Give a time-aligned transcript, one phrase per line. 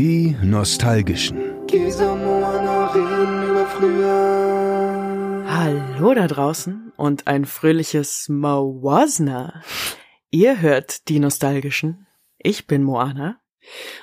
[0.00, 1.66] Die Nostalgischen.
[5.48, 9.60] Hallo da draußen und ein fröhliches Mawasna.
[10.30, 12.06] Ihr hört die Nostalgischen.
[12.38, 13.40] Ich bin Moana.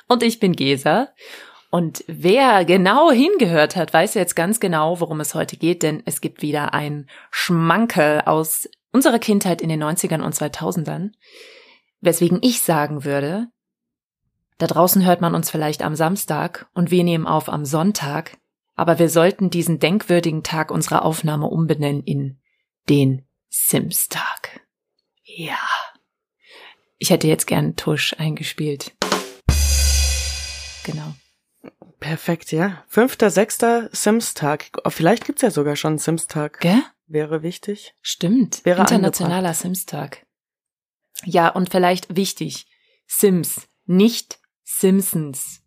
[0.09, 1.13] Und ich bin Gesa.
[1.71, 6.19] Und wer genau hingehört hat, weiß jetzt ganz genau, worum es heute geht, denn es
[6.19, 11.11] gibt wieder ein Schmankerl aus unserer Kindheit in den 90ern und 2000ern.
[12.01, 13.47] Weswegen ich sagen würde,
[14.57, 18.37] da draußen hört man uns vielleicht am Samstag und wir nehmen auf am Sonntag,
[18.75, 22.39] aber wir sollten diesen denkwürdigen Tag unserer Aufnahme umbenennen in
[22.89, 24.61] den Sims-Tag.
[25.23, 25.57] Ja.
[26.97, 28.95] Ich hätte jetzt gern Tusch eingespielt.
[30.83, 31.15] Genau.
[31.99, 32.83] Perfekt, ja.
[32.87, 34.71] Fünfter, sechster Sims-Tag.
[34.87, 36.59] Vielleicht gibt's ja sogar schon einen Sims-Tag.
[36.59, 36.81] Gell?
[37.07, 37.93] Wäre wichtig.
[38.01, 38.63] Stimmt.
[38.65, 40.25] Wäre Internationaler Sims-Tag.
[41.23, 42.67] Ja, und vielleicht wichtig.
[43.07, 45.61] Sims, nicht Simpsons.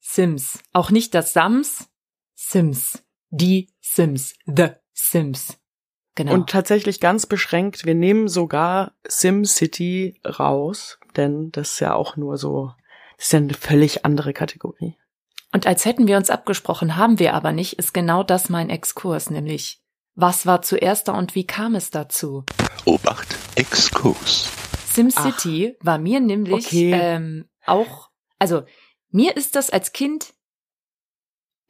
[0.00, 0.60] Sims.
[0.72, 1.90] Auch nicht das Sams.
[2.34, 3.02] Sims.
[3.28, 4.34] Die Sims.
[4.46, 5.58] The Sims.
[6.14, 6.34] Genau.
[6.34, 12.36] Und tatsächlich ganz beschränkt, wir nehmen sogar SimCity raus, denn das ist ja auch nur
[12.38, 12.72] so,
[13.16, 14.96] das ist ja eine völlig andere Kategorie.
[15.52, 19.30] Und als hätten wir uns abgesprochen, haben wir aber nicht, ist genau das mein Exkurs,
[19.30, 19.82] nämlich
[20.14, 22.44] was war zuerst da und wie kam es dazu?
[22.84, 24.50] Obacht, Exkurs.
[24.92, 26.92] SimCity war mir nämlich Okay.
[26.92, 28.09] ähm, auch,
[28.40, 28.64] also
[29.10, 30.34] mir ist das als Kind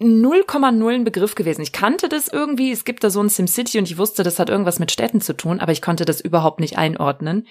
[0.01, 1.61] 0,0 ein Begriff gewesen.
[1.61, 4.49] Ich kannte das irgendwie, es gibt da so ein SimCity und ich wusste, das hat
[4.49, 7.47] irgendwas mit Städten zu tun, aber ich konnte das überhaupt nicht einordnen.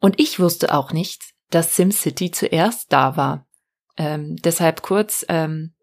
[0.00, 3.46] Und ich wusste auch nicht, dass SimCity zuerst da war.
[3.98, 5.74] Ähm, deshalb kurz ähm,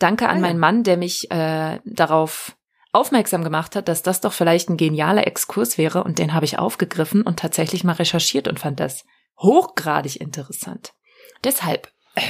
[0.00, 0.40] Danke an Ah ja.
[0.40, 2.56] meinen Mann, der mich äh, darauf
[2.90, 6.58] aufmerksam gemacht hat, dass das doch vielleicht ein genialer Exkurs wäre und den habe ich
[6.58, 9.04] aufgegriffen und tatsächlich mal recherchiert und fand das
[9.38, 10.92] hochgradig interessant.
[11.44, 11.88] Deshalb,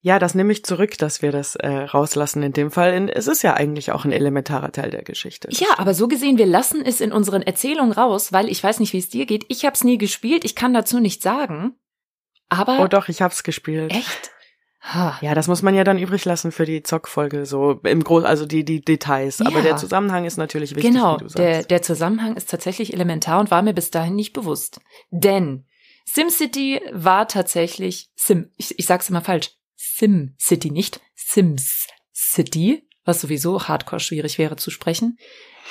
[0.00, 3.10] Ja, das nehme ich zurück, dass wir das äh, rauslassen in dem Fall.
[3.12, 5.48] Es ist ja eigentlich auch ein elementarer Teil der Geschichte.
[5.50, 8.92] ja, aber so gesehen, wir lassen es in unseren Erzählungen raus, weil ich weiß nicht,
[8.92, 9.44] wie es dir geht.
[9.48, 11.74] Ich habe es nie gespielt, ich kann dazu nichts sagen.
[12.48, 13.92] Aber Oh doch, ich hab's gespielt.
[13.92, 14.30] echt?
[14.82, 15.18] Ha.
[15.20, 18.46] Ja, das muss man ja dann übrig lassen für die Zockfolge, so im Groß, also
[18.46, 19.40] die, die Details.
[19.40, 19.62] Aber Ja.
[19.62, 21.38] der Zusammenhang ist natürlich wichtig, Genau, wie du sagst.
[21.38, 24.80] der, der Zusammenhang ist tatsächlich elementar und war mir bis dahin nicht bewusst.
[25.10, 25.66] Denn
[26.10, 33.68] SimCity war tatsächlich Sim, ich, ich sag's immer falsch, SimCity, nicht Sims City, was sowieso
[33.68, 35.18] hardcore schwierig wäre zu sprechen,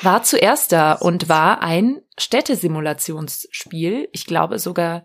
[0.02, 4.10] war zuerst da und war ein Städtesimulationsspiel.
[4.12, 5.04] Ich glaube sogar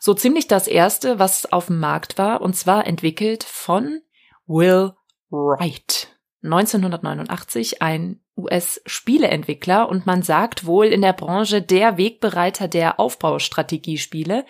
[0.00, 4.00] so ziemlich das erste, was auf dem Markt war, und zwar entwickelt von
[4.46, 4.92] Will
[5.30, 6.17] Wright.
[6.42, 14.44] 1989 ein US-Spieleentwickler und man sagt wohl in der Branche der Wegbereiter der Aufbaustrategiespiele.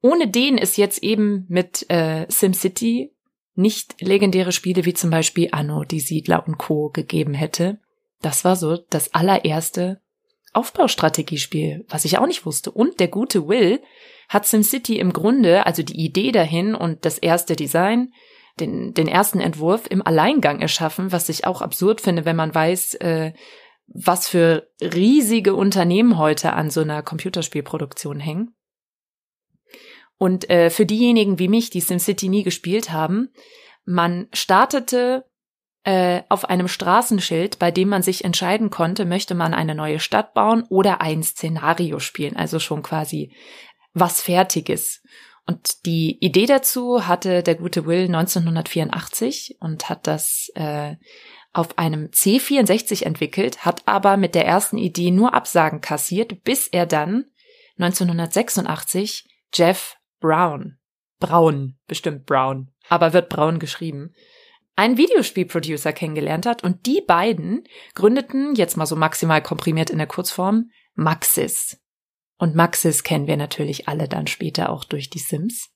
[0.00, 3.12] Ohne den es jetzt eben mit äh, SimCity
[3.54, 6.88] nicht legendäre Spiele wie zum Beispiel Anno, die Siedler und Co.
[6.88, 7.78] gegeben hätte.
[8.20, 10.00] Das war so das allererste
[10.54, 12.70] Aufbaustrategiespiel, was ich auch nicht wusste.
[12.70, 13.80] Und der gute Will
[14.28, 18.12] hat SimCity im Grunde, also die Idee dahin und das erste Design,
[18.60, 22.94] den, den ersten Entwurf im Alleingang erschaffen, was ich auch absurd finde, wenn man weiß,
[22.96, 23.32] äh,
[23.86, 28.54] was für riesige Unternehmen heute an so einer Computerspielproduktion hängen.
[30.18, 33.30] Und äh, für diejenigen wie mich, die SimCity nie gespielt haben,
[33.84, 35.24] man startete
[35.84, 40.32] äh, auf einem Straßenschild, bei dem man sich entscheiden konnte, möchte man eine neue Stadt
[40.32, 43.34] bauen oder ein Szenario spielen, also schon quasi
[43.92, 45.02] was Fertiges.
[45.46, 50.96] Und die Idee dazu hatte der gute Will 1984 und hat das äh,
[51.52, 56.86] auf einem C64 entwickelt, hat aber mit der ersten Idee nur Absagen kassiert, bis er
[56.86, 57.26] dann
[57.78, 60.78] 1986 Jeff Brown,
[61.18, 64.14] Braun, bestimmt Brown, aber wird Braun geschrieben,
[64.76, 67.64] einen Videospielproducer kennengelernt hat und die beiden
[67.94, 71.81] gründeten, jetzt mal so maximal komprimiert in der Kurzform, Maxis.
[72.42, 75.70] Und Maxis kennen wir natürlich alle dann später auch durch die Sims.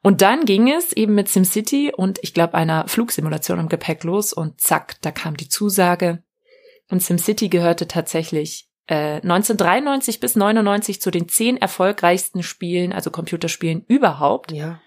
[0.00, 4.32] Und dann ging es eben mit SimCity und ich glaube einer Flugsimulation im Gepäck los
[4.32, 6.22] und zack, da kam die Zusage.
[6.90, 13.84] Und SimCity gehörte tatsächlich äh, 1993 bis 99 zu den zehn erfolgreichsten Spielen, also Computerspielen
[13.86, 14.52] überhaupt.
[14.52, 14.80] Ja.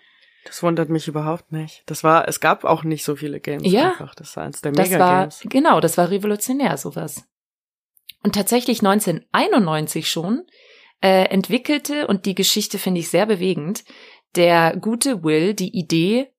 [0.46, 1.84] Das wundert mich überhaupt nicht.
[1.86, 3.92] Das war, es gab auch nicht so viele Games Ja.
[3.92, 4.16] einfach.
[4.16, 7.24] Das war eins der Das war, genau, das war revolutionär, sowas.
[8.24, 10.48] Und tatsächlich 1991 schon
[11.04, 13.84] äh, entwickelte, und die Geschichte finde ich sehr bewegend,
[14.36, 16.32] der gute Will die Idee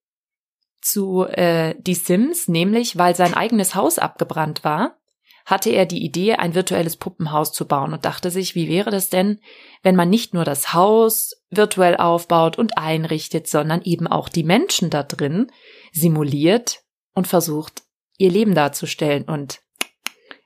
[0.81, 4.97] zu äh, die Sims, nämlich weil sein eigenes Haus abgebrannt war,
[5.45, 9.11] hatte er die Idee, ein virtuelles Puppenhaus zu bauen und dachte sich, wie wäre das
[9.11, 9.41] denn,
[9.83, 14.89] wenn man nicht nur das Haus virtuell aufbaut und einrichtet, sondern eben auch die Menschen
[14.89, 15.53] da drin
[15.93, 16.81] simuliert
[17.13, 17.83] und versucht,
[18.17, 19.25] ihr Leben darzustellen.
[19.25, 19.61] Und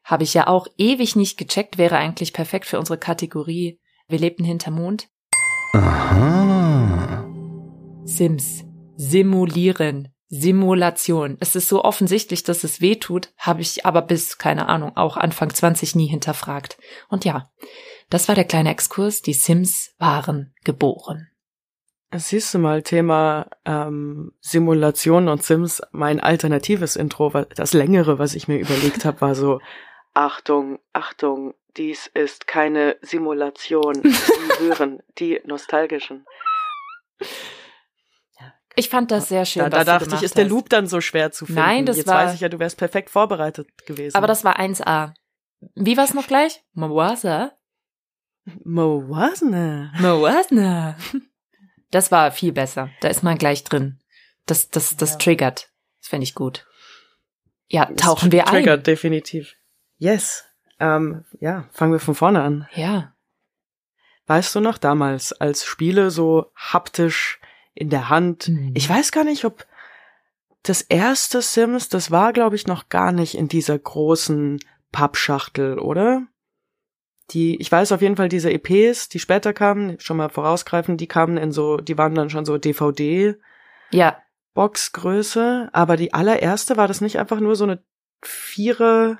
[0.02, 3.78] habe ich ja auch ewig nicht gecheckt, wäre eigentlich perfekt für unsere Kategorie
[4.10, 5.08] Wir lebten hinter Mond.
[5.74, 7.28] Aha.
[8.04, 8.64] Sims.
[8.96, 10.08] Simulieren.
[10.30, 11.36] Simulation.
[11.40, 15.18] Es ist so offensichtlich, dass es weh tut, habe ich aber bis, keine Ahnung, auch
[15.18, 16.78] Anfang 20 nie hinterfragt.
[17.08, 17.50] Und ja,
[18.08, 19.20] das war der kleine Exkurs.
[19.20, 21.28] Die Sims waren geboren.
[22.14, 28.48] Siehst du mal, Thema ähm, Simulation und Sims, mein alternatives Intro, das längere, was ich
[28.48, 29.60] mir überlegt habe, war so,
[30.14, 33.94] Achtung, Achtung, dies ist keine Simulation.
[34.04, 36.26] Sie hören die nostalgischen.
[38.74, 39.62] Ich fand das sehr schön.
[39.64, 40.50] Da, da was du dachte ich, ist der hast.
[40.50, 41.60] Loop dann so schwer zu finden.
[41.60, 44.16] Nein, das Jetzt war- weiß ich ja, du wärst perfekt vorbereitet gewesen.
[44.16, 45.14] Aber das war 1a.
[45.74, 46.62] Wie war's noch gleich?
[46.74, 47.52] Moasa?
[48.64, 49.92] Moasne.
[49.98, 50.96] Moasna.
[51.90, 52.90] Das war viel besser.
[53.00, 53.98] Da ist man gleich drin.
[54.46, 55.18] Das, das, das Ja.
[55.18, 55.70] triggert.
[56.00, 56.64] Das fände ich gut.
[57.66, 58.52] Ja, tauchen wir ein.
[58.54, 59.54] Triggert, definitiv.
[59.98, 60.44] Yes.
[60.80, 62.68] Ähm, ja, fangen wir von vorne an.
[62.74, 63.12] Ja.
[64.26, 67.40] Weißt du noch damals, als Spiele so haptisch
[67.74, 68.44] in der Hand?
[68.44, 68.72] Hm.
[68.74, 69.66] Ich weiß gar nicht, ob
[70.62, 74.60] das erste Sims, das war, glaube ich, noch gar nicht in dieser großen
[74.92, 76.26] Pappschachtel, oder?
[77.30, 81.08] Die, ich weiß auf jeden Fall, diese EPs, die später kamen, schon mal vorausgreifen, die
[81.08, 83.36] kamen in so, die waren dann schon so DVD
[83.90, 84.22] Ja.
[84.54, 87.82] Boxgröße, aber die allererste war das nicht einfach nur so eine
[88.22, 89.18] vierer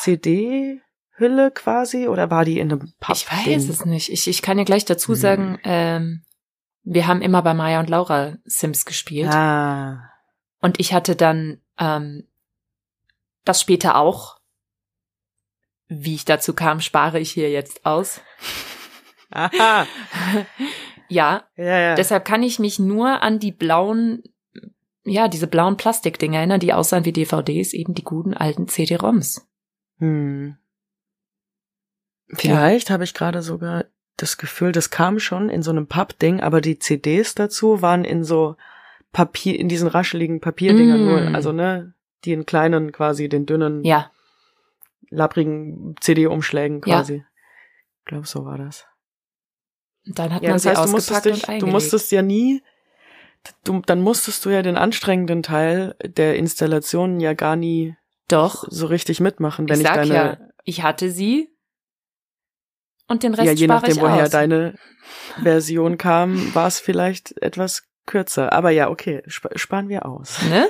[0.00, 0.80] CD
[1.16, 3.16] Hülle quasi oder war die in einem Papp?
[3.16, 4.10] Ich weiß es nicht.
[4.10, 5.18] Ich, ich kann dir gleich dazu Hm.
[5.18, 6.22] sagen, ähm,
[6.84, 9.32] wir haben immer bei Maya und Laura Sims gespielt.
[9.34, 10.10] Ah.
[10.60, 12.26] Und ich hatte dann ähm,
[13.44, 14.38] das später auch.
[15.88, 18.20] Wie ich dazu kam, spare ich hier jetzt aus.
[19.30, 19.86] Aha.
[21.08, 21.94] ja, Ja, ja.
[21.94, 24.22] deshalb kann ich mich nur an die blauen,
[25.04, 29.46] ja, diese blauen Plastikdinger erinnern, die aussahen wie DVDs, eben die guten alten CD-ROMs.
[29.98, 30.56] Hm.
[32.30, 33.86] Vielleicht habe ich gerade sogar
[34.16, 38.24] das Gefühl, das kam schon in so einem Pappding, aber die CDs dazu waren in
[38.24, 38.56] so
[39.12, 41.04] Papier, in diesen rascheligen Papierdingern Mm.
[41.04, 44.10] nur, also ne, die in kleinen quasi, den dünnen, Ja,
[45.10, 46.98] labbrigen CD-Umschlägen Ja.
[46.98, 47.24] quasi.
[48.00, 48.86] Ich glaube, so war das.
[50.06, 52.62] und dann hat Ja, man das sie heißt, du musstest, dich, du musstest ja nie,
[53.64, 57.96] du, dann musstest du ja den anstrengenden Teil der Installation ja gar nie
[58.28, 61.48] Doch, so richtig mitmachen, wenn ich ich, deine, ja, ich hatte sie
[63.06, 64.30] und den Rest ja, je nachdem, woher aus.
[64.30, 64.74] deine
[65.42, 68.52] Version kam, war es vielleicht etwas kürzer.
[68.52, 70.42] Aber ja, okay, sp sparen wir aus.
[70.42, 70.68] Ne?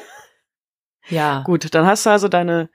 [1.08, 1.42] Ja.
[1.46, 2.70] Gut, dann hast du also deine,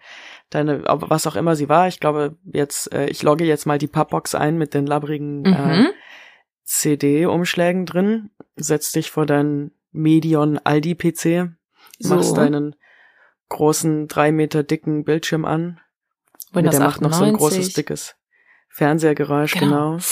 [0.49, 1.87] deine, was auch immer sie war.
[1.87, 5.49] Ich glaube, jetzt, äh, ich logge jetzt mal die Pappbox ein mit den labbrigen äh,
[5.77, 5.87] Mhm.
[6.65, 11.51] CD-Umschlägen drin, setzt dich vor deinen Medion Aldi-PC,
[11.99, 12.35] machst So.
[12.35, 12.75] deinen
[13.53, 15.79] großen, drei Meter dicken Bildschirm an.
[16.51, 17.37] Windows der macht noch so ein 98.
[17.57, 18.15] großes, dickes
[18.69, 19.97] Fernsehgeräusch, genau.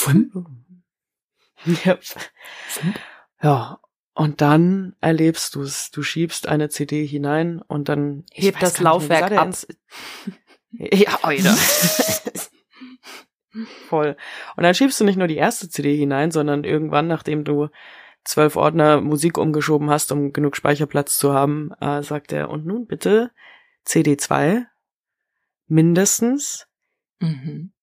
[1.86, 1.98] Ja.
[3.44, 3.80] ja,
[4.16, 5.92] und dann erlebst du es.
[5.92, 9.46] Du schiebst eine CD hinein und dann ich Hebt das Laufwerk ab.
[9.46, 9.68] ins-
[10.72, 11.56] Ja, Alter.
[13.90, 14.16] Voll.
[14.56, 17.68] Und dann schiebst du nicht nur die erste CD hinein, sondern irgendwann, nachdem du
[18.24, 22.86] zwölf Ordner Musik umgeschoben hast, um genug Speicherplatz zu haben, äh, sagt er, und nun
[22.86, 23.32] bitte
[23.88, 24.66] CD2
[25.68, 26.68] mindestens.
[27.20, 27.74] Mhm.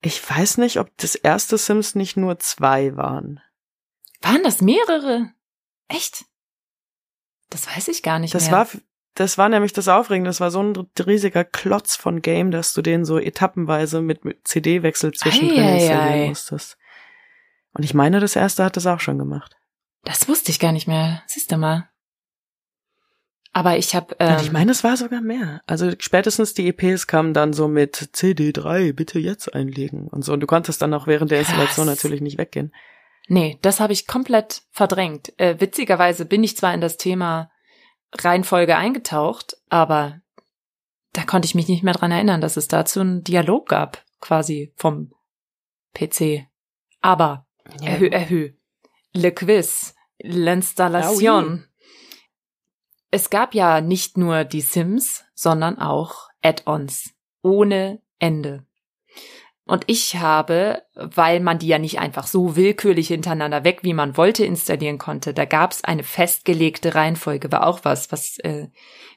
[0.00, 3.40] Ich weiß nicht, ob das erste Sims nicht nur zwei waren.
[4.20, 5.30] Waren das mehrere?
[5.88, 6.24] Echt?
[7.50, 8.52] Das weiß ich gar nicht Das mehr.
[8.52, 8.68] war,
[9.14, 10.28] das war nämlich das Aufregende.
[10.30, 14.48] Das war so ein riesiger Klotz von Game, dass du den so etappenweise mit, mit
[14.48, 16.78] CD-Wechsel zwischendrin installieren musstest.
[17.74, 19.56] Und ich meine, das erste hat das auch schon gemacht.
[20.04, 21.22] Das wusste ich gar nicht mehr.
[21.26, 21.88] Siehst du mal.
[23.52, 24.16] Aber ich habe.
[24.18, 25.62] Ähm, ich meine, es war sogar mehr.
[25.66, 30.32] Also spätestens die EPs kamen dann so mit CD3, bitte jetzt einlegen und so.
[30.32, 31.96] Und du konntest dann auch während der Installation Krass.
[31.96, 32.72] natürlich nicht weggehen.
[33.28, 35.38] Nee, das habe ich komplett verdrängt.
[35.38, 37.50] Äh, witzigerweise bin ich zwar in das Thema
[38.14, 40.20] Reihenfolge eingetaucht, aber
[41.12, 44.72] da konnte ich mich nicht mehr dran erinnern, dass es dazu einen Dialog gab, quasi
[44.76, 45.12] vom
[45.94, 46.46] PC.
[47.00, 47.46] Aber
[47.80, 48.50] erhö, erhö.
[49.12, 51.64] Le Quiz, l'installation.
[53.10, 57.10] Es gab ja nicht nur die Sims, sondern auch Add-ons.
[57.42, 58.64] Ohne Ende.
[59.64, 64.16] Und ich habe, weil man die ja nicht einfach so willkürlich hintereinander weg, wie man
[64.16, 68.68] wollte, installieren konnte, da gab es eine festgelegte Reihenfolge, war auch was, was äh,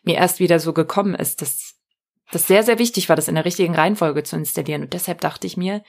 [0.03, 1.75] mir erst wieder so gekommen ist, dass
[2.31, 4.83] das sehr, sehr wichtig war, das in der richtigen Reihenfolge zu installieren.
[4.83, 5.83] Und deshalb dachte ich mir,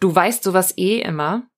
[0.00, 1.48] du weißt sowas eh immer,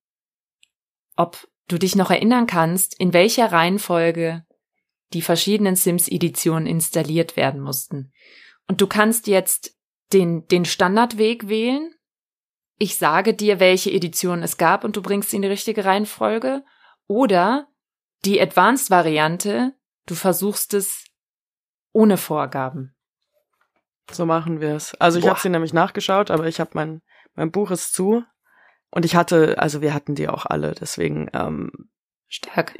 [1.19, 4.45] ob du dich noch erinnern kannst, in welcher Reihenfolge
[5.11, 8.13] die verschiedenen Sims-Editionen installiert werden mussten.
[8.67, 9.75] Und du kannst jetzt
[10.13, 11.93] den, den Standardweg wählen.
[12.77, 16.63] Ich sage dir, welche Edition es gab und du bringst sie in die richtige Reihenfolge.
[17.07, 17.67] Oder
[18.23, 19.73] die Advanced-Variante,
[20.05, 21.03] du versuchst es
[21.91, 22.95] ohne Vorgaben.
[24.09, 24.95] So machen wir es.
[24.95, 27.01] Also ich habe sie nämlich nachgeschaut, aber ich habe mein
[27.35, 28.23] mein Buch ist zu
[28.91, 31.71] und ich hatte, also wir hatten die auch alle, deswegen ähm,
[32.27, 32.77] stark.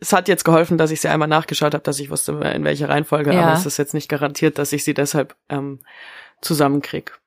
[0.00, 2.88] Es hat jetzt geholfen, dass ich sie einmal nachgeschaut habe, dass ich wusste, in welcher
[2.88, 3.42] Reihenfolge, Ja.
[3.42, 5.80] aber es ist jetzt nicht garantiert, dass ich sie deshalb ähm,
[6.40, 7.18] zusammenkrieg.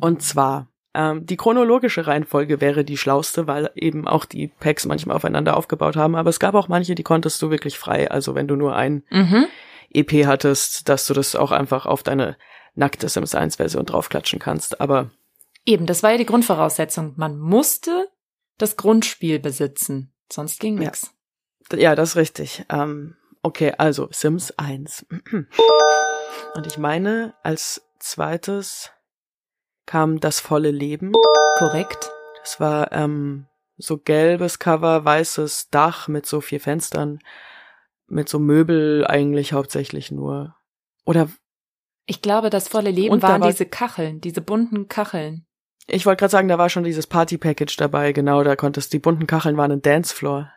[0.00, 5.16] Und zwar ähm, die chronologische Reihenfolge wäre die schlauste, weil eben auch die Packs manchmal
[5.16, 6.16] aufeinander aufgebaut haben.
[6.16, 8.10] Aber es gab auch manche, die konntest du wirklich frei.
[8.10, 9.46] Also wenn du nur ein Mhm.
[9.92, 12.36] EP hattest, dass du das auch einfach auf deine
[12.80, 14.80] nackte Sims 1 Version draufklatschen kannst.
[14.80, 15.10] Aber
[15.66, 17.12] Eben, das war ja die Grundvoraussetzung.
[17.16, 18.08] Man musste
[18.58, 20.84] das Grundspiel besitzen, sonst ging Ja.
[20.86, 21.12] nix.
[21.74, 22.64] ja, das ist richtig.
[22.70, 25.06] Ähm, okay, also Sims 1.
[26.54, 28.90] Und ich meine, als zweites
[29.86, 31.12] kam das volle Leben.
[31.58, 32.10] Korrekt.
[32.42, 33.46] Das war ähm,
[33.76, 37.18] so gelbes Cover, weißes Dach mit so vier Fenstern,
[38.06, 40.56] mit so Möbel eigentlich hauptsächlich nur.
[41.04, 41.28] Oder
[42.10, 45.46] Ich glaube, das volle Leben Und waren war- diese Kacheln, diese bunten Kacheln.
[45.86, 49.28] ich wollte gerade sagen, da war schon dieses Party-Package dabei, genau, da konntest, die bunten
[49.28, 50.50] Kacheln waren ein Dancefloor.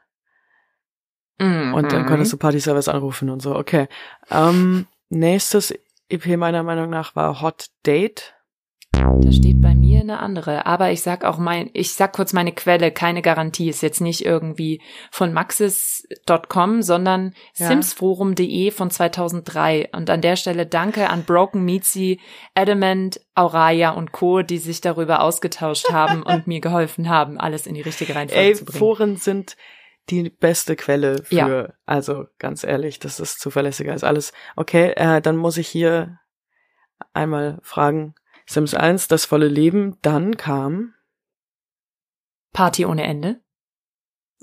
[1.40, 1.74] Mhm.
[1.76, 3.88] Und dann konntest du Party-Service anrufen und so, okay.
[4.32, 5.74] Ähm, nächstes
[6.10, 8.34] EP meiner Meinung nach war Hot Date.
[8.94, 10.66] Da steht bei mir eine andere.
[10.66, 13.70] Aber ich sag auch mein, ich sag kurz meine Quelle, keine Garantie.
[13.70, 14.82] Ist jetzt nicht irgendwie
[15.12, 17.68] von maxis.com, sondern Ja.
[17.68, 19.90] simsforum.de von 2003.
[19.94, 22.20] Und an der Stelle danke an Broken Meatsy,
[22.54, 27.74] Adamant, Auraya und Co., die sich darüber ausgetauscht haben und mir geholfen haben, alles in
[27.76, 28.80] die richtige Reihenfolge Ey, zu bringen.
[28.80, 29.56] Foren sind
[30.10, 31.74] die beste Quelle für, Ja.
[31.86, 34.34] also ganz ehrlich, das ist zuverlässiger als alles.
[34.56, 36.20] Okay, äh, dann muss ich hier
[37.14, 38.14] einmal fragen,
[38.46, 40.94] Sims 1, das volle Leben, dann kam,
[42.52, 43.42] Party ohne Ende.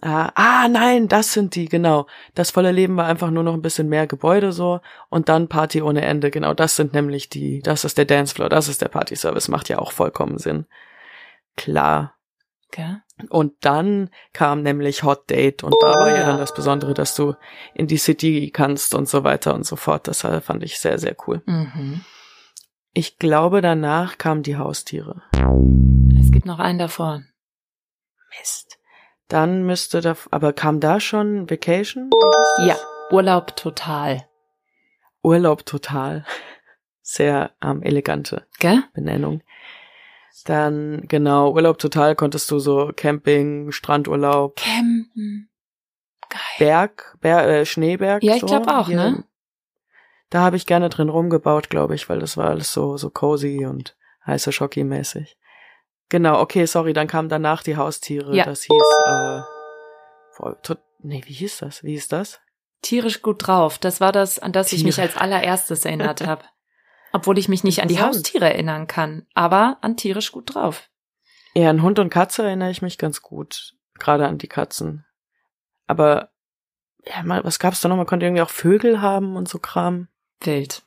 [0.03, 2.07] ah, ah, nein, das sind die, genau.
[2.35, 4.81] Das volle Leben war einfach nur noch ein bisschen mehr Gebäude so
[5.11, 8.69] und dann Party ohne Ende, genau, das sind nämlich die, das ist der Dancefloor, das
[8.69, 10.67] ist der Party-Service, macht ja auch vollkommen Sinn.
[11.57, 12.15] Klar.
[12.73, 13.03] Gell?
[13.29, 16.27] Und dann kam nämlich Hot Date und da war ja ja.
[16.27, 17.35] dann das Besondere, dass du
[17.75, 20.09] in die City kannst und so weiter und so fort.
[20.09, 21.43] Das äh, fand ich sehr, sehr cool.
[21.47, 22.03] Mhm.
[22.93, 25.23] Ich glaube, danach kamen die Haustiere.
[26.21, 27.23] Es gibt noch einen davor.
[28.39, 28.79] Mist.
[29.29, 32.11] Dann müsste da, aber kam da schon Vacation?
[32.65, 32.77] Ja,
[33.13, 34.27] Urlaub total.
[35.23, 36.25] Urlaub total.
[37.03, 38.83] Sehr ähm, elegante Gell?
[38.93, 39.43] Benennung.
[40.45, 45.49] Dann, genau, Urlaub total konntest du so Camping, Strandurlaub, Campen.
[46.29, 46.41] Geil.
[46.59, 48.23] Berg, Ber äh, Schneeberg.
[48.23, 48.47] Ja, ich so.
[48.47, 49.25] glaub auch, Hier- ne?
[50.31, 53.67] Da habe ich gerne drin rumgebaut, glaube ich, weil das war alles so so cozy
[53.67, 53.97] und
[54.27, 55.37] heiße Schocki mäßig.
[56.09, 58.35] Genau, okay, sorry, dann kamen danach die Haustiere.
[58.35, 58.45] Ja.
[58.45, 59.41] Das hieß äh,
[60.33, 61.85] voll, tot, nee, wie hieß das?
[61.85, 62.41] Wie hieß das?
[62.83, 63.79] Tierisch gut drauf.
[63.79, 65.09] Das war das, an das ich mich Tiere.
[65.09, 66.45] als allererstes erinnert habe.
[67.13, 68.01] Obwohl ich mich nicht an die.
[68.01, 70.89] Haustiere erinnern kann, aber an tierisch gut drauf.
[71.55, 75.05] Eher an Hund und Katze erinnere ich mich ganz gut, gerade an die Katzen.
[75.87, 76.31] Aber
[77.05, 77.97] ja, mal, was gab's da noch?
[77.97, 80.09] Man konnte irgendwie auch Vögel haben und so Kram.
[80.43, 80.83] Wild.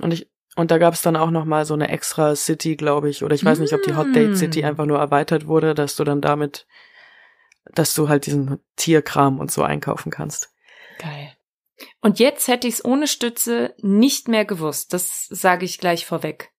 [0.00, 3.10] Und ich und da gab es dann auch noch mal so eine extra City, glaube
[3.10, 4.36] ich, oder ich weiß nicht, ob die Hot Date Mm.
[4.36, 6.66] City einfach nur erweitert wurde, dass du dann damit,
[7.74, 10.50] dass du halt diesen Tierkram und so einkaufen kannst.
[10.98, 11.36] Geil.
[12.00, 14.94] Und jetzt hätte ich es ohne Stütze nicht mehr gewusst.
[14.94, 16.52] Das sage ich gleich vorweg.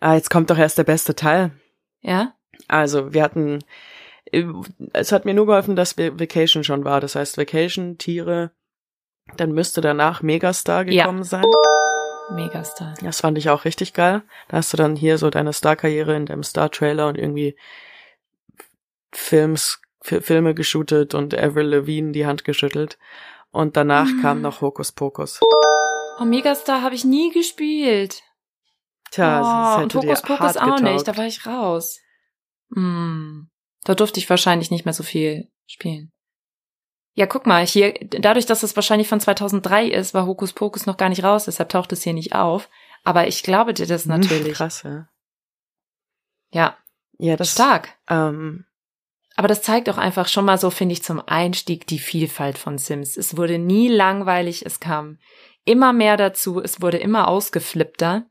[0.00, 1.52] Ah, jetzt kommt doch erst der beste Teil.
[2.02, 2.34] Ja?
[2.68, 3.64] Also wir hatten,
[4.30, 4.44] äh,
[4.92, 7.00] es hat mir nur geholfen, dass Va- Vacation schon war.
[7.00, 8.50] Das heißt Vacation, Tiere,
[9.36, 11.04] dann müsste danach Megastar Ja.
[11.04, 11.44] gekommen sein.
[12.30, 12.94] Megastar.
[13.02, 14.22] Das fand ich auch richtig geil.
[14.48, 17.56] Da hast du dann hier so deine Star-Karriere in deinem Star-Trailer und irgendwie
[19.12, 22.98] Films, Fi- Filme geshootet und Avril Lavigne die Hand geschüttelt.
[23.50, 24.20] Und danach Mhm.
[24.22, 25.40] kam noch Hokus Pokus.
[26.20, 28.22] Oh, Megastar habe ich nie gespielt.
[29.10, 30.84] Tja, oh, und Hokus Pokus auch nicht.
[30.84, 31.08] getaugt.
[31.08, 31.98] Da war ich raus.
[32.74, 33.48] Hm.
[33.84, 36.12] Da durfte ich wahrscheinlich nicht mehr so viel spielen.
[37.18, 40.96] Ja, guck mal, hier, dadurch, dass es wahrscheinlich von 2003 ist, war Hokus Pokus noch
[40.96, 42.68] gar nicht raus, deshalb taucht es hier nicht auf.
[43.02, 44.54] Aber ich glaube dir das Hm, natürlich.
[44.54, 45.08] Krass, ja.
[46.52, 46.76] Ja,
[47.18, 47.88] Ja, das stark.
[48.08, 48.66] Ähm,
[49.34, 52.78] Aber das zeigt auch einfach schon mal so, finde ich, zum Einstieg die Vielfalt von
[52.78, 53.16] Sims.
[53.16, 55.18] Es wurde nie langweilig, es kam
[55.64, 58.26] immer mehr dazu, es wurde immer ausgeflippter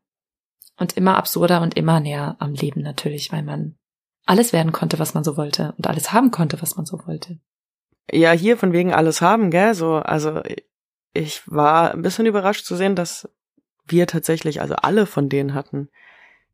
[0.78, 3.76] und immer absurder und immer näher am Leben natürlich, weil man
[4.26, 7.40] alles werden konnte, was man so wollte und alles haben konnte, was man so wollte.
[8.12, 9.74] Ja, hier von wegen alles haben, gell?
[9.74, 10.42] So, also
[11.14, 13.30] ich war ein bisschen überrascht zu sehen, dass
[13.86, 15.90] wir tatsächlich, also alle von denen hatten.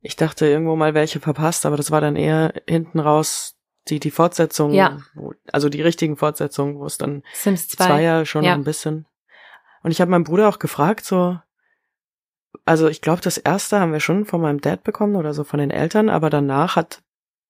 [0.01, 3.55] Ich dachte irgendwo mal welche verpasst, aber das war dann eher hinten raus
[3.87, 4.99] die, die Fortsetzung, Ja.
[5.13, 7.85] wo, also die richtigen Fortsetzungen, wo es dann Sims 2.
[7.85, 8.53] Zweier schon ja.
[8.53, 9.05] ein bisschen.
[9.81, 11.37] Und ich habe meinen Bruder auch gefragt, so,
[12.65, 15.59] also ich glaube, das erste haben wir schon von meinem Dad bekommen oder so von
[15.59, 17.02] den Eltern, aber danach hat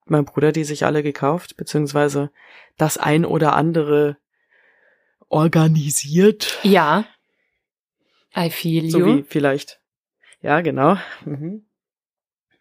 [0.06, 2.32] mein Bruder die sich alle gekauft, beziehungsweise
[2.78, 4.18] das ein oder andere
[5.30, 6.60] organisiert.
[6.64, 7.06] Ja.
[8.36, 8.92] I feel you.
[8.92, 9.80] So wie vielleicht.
[10.42, 10.98] Ja, genau.
[11.26, 11.66] Mhm.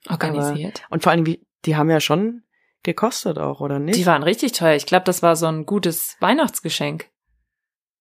[0.09, 0.83] Organisiert.
[0.91, 2.43] Und vor allem, wie, die haben ja schon
[2.83, 3.99] gekostet auch, oder nicht?
[3.99, 4.75] Die waren richtig teuer.
[4.75, 7.09] Ich glaube, das war so ein gutes Weihnachtsgeschenk.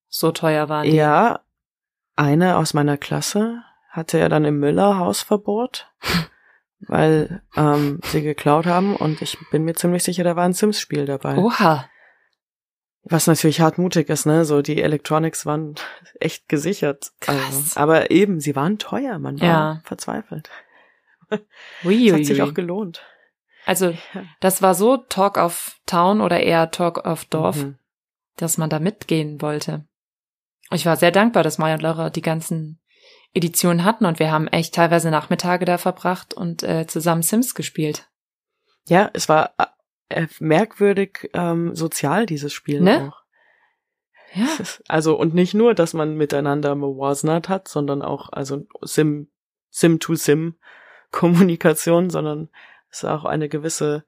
[0.07, 0.95] So teuer waren die.
[0.95, 1.41] Ja,
[2.15, 5.91] eine aus meiner Klasse hatte ja dann im Müller Hausverbot,
[6.87, 11.05] weil ähm, sie geklaut haben und ich bin mir ziemlich sicher, da war ein Sims-Spiel
[11.05, 11.37] dabei.
[11.37, 11.87] Oha.
[13.03, 14.45] Was natürlich hartmutig ist, ne?
[14.45, 15.75] So die Electronics waren
[16.19, 17.11] echt gesichert.
[17.19, 17.37] Krass.
[17.45, 19.81] Also, aber eben, sie waren teuer, man war Ja.
[19.85, 20.49] verzweifelt.
[21.83, 23.01] Ui, Das hat sich auch gelohnt.
[23.65, 23.95] Also,
[24.39, 27.77] das war so Talk of Town oder eher Talk of Dorf, Mhm.
[28.37, 29.85] dass man da mitgehen wollte.
[30.71, 32.79] Ich war sehr dankbar, dass Maya und Laura die ganzen
[33.33, 38.09] Editionen hatten und wir haben echt teilweise Nachmittage da verbracht und äh, zusammen Sims gespielt.
[38.87, 39.51] Ja, es war
[40.09, 43.11] äh, merkwürdig ähm, sozial, dieses Spiel Ne?
[43.13, 43.21] auch.
[44.33, 44.47] Ja.
[44.87, 49.29] Also, und nicht nur, dass man miteinander Mawasnat hat, sondern auch, also Sim,
[49.69, 52.49] Sim-to-Sim-Kommunikation, sondern
[52.89, 54.05] es ist auch eine gewisse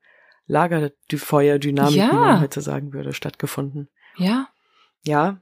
[0.48, 2.12] Lagerfeuer-Dynamik, Ja.
[2.12, 3.90] wie man heute sagen würde, stattgefunden.
[4.18, 4.48] Ja.
[5.04, 5.42] Ja,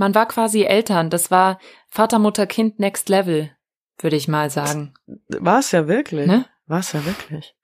[0.00, 1.10] Man war quasi Eltern.
[1.10, 1.58] Das war
[1.90, 3.50] Vater, Mutter, Kind Next Level,
[3.98, 4.94] würde ich mal sagen.
[5.28, 6.26] war es ja wirklich.
[6.26, 6.46] Ne?
[6.66, 7.54] War es ja wirklich.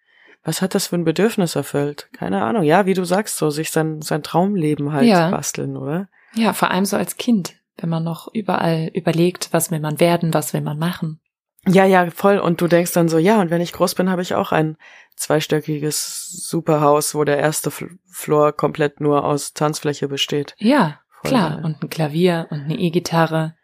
[0.44, 2.10] Was hat das für ein Bedürfnis erfüllt?
[2.12, 2.62] Keine Ahnung.
[2.62, 5.30] Ja, wie du sagst, so sich sein, sein Traumleben halt Ja.
[5.30, 6.08] basteln, oder?
[6.34, 10.34] Ja, vor allem so als Kind, wenn man noch überall überlegt, was will man werden,
[10.34, 11.20] was will man machen.
[11.66, 12.38] Ja, ja, voll.
[12.38, 14.76] Und du denkst dann so, ja, und wenn ich groß bin, habe ich auch ein
[15.16, 20.54] zweistöckiges Superhaus, wo der erste Fl Floor komplett nur aus Tanzfläche besteht.
[20.58, 21.64] Ja, Voll klar.
[21.64, 23.56] Und ein Klavier und eine E-Gitarre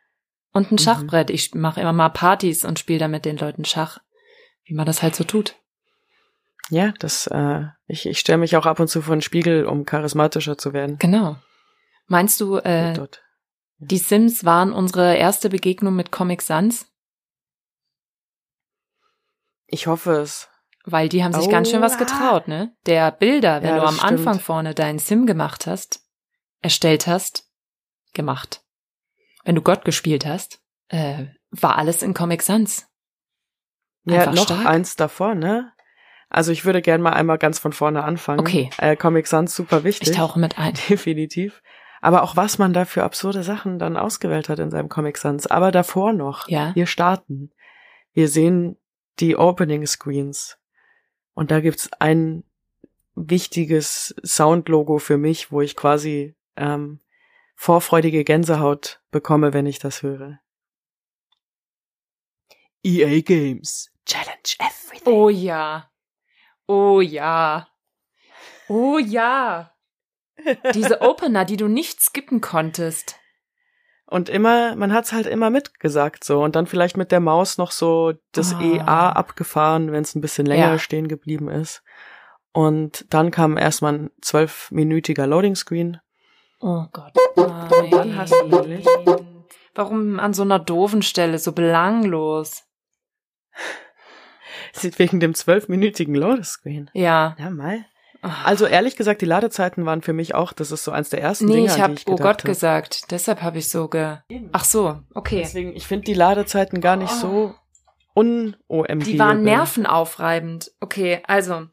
[0.53, 0.79] und ein Mhm.
[0.79, 1.31] Schachbrett.
[1.31, 3.99] Ich mache immer mal Partys und spiele da mit den Leuten Schach,
[4.65, 5.57] wie man das halt so tut.
[6.71, 9.85] Ja, das, äh, ich, ich stelle mich auch ab und zu vor den Spiegel, um
[9.85, 10.97] charismatischer zu werden.
[10.99, 11.37] Genau.
[12.07, 13.23] Meinst du, äh, Dort.
[13.79, 16.87] die Sims waren unsere erste Begegnung mit Comic Sans?
[19.67, 20.49] Ich hoffe es.
[20.85, 21.99] Weil die haben sich ganz schön was Oha.
[22.01, 22.75] getraut, ne?
[22.87, 24.13] Der Bilder, wenn Ja, du am stimmt.
[24.13, 26.01] Anfang vorne deinen Sim gemacht hast,
[26.61, 27.49] erstellt hast,
[28.13, 28.63] gemacht.
[29.45, 32.87] Wenn du Gott gespielt hast, äh, war alles in Comic Sans.
[34.05, 34.67] Ja, Einfach noch stark.
[34.67, 35.73] eins davor, ne?
[36.29, 38.41] Also ich würde gern mal einmal ganz von vorne anfangen.
[38.41, 38.71] Okay.
[38.79, 40.11] Äh, Comic Sans super wichtig.
[40.11, 40.75] Ich tauche mit ein.
[40.89, 41.63] Definitiv.
[42.01, 45.47] Aber auch was man da für absurde Sachen dann ausgewählt hat in seinem Comic Sans.
[45.47, 46.49] Aber davor noch.
[46.49, 46.75] Ja.
[46.75, 47.53] Wir starten.
[48.13, 48.77] Wir sehen
[49.21, 50.59] die Opening Screens.
[51.35, 52.45] Und da gibt's ein
[53.15, 56.99] wichtiges Soundlogo für mich, wo ich quasi ähm,
[57.63, 60.41] vorfreudige Gänsehaut bekomme, wenn ich das höre.
[62.83, 63.93] EA Games.
[64.05, 65.13] Challenge everything.
[65.13, 65.89] Oh ja.
[66.67, 67.69] Oh ja.
[68.69, 69.73] Oh ja.
[70.75, 73.15] Diese Opener, die du nicht skippen konntest.
[74.07, 77.71] Und immer, man hat's halt immer mitgesagt so und dann vielleicht mit der Maus noch
[77.71, 78.61] so das Ah.
[78.61, 80.79] EA abgefahren, wenn es ein bisschen länger Ja.
[80.81, 81.85] stehen geblieben ist.
[82.53, 86.01] Und dann kam erstmal ein zwölfminütiger Loading Screen.
[86.63, 87.13] Oh Gott.
[87.91, 88.87] Dann hast du nämlich-
[89.75, 92.63] Warum an so einer doofen Stelle, so belanglos?
[94.97, 96.91] Wegen dem zwölfminütigen Loading Screen.
[96.95, 97.37] Ja.
[97.39, 97.85] Ja, mal.
[98.45, 101.47] Also ehrlich gesagt, die Ladezeiten waren für mich auch, das ist so eins der ersten
[101.47, 102.45] nee, Dinge, ich an habe die ich oh gedacht Gott hab.
[102.47, 103.11] gesagt.
[103.11, 104.19] Deshalb habe ich so ge.
[104.53, 105.41] Ach so, okay.
[105.43, 107.55] Deswegen, ich finde die Ladezeiten gar nicht so
[108.15, 109.05] un-OMG.
[109.05, 110.71] Die waren nervenaufreibend.
[110.81, 111.67] Okay, also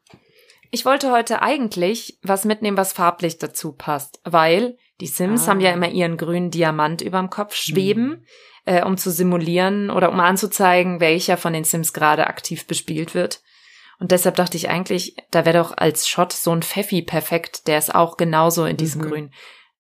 [0.71, 5.51] ich wollte heute eigentlich was mitnehmen, was farblich dazu passt, weil die Sims Ah.
[5.51, 8.25] haben ja immer ihren grünen Diamant überm Kopf schweben, Mhm.
[8.65, 13.41] äh, um zu simulieren oder um anzuzeigen, welcher von den Sims gerade aktiv bespielt wird.
[13.99, 17.77] Und deshalb dachte ich eigentlich, da wäre doch als Shot so ein Pfeffi perfekt, der
[17.77, 19.05] ist auch genauso in diesem Mhm.
[19.09, 19.33] Grün.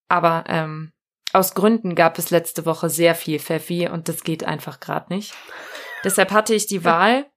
[0.09, 0.91] Aber ähm,
[1.31, 5.33] aus Gründen gab es letzte Woche sehr viel Pfeffi und das geht einfach gerade nicht.
[6.03, 7.27] Deshalb hatte ich die Wahl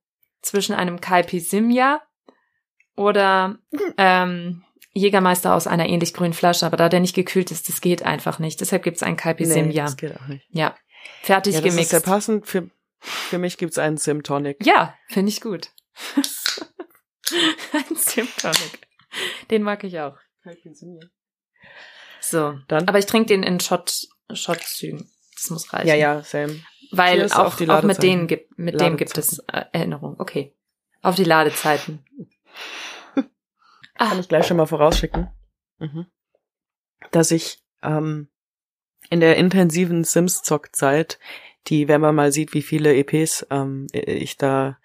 [0.41, 2.01] zwischen einem Kaipi Simja
[2.97, 3.59] oder
[3.97, 8.03] ähm, Jägermeister aus einer ähnlich grünen Flasche, aber da der nicht gekühlt ist, das geht
[8.03, 8.61] einfach nicht.
[8.61, 9.85] Deshalb gibt's einen Kaipi nee, Simja.
[9.85, 10.47] das geht auch nicht.
[10.51, 10.75] Ja.
[11.23, 11.91] Fertig Ja, das ist gemixt.
[11.91, 12.47] sehr passend.
[12.47, 14.59] Für, für mich gibt's einen Sim Tonic.
[14.65, 15.71] Ja, finde ich gut.
[17.73, 18.87] Ein Simtonic.
[19.51, 20.17] Den mag ich auch.
[22.21, 22.59] So.
[22.69, 22.89] Dann?
[22.89, 25.11] Aber ich trinke den in Shot, Shotzügen.
[25.35, 25.89] Das muss reichen.
[25.89, 26.61] Ja, ja, same.
[26.91, 30.17] Weil ist auch, die auch mit denen gibt, mit dem gibt es äh, Erinnerung.
[30.19, 30.55] Okay.
[31.01, 32.05] Auf die Ladezeiten.
[33.97, 35.29] Kann ich gleich schon mal vorausschicken,
[35.79, 36.07] mhm.
[37.11, 38.29] dass ich ähm,
[39.11, 41.19] in der intensiven Sims-Zock-Zeit,
[41.69, 44.79] die, wenn man mal sieht, wie viele EPs ähm, ich da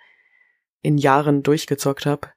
[0.82, 2.30] in Jahren durchgezockt habe,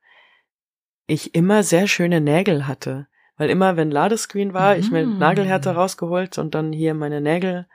[1.06, 3.08] ich immer sehr schöne Nägel hatte.
[3.36, 5.18] Weil immer, wenn Ladescreen war, ich mir Mm.
[5.18, 7.66] Nagelhärte rausgeholt und dann hier meine Nägel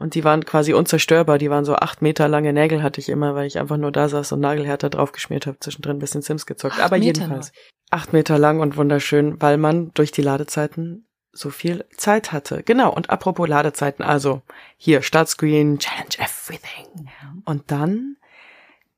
[0.00, 1.36] und die waren quasi unzerstörbar.
[1.36, 4.08] Die waren so acht Meter lange Nägel hatte ich immer, weil ich einfach nur da
[4.08, 6.76] saß und Nagelhärte draufgeschmiert habe, zwischendrin ein bisschen Sims gezockt.
[6.76, 7.52] Acht Aber Meter jedenfalls.
[7.90, 12.62] Acht Meter lang und wunderschön, weil man durch die Ladezeiten so viel Zeit hatte.
[12.62, 14.40] Genau, und apropos Ladezeiten, also
[14.78, 17.10] hier Startscreen, Challenge Everything.
[17.44, 18.16] Und dann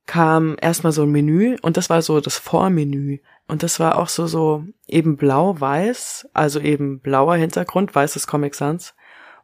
[0.07, 3.19] kam erstmal so ein Menü und das war so das Vormenü.
[3.49, 8.95] Und das war auch so, so eben blau-weiß, also eben blauer Hintergrund, weißes Comic Sans.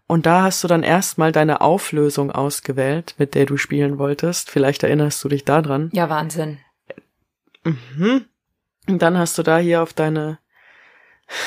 [0.08, 4.50] Und da hast du dann erstmal deine Auflösung ausgewählt, mit der du spielen wolltest.
[4.50, 5.90] Vielleicht erinnerst du dich daran.
[5.92, 6.58] Ja, Wahnsinn.
[7.62, 8.24] Mhm.
[8.88, 10.38] Und dann hast du da hier auf deine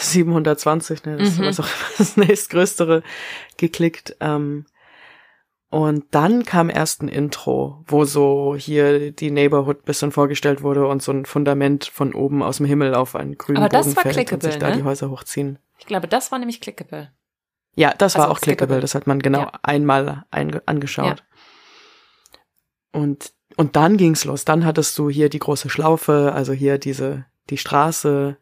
[0.01, 1.43] 720, ne, das Mhm.
[1.45, 3.01] ist auch das nächstgrößere
[3.57, 4.15] geklickt.
[4.19, 4.65] Ähm,
[5.69, 11.01] und dann kam erst ein Intro, wo so hier die Neighborhood bisschen vorgestellt wurde und
[11.01, 14.03] so ein Fundament von oben aus dem Himmel auf einen grünen Aber das Boden war
[14.03, 14.75] fällt und clickable, sich da ne?
[14.77, 15.57] die Häuser hochziehen.
[15.79, 17.11] Ich glaube, das war nämlich clickable.
[17.75, 18.67] Ja, das war Also auch clickable.
[18.67, 18.81] clickable.
[18.81, 19.51] Das hat man genau Ja.
[19.63, 21.23] einmal angeschaut.
[22.91, 24.45] Und, und dann ging's los.
[24.45, 28.37] Dann hattest du hier die große Schlaufe, also hier diese, die Straße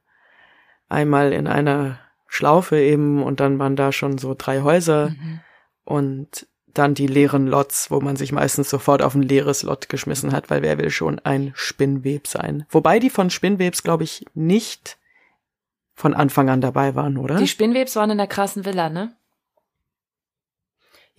[0.88, 5.40] einmal in einer Schlaufe eben und dann waren da schon so drei Häuser Mhm.
[5.84, 10.32] und dann die leeren Lots, wo man sich meistens sofort auf ein leeres Lot geschmissen
[10.32, 12.66] hat, weil wer will schon ein Spinnweb sein.
[12.70, 14.98] Wobei die von Spinnwebs, glaube ich, nicht
[15.96, 17.38] von Anfang an dabei waren, oder?
[17.38, 19.16] Die Spinnwebs waren in der krassen Villa, ne?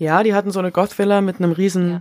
[0.01, 2.01] Ja, die hatten so eine Goth-Villa mit einem riesen, Ja.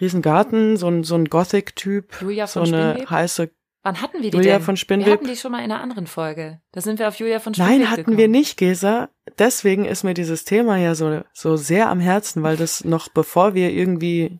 [0.00, 3.10] riesen Garten, so ein, so ein Gothic-Typ, Julia so von eine Spinnweb?
[3.10, 3.50] heiße.
[3.84, 4.62] Wann hatten wir die Julia denn?
[4.62, 5.12] von Wir Spinnweb.
[5.14, 6.60] hatten die schon mal in einer anderen Folge.
[6.72, 8.18] Da sind wir auf Julia von Spinnweb Nein, hatten gekommen.
[8.18, 9.08] wir nicht, Gesa.
[9.38, 13.54] Deswegen ist mir dieses Thema ja so, so sehr am Herzen, weil das noch bevor
[13.54, 14.38] wir irgendwie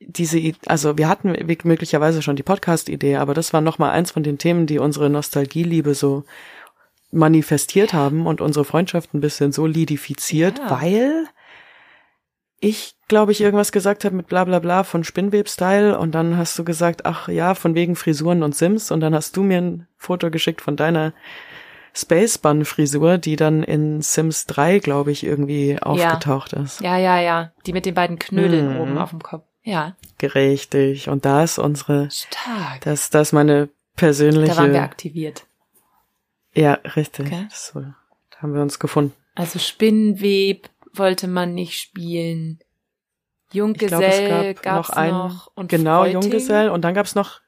[0.00, 1.30] diese, also wir hatten
[1.64, 5.08] möglicherweise schon die Podcast-Idee, aber das war noch mal eins von den Themen, die unsere
[5.08, 6.24] Nostalgieliebe so
[7.10, 10.70] manifestiert haben und unsere Freundschaft ein bisschen solidifiziert, Ja.
[10.70, 11.26] weil
[12.60, 16.58] ich, glaube ich, irgendwas gesagt habe mit bla bla bla von Spinnweb-Style und dann hast
[16.58, 19.86] du gesagt, ach ja, von wegen Frisuren und Sims und dann hast du mir ein
[19.96, 21.12] Foto geschickt von deiner
[21.94, 26.80] Space-Bun-Frisur, die dann in Sims 3, glaube ich, irgendwie aufgetaucht ist.
[26.80, 27.52] Ja, ja, ja.
[27.66, 28.80] Die mit den beiden Knödeln Mhm.
[28.80, 29.44] oben auf dem Kopf.
[29.62, 29.96] Ja.
[30.22, 31.08] Richtig.
[31.08, 32.80] Und da ist unsere, Stark.
[32.82, 34.52] das, das ist meine persönliche.
[34.54, 35.44] Da waren wir aktiviert.
[36.54, 37.26] ja, richtig.
[37.26, 37.46] Okay.
[37.52, 37.94] So, da
[38.42, 39.14] haben wir uns gefunden.
[39.34, 42.60] Also Spinnweb wollte man nicht spielen.
[43.52, 45.50] Junggesell es gab gab's noch einen, noch.
[45.54, 46.22] Und genau, Freuting.
[46.22, 46.68] Junggesell.
[46.68, 47.40] Und dann gab's noch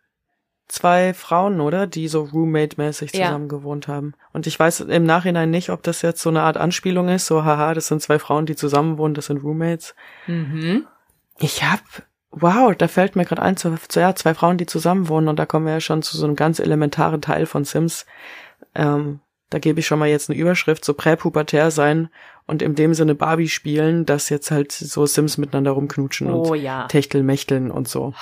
[0.69, 1.87] zwei Frauen, oder?
[1.87, 3.27] Die so Roommate-mäßig Ja.
[3.27, 4.15] zusammen gewohnt haben.
[4.33, 7.45] Und ich weiß im Nachhinein nicht, ob das jetzt so eine Art Anspielung ist, so,
[7.45, 9.95] haha, das sind zwei Frauen, die zusammen wohnen, das sind Roommates.
[10.27, 10.87] Mhm.
[11.39, 11.81] Ich hab,
[12.31, 15.39] wow, da fällt mir gerade ein, zu, zu, ja, zwei Frauen, die zusammen wohnen und
[15.39, 18.07] da kommen wir ja schon zu so einem ganz elementaren Teil von Sims.
[18.75, 19.21] Ähm,
[19.51, 22.09] da gebe ich schon mal jetzt eine Überschrift, so präpubertär sein
[22.47, 26.61] und in dem Sinne Barbie spielen, dass jetzt halt so Sims miteinander rumknutschen Oh und
[26.61, 26.87] ja.
[26.87, 28.15] Techtelmächteln und so.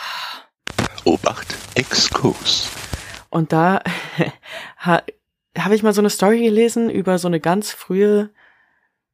[1.05, 2.71] Obacht, Exkurs.
[3.31, 3.83] Und da
[4.79, 5.03] ha,
[5.57, 8.31] habe ich mal so eine Story gelesen über so eine ganz frühe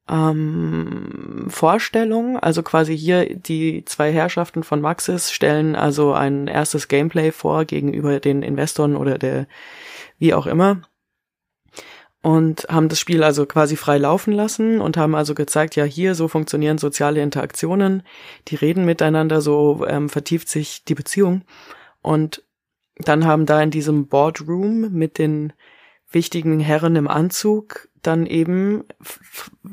[0.09, 2.39] ähm, Vorstellung.
[2.39, 8.21] Also quasi hier die zwei Herrschaften von Maxis stellen also ein erstes Gameplay vor gegenüber
[8.21, 9.47] den Investoren oder der
[10.19, 10.83] wie auch immer.
[12.25, 16.15] Und haben das Spiel also quasi frei laufen lassen und haben also gezeigt, ja, hier
[16.15, 18.03] so funktionieren soziale Interaktionen,
[18.49, 21.43] die reden miteinander, so ähm, vertieft sich die Beziehung.
[22.01, 22.43] Und
[22.97, 25.53] dann haben da in diesem Boardroom mit den
[26.11, 28.85] wichtigen Herren im Anzug dann eben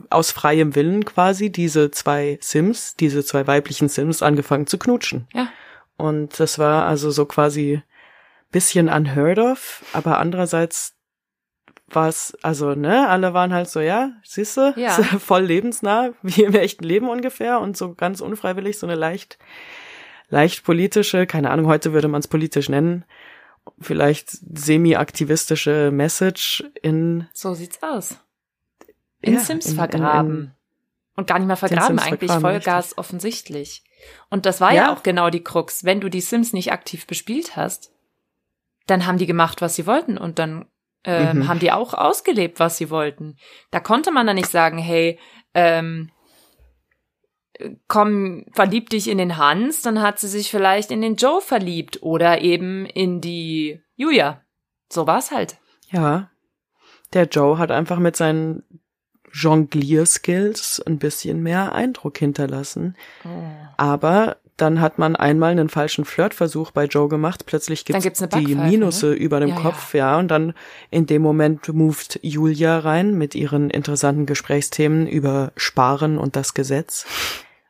[0.09, 5.25] aus freiem Willen quasi diese zwei Sims, diese zwei weiblichen Sims angefangen zu knutschen.
[5.33, 5.47] Ja.
[5.95, 7.81] Und das war also so quasi
[8.51, 10.97] bisschen unheard of, aber andererseits
[11.95, 14.91] war es, also, ne, alle waren halt so, ja, siehste, Ja.
[15.19, 19.37] voll lebensnah, wie im echten Leben ungefähr und so ganz unfreiwillig so eine leicht,
[20.29, 23.05] leicht politische, keine Ahnung, heute würde man es politisch nennen,
[23.79, 28.17] vielleicht semi-aktivistische Message in So sieht's aus.
[29.21, 30.37] In Ja, Sims in- in- vergraben.
[30.37, 30.51] in-
[31.15, 32.97] Und gar nicht mal vergraben, eigentlich vergraben, Vollgas richtig.
[32.97, 33.83] offensichtlich.
[34.29, 34.83] Und das war ja.
[34.85, 34.93] Ja.
[34.93, 35.83] auch genau die Krux.
[35.83, 37.91] Wenn du die Sims nicht aktiv bespielt hast,
[38.87, 40.65] dann haben die gemacht, was sie wollten und dann
[41.03, 41.47] ähm, Mhm.
[41.47, 43.37] haben die auch ausgelebt, was sie wollten.
[43.71, 45.19] Da konnte man dann nicht sagen, hey,
[45.53, 46.11] ähm,
[47.87, 52.01] komm, verlieb dich in den Hans, dann hat sie sich vielleicht in den Joe verliebt
[52.01, 54.41] oder eben in die Julia.
[54.89, 55.57] So war's halt.
[55.89, 56.29] Ja.
[57.13, 58.63] Der Joe hat einfach mit seinen
[59.33, 62.95] Jonglier-Skills ein bisschen mehr Eindruck hinterlassen.
[63.77, 67.45] Aber dann hat man einmal einen falschen Flirtversuch bei Joe gemacht.
[67.45, 69.13] Plötzlich gibt's gibt's die Minusse ne?
[69.13, 70.17] über dem Ja, Kopf, ja.
[70.17, 70.53] Und dann
[70.89, 77.05] in dem Moment moved Julia rein mit ihren interessanten Gesprächsthemen über Sparen und das Gesetz.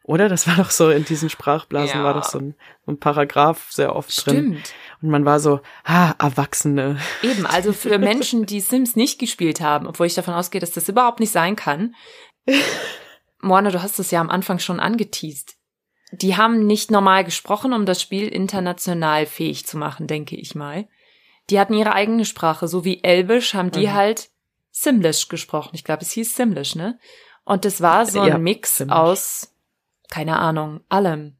[0.04, 0.30] Oder?
[0.30, 2.04] Das war doch so, in diesen Sprachblasen Ja.
[2.04, 4.36] war doch so ein, so ein Paragraph sehr oft drin.
[4.36, 4.74] Stimmt.
[5.02, 6.98] Und man war so, ah, Erwachsene.
[7.22, 10.90] Eben, also für Menschen, die Sims nicht gespielt haben, obwohl ich davon ausgehe, dass das
[10.90, 11.96] überhaupt nicht sein kann.
[13.42, 15.56] Moana, du hast es ja am Anfang schon angeteased.
[16.12, 20.88] Die haben nicht normal gesprochen, um das Spiel international fähig zu machen, denke ich mal.
[21.50, 23.93] Die hatten ihre eigene Sprache, so wie Elbisch haben die Mhm.
[23.93, 24.30] halt
[24.71, 25.71] Simlish gesprochen.
[25.74, 27.00] Ich glaube, es hieß Simlish, ne?
[27.43, 28.95] Und das war so ein Ja, Mix Simlish.
[28.95, 29.56] aus,
[30.10, 31.38] keine Ahnung, allem.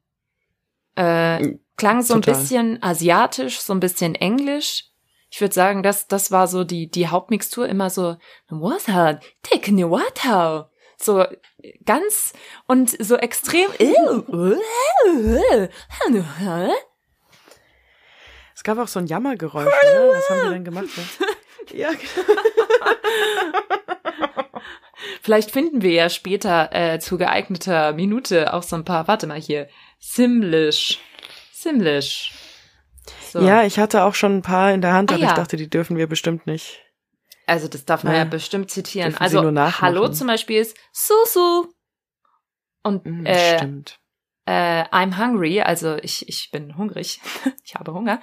[0.96, 2.36] Äh, klang so ein Total.
[2.36, 4.86] bisschen asiatisch, so ein bisschen englisch.
[5.30, 8.18] Ich würde sagen, das, das war so die, die Hauptmixtur immer so,
[8.50, 10.71] Water, take a water.
[11.02, 11.26] So
[11.86, 12.34] ganz
[12.68, 13.68] und so extrem.
[18.56, 20.12] Es gab auch so ein Jammergeräusch, ne?
[20.14, 20.88] Was haben die denn gemacht?
[20.96, 21.02] So?
[21.74, 21.92] Ja,
[25.22, 29.40] Vielleicht finden wir ja später äh, zu geeigneter Minute auch so ein paar, warte mal
[29.40, 29.68] hier,
[30.00, 31.00] Simlish.
[31.54, 32.34] Simlish.
[33.32, 33.40] So.
[33.40, 35.30] ja, ich hatte auch schon ein paar in der Hand, Ah, aber ja.
[35.30, 36.84] ich dachte, die dürfen wir bestimmt nicht.
[37.52, 38.20] Also das darf man Ja.
[38.20, 39.10] ja bestimmt zitieren.
[39.12, 39.82] Dürfen Also.
[39.82, 41.68] Hallo zum Beispiel ist Susu.
[42.84, 44.00] Und Hm, äh, Stimmt.
[44.46, 47.20] äh, I'm hungry, also ich, ich bin hungrig.
[47.66, 48.22] ich habe Hunger.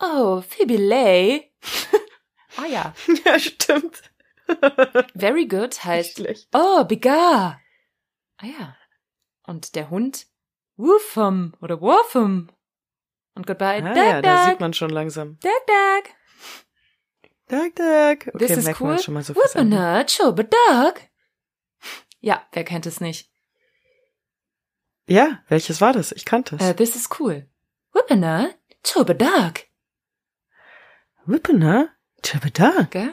[0.00, 1.44] Oh, Fibile.
[2.58, 2.92] ah ja.
[3.24, 4.02] Ja, stimmt.
[5.14, 6.22] Very good heißt.
[6.54, 7.60] Oh, Bigar.
[8.36, 8.76] Ah ja.
[9.46, 10.26] Und der Hund
[10.76, 12.48] Woofum oder Woofum.
[13.34, 13.82] Und goodbye.
[13.82, 15.38] Ah, Dag, ja, da dag, sieht man schon langsam.
[15.40, 16.14] dag, dag.
[17.48, 18.30] Tag, Tag.
[18.34, 18.98] Okay, ist merkt cool.
[18.98, 19.32] schon mal so.
[19.34, 19.70] Sachen.
[19.70, 21.00] Whoopana, Chobadag.
[22.20, 23.30] Ja, wer kennt es nicht?
[25.06, 26.12] Ja, welches war das?
[26.12, 26.62] Ich kannte es.
[26.62, 27.46] Äh, this is cool.
[27.92, 28.50] Whoopana,
[28.82, 29.64] Chobadag.
[31.26, 31.88] Whippener?
[32.22, 32.88] Tschabada.
[32.90, 33.10] Gell?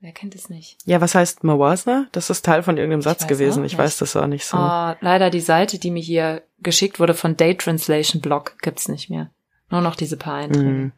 [0.00, 0.78] Wer kennt es nicht?
[0.86, 2.06] Ja, was heißt Mawasna?
[2.12, 3.64] Das ist Teil von irgendeinem Satz gewesen.
[3.64, 4.56] Ich weiß das auch nicht so.
[4.56, 9.10] Oh, leider die Seite, die mir hier geschickt wurde von Day Translation Blog, gibt's nicht
[9.10, 9.30] mehr.
[9.68, 10.66] Nur noch diese paar Einträge.
[10.68, 10.92] Hm.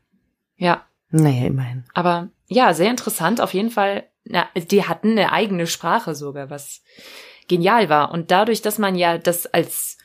[0.57, 1.85] Ja, Naja, immerhin.
[1.95, 3.41] aber ja, sehr interessant.
[3.41, 6.83] Auf jeden Fall, na, die hatten eine eigene Sprache sogar, was
[7.49, 8.13] genial war.
[8.13, 9.99] Und dadurch, dass man ja das als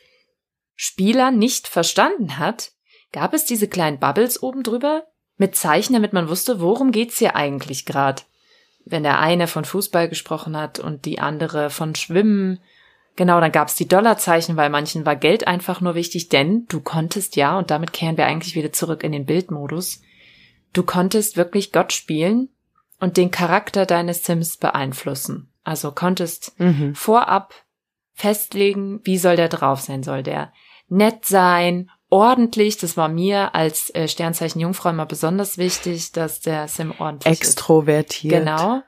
[0.75, 2.71] Spieler nicht verstanden hat,
[3.11, 5.07] gab es diese kleinen Bubbles oben drüber
[5.37, 8.23] mit Zeichen, damit man wusste, worum geht's hier eigentlich gerade.
[8.85, 12.59] Wenn der eine von Fußball gesprochen hat und die andere von Schwimmen.
[13.15, 17.35] Genau, dann gab's die Dollarzeichen, weil manchen war Geld einfach nur wichtig, denn du konntest
[17.35, 20.01] ja, und damit kehren wir eigentlich wieder zurück in den Bildmodus,
[20.73, 22.49] du konntest wirklich Gott spielen
[22.99, 25.51] und den Charakter deines Sims beeinflussen.
[25.63, 26.95] Also konntest Mhm.
[26.95, 27.53] vorab
[28.13, 30.01] festlegen, wie soll der drauf sein?
[30.03, 30.51] Soll der
[30.87, 32.77] nett sein, ordentlich?
[32.77, 37.41] Das war mir als äh, Sternzeichen Jungfrau immer besonders wichtig, dass der Sim ordentlich ist.
[37.41, 38.33] Extrovertiert.
[38.45, 38.81] Genau.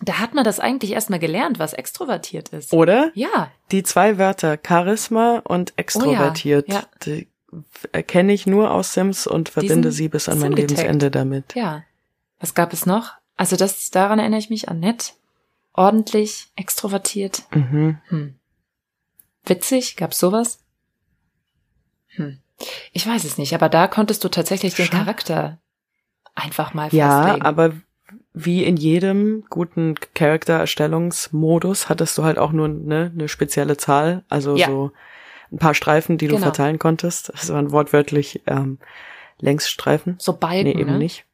[0.00, 2.72] Da hat man das eigentlich erstmal gelernt, was extrovertiert ist.
[2.72, 3.10] Oder?
[3.14, 6.82] Ja, Die zwei Wörter Charisma und extrovertiert, Oh ja.
[7.04, 7.28] die
[7.92, 10.52] erkenne ich nur aus Sims und verbinde sie bis an mein.
[10.52, 11.54] Lebensende damit.
[11.54, 11.82] ja.
[12.40, 13.12] Was gab es noch?
[13.36, 15.14] Also das, daran erinnere ich mich an nett,
[15.72, 17.42] ordentlich, extrovertiert.
[17.52, 17.98] Mhm.
[18.08, 18.34] Hm.
[19.46, 19.96] Witzig?
[19.96, 20.58] Gab's sowas?
[22.16, 22.38] Hm.
[22.92, 24.88] Ich weiß es nicht, aber da konntest du tatsächlich den.
[24.90, 25.58] Charakter
[26.34, 27.46] einfach mal Ja, festlegen.
[27.46, 27.72] aber
[28.34, 34.56] wie in jedem guten Charaktererstellungsmodus hattest du halt auch nur ne, eine spezielle Zahl, also
[34.56, 34.66] Ja.
[34.66, 34.92] so
[35.54, 36.44] ein paar Streifen, die du Genau.
[36.46, 37.30] verteilen konntest.
[37.32, 38.78] Das waren wortwörtlich ähm,
[39.40, 40.16] Längsstreifen.
[40.18, 40.98] so Balken, nee, eben ne?
[40.98, 41.24] nicht.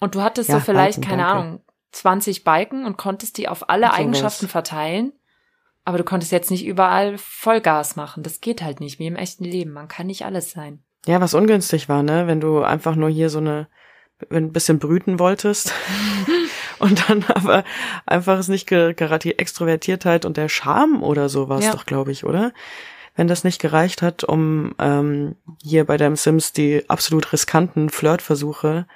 [0.00, 1.40] Und du hattest Ja, so vielleicht, Balken, keine danke.
[1.40, 1.60] Ahnung,
[1.92, 3.98] 20 Balken und konntest die auf alle Sowas.
[3.98, 5.12] Eigenschaften verteilen.
[5.86, 8.22] Aber du konntest jetzt nicht überall Vollgas machen.
[8.22, 9.72] Das geht halt nicht, wie im echten Leben.
[9.72, 10.82] Man kann nicht alles sein.
[11.06, 12.26] Ja, was ungünstig war, ne?
[12.26, 13.68] Wenn du einfach nur hier so eine,
[14.30, 15.72] wenn ein bisschen brüten wolltest
[16.78, 17.64] und dann aber
[18.06, 21.72] einfach es nicht ge- gerade die Extrovertiertheit und der Charme oder so war es Ja.
[21.72, 22.52] doch, glaube ich, oder?
[23.16, 28.86] Wenn das nicht gereicht hat, um ähm, hier bei deinem Sims die absolut riskanten Flirtversuche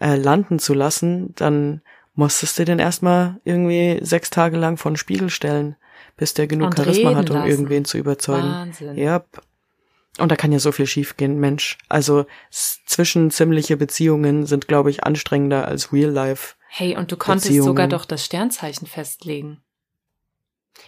[0.00, 1.80] äh, landen zu lassen, dann
[2.14, 5.76] musstest du den erstmal irgendwie sechs Tage lang vor den Spiegel stellen,
[6.16, 7.48] bis der genug Und Charisma hat, um lassen.
[7.50, 8.48] irgendwen zu überzeugen.
[8.48, 8.96] Wahnsinn.
[8.98, 9.24] Ja.
[10.18, 11.78] Und da kann ja so viel schiefgehen, Mensch.
[11.88, 16.54] Also zwischenziemliche Beziehungen sind, glaube ich, anstrengender als Real Life.
[16.68, 19.61] Hey, und du konntest sogar doch das Sternzeichen festlegen.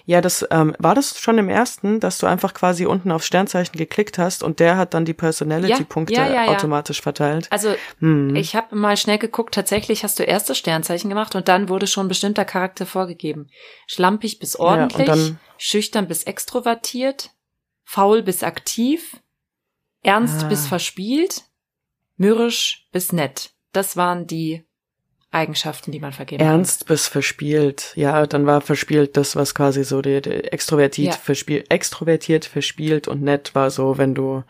[0.07, 3.77] Ja, das ähm, war das schon im ersten, dass du einfach quasi unten aufs Sternzeichen
[3.77, 7.47] geklickt hast und der hat dann die Personality-Punkte Ja, ja, ja, automatisch verteilt.
[7.51, 8.35] Also Hm.
[8.35, 11.87] ich habe mal schnell geguckt, tatsächlich hast du erst das Sternzeichen gemacht und dann wurde
[11.87, 13.49] schon ein bestimmter Charakter vorgegeben.
[13.87, 17.31] Schlampig bis ordentlich, dann- schüchtern bis extrovertiert,
[17.85, 19.21] faul bis aktiv,
[20.03, 20.49] ernst Ah.
[20.49, 21.45] bis verspielt,
[22.17, 23.51] mürrisch bis nett.
[23.73, 24.65] Das waren die
[25.35, 27.93] Eigenschaften, die man vergeben Ernst bis verspielt.
[27.97, 31.21] Ja, dann war verspielt das, was quasi so der, der extrovertiert, Ja.
[31.21, 34.45] verspielt, extrovertiert, verspielt und nett war so, wenn du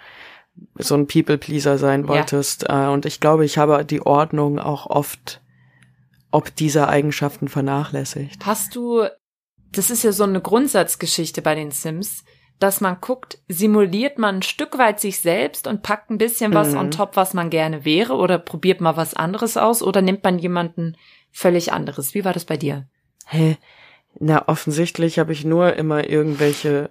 [0.79, 2.09] so ein People-Pleaser sein Ja.
[2.09, 2.69] wolltest.
[2.69, 5.41] Äh, Und ich glaube, ich habe die Ordnung auch oft
[6.31, 8.41] ob dieser Eigenschaften vernachlässigt.
[8.41, 8.47] kann.
[8.47, 9.05] Hast du,
[9.71, 12.25] das ist ja so eine Grundsatzgeschichte bei den Sims,
[12.61, 16.73] dass man guckt, simuliert man ein Stück weit sich selbst und packt ein bisschen was
[16.73, 16.79] Mhm.
[16.79, 20.39] on top, was man gerne wäre oder probiert mal was anderes aus oder nimmt man
[20.39, 20.97] jemanden
[21.33, 22.15] völlig anderes?
[22.15, 22.87] Wie war das bei dir?
[23.27, 23.57] Hä?
[24.21, 26.91] Na, offensichtlich habe ich nur immer irgendwelche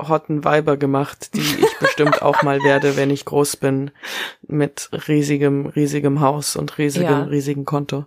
[0.00, 3.90] hotten Weiber gemacht, die ich bestimmt auch mal werde, wenn ich groß bin,
[4.40, 7.22] mit riesigem, riesigem Haus und riesigem, Ja.
[7.24, 8.06] riesigem Konto.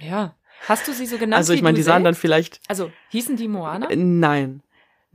[0.00, 0.34] Ja.
[0.66, 2.20] Hast du sie so genannt Also ich meine, die sahen dann selbst?
[2.22, 3.88] vielleicht Also, hießen die Moana?
[3.94, 4.62] Nein.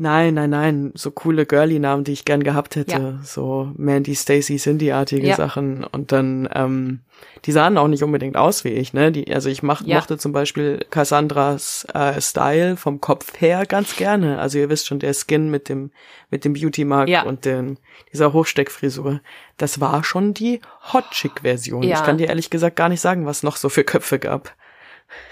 [0.02, 0.92] Nein, nein, nein.
[0.96, 3.20] So coole Girly-Namen, die ich gern gehabt hätte.
[3.22, 5.36] So Mandy, Stacy, Cindy-artige Ja.
[5.36, 5.84] Sachen.
[5.84, 7.02] Und dann, ähm,
[7.46, 9.12] die sahen auch nicht unbedingt aus wie ich, ne?
[9.12, 9.98] Die, also ich mach, Ja.
[9.98, 14.40] mochte zum Beispiel Cassandras äh, Style vom Kopf her ganz gerne.
[14.40, 15.92] Also ihr wisst schon, der Skin mit dem,
[16.32, 17.22] mit dem Beauty-Mark Ja.
[17.22, 17.78] und den,
[18.12, 19.22] dieser Hochsteckfrisur.
[19.58, 20.62] Das war schon die
[20.94, 21.84] Hot Chick-Version.
[21.84, 21.98] Ja.
[22.00, 24.56] Ich kann dir ehrlich gesagt gar nicht sagen, was noch so für Köpfe gab.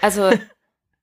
[0.00, 0.30] Also,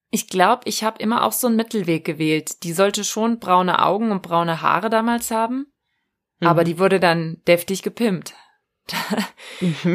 [0.10, 2.63] ich glaube, ich habe immer auch so einen Mittelweg gewählt.
[2.63, 5.67] Die sollte schon braune Augen und braune Haare damals haben,
[6.41, 6.65] aber Mhm.
[6.65, 8.34] die wurde dann deftig gepimpt.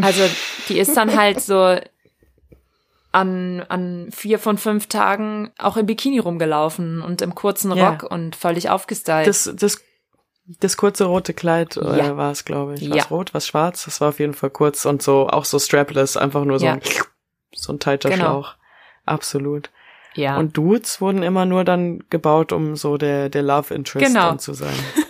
[0.02, 0.22] Also,
[0.68, 1.78] die ist dann halt so
[3.12, 7.90] an, an vier von fünf Tagen auch im Bikini rumgelaufen und im kurzen Ja.
[7.90, 9.26] Rock und völlig aufgestylt.
[9.26, 9.80] Das, das,
[10.46, 12.16] das kurze rote Kleid äh, Ja.
[12.16, 12.80] war es, glaube ich.
[12.82, 12.96] Ja.
[12.96, 13.84] Was rot, was schwarz?
[13.84, 16.72] Das war auf jeden Fall kurz und so, auch so strapless, einfach nur so Ja.
[16.74, 16.80] ein,
[17.54, 18.24] so ein tighter Genau.
[18.24, 18.54] Schlauch.
[19.04, 19.70] Absolut.
[20.14, 20.36] Ja.
[20.38, 24.28] Und Dudes wurden immer nur dann gebaut, um so der, der Love Interest Genau.
[24.28, 24.74] dann zu sein.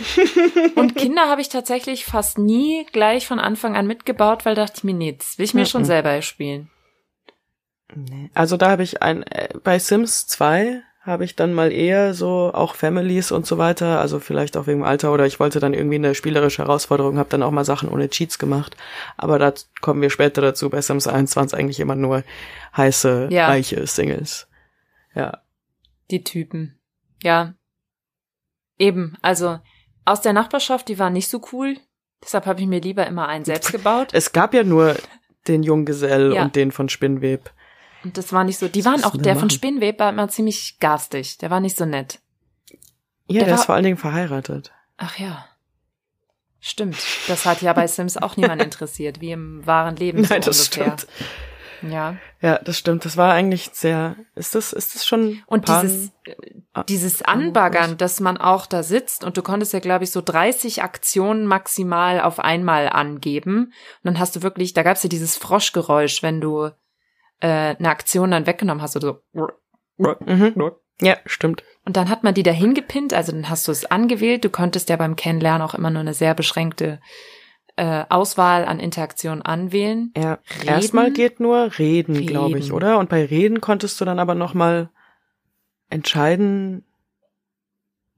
[0.74, 4.84] Und Kinder habe ich tatsächlich fast nie gleich von Anfang an mitgebaut, weil dachte ich
[4.84, 5.86] mir, nee, das will ich mir schon Mhm.
[5.86, 6.70] selber spielen.
[7.94, 8.30] Nee.
[8.34, 12.50] Also da habe ich ein, äh, bei Sims 2 habe ich dann mal eher so
[12.54, 15.96] auch Families und so weiter, also vielleicht auch wegen Alter oder ich wollte dann irgendwie
[15.96, 18.76] eine spielerische Herausforderung, habe dann auch mal Sachen ohne Cheats gemacht,
[19.16, 20.70] aber da kommen wir später dazu.
[20.70, 22.22] Bei Sims 1 waren es eigentlich immer nur
[22.76, 23.48] heiße, Ja.
[23.48, 24.46] reiche Singles.
[25.14, 25.38] Ja.
[26.10, 26.78] Die Typen.
[27.22, 27.54] Ja.
[28.78, 29.58] Eben, also
[30.04, 31.76] aus der Nachbarschaft, die waren nicht so cool.
[32.22, 34.08] Deshalb habe ich mir lieber immer einen selbst gebaut.
[34.12, 34.96] Es gab ja nur
[35.46, 36.42] den Junggesell Ja.
[36.42, 37.50] und den von Spinnweb.
[38.04, 38.68] Und das war nicht so.
[38.68, 39.50] Die waren auch, der von machen?
[39.50, 41.38] Spinnweb war immer ziemlich garstig.
[41.38, 42.20] Der war nicht so nett.
[43.26, 44.72] Ja, Der der, war- ist vor allen Dingen verheiratet.
[44.96, 45.44] Ach ja.
[46.60, 46.96] Stimmt.
[47.28, 50.68] Das hat ja bei Sims auch niemand interessiert, wie im wahren Leben Nein, so das
[50.68, 50.96] ungefähr.
[50.98, 51.06] stimmt.
[51.92, 52.16] Ja.
[52.40, 53.04] Ja, das stimmt.
[53.04, 54.16] Das war eigentlich sehr.
[54.34, 55.42] Ist das, ist das schon?
[55.46, 56.10] Und Pan- dieses,
[56.72, 57.22] Ah, dieses.
[57.22, 61.46] Anbaggern, dass man auch da sitzt und du konntest ja, glaube ich, so 30 Aktionen
[61.46, 63.66] maximal auf einmal angeben.
[63.66, 66.70] Und dann hast du wirklich, da gab's ja dieses Froschgeräusch, wenn du
[67.40, 68.96] äh, eine Aktion dann weggenommen hast.
[68.96, 69.48] Oder so.
[69.96, 70.72] Mhm.
[71.00, 71.62] Ja, stimmt.
[71.84, 74.44] Und dann hat man die dahin gepinnt, also dann hast du es angewählt.
[74.44, 77.00] Du konntest ja beim Kennenlernen auch immer nur eine sehr beschränkte
[77.76, 80.12] äh, Auswahl an Interaktionen anwählen.
[80.16, 80.68] Ja, Reden?
[80.68, 82.74] erstmal geht nur reden, glaube ich, Reden.
[82.74, 82.98] oder?
[82.98, 84.90] Und bei reden konntest du dann aber noch mal
[85.88, 86.84] entscheiden.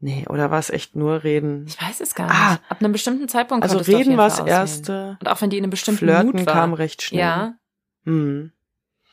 [0.02, 1.66] Nee, oder war es echt nur reden?
[1.68, 2.34] Ich weiß es gar nicht.
[2.34, 2.58] Ah.
[2.70, 4.48] Ab einem bestimmten Zeitpunkt Also reden war auswählen.
[4.48, 5.18] erste.
[5.20, 6.54] Und auch wenn die in einem bestimmten Flirten Mut war.
[6.54, 7.20] kam recht schnell.
[7.20, 7.54] Ja.
[8.06, 8.52] Hm.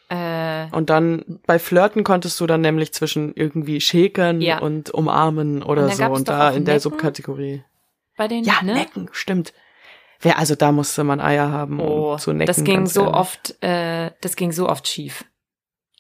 [0.09, 4.59] Äh, Und dann bei Flirten konntest du dann nämlich zwischen irgendwie schäkern Ja.
[4.59, 6.79] und umarmen oder Und so und da in der Necken.
[6.81, 7.63] Subkategorie.
[8.15, 8.73] bei den, Ja, ne?
[8.73, 9.53] necken, stimmt.
[10.21, 12.47] Wer also da musste man Eier haben, Oh, um zu necken.
[12.47, 13.15] das ging so ehrlich.
[13.15, 15.25] oft, äh, das ging so oft schief.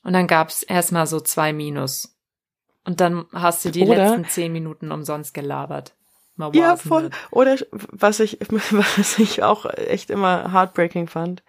[0.03, 2.17] Und dann gab's erstmal so zwei Minus.
[2.85, 5.93] Und dann hast du die Oder- letzten zehn Minuten umsonst gelabert.
[6.37, 7.07] Mal Ja, voll.
[7.07, 7.13] it?
[7.31, 7.57] Oder
[7.91, 11.43] was ich, was ich auch echt immer heartbreaking fand,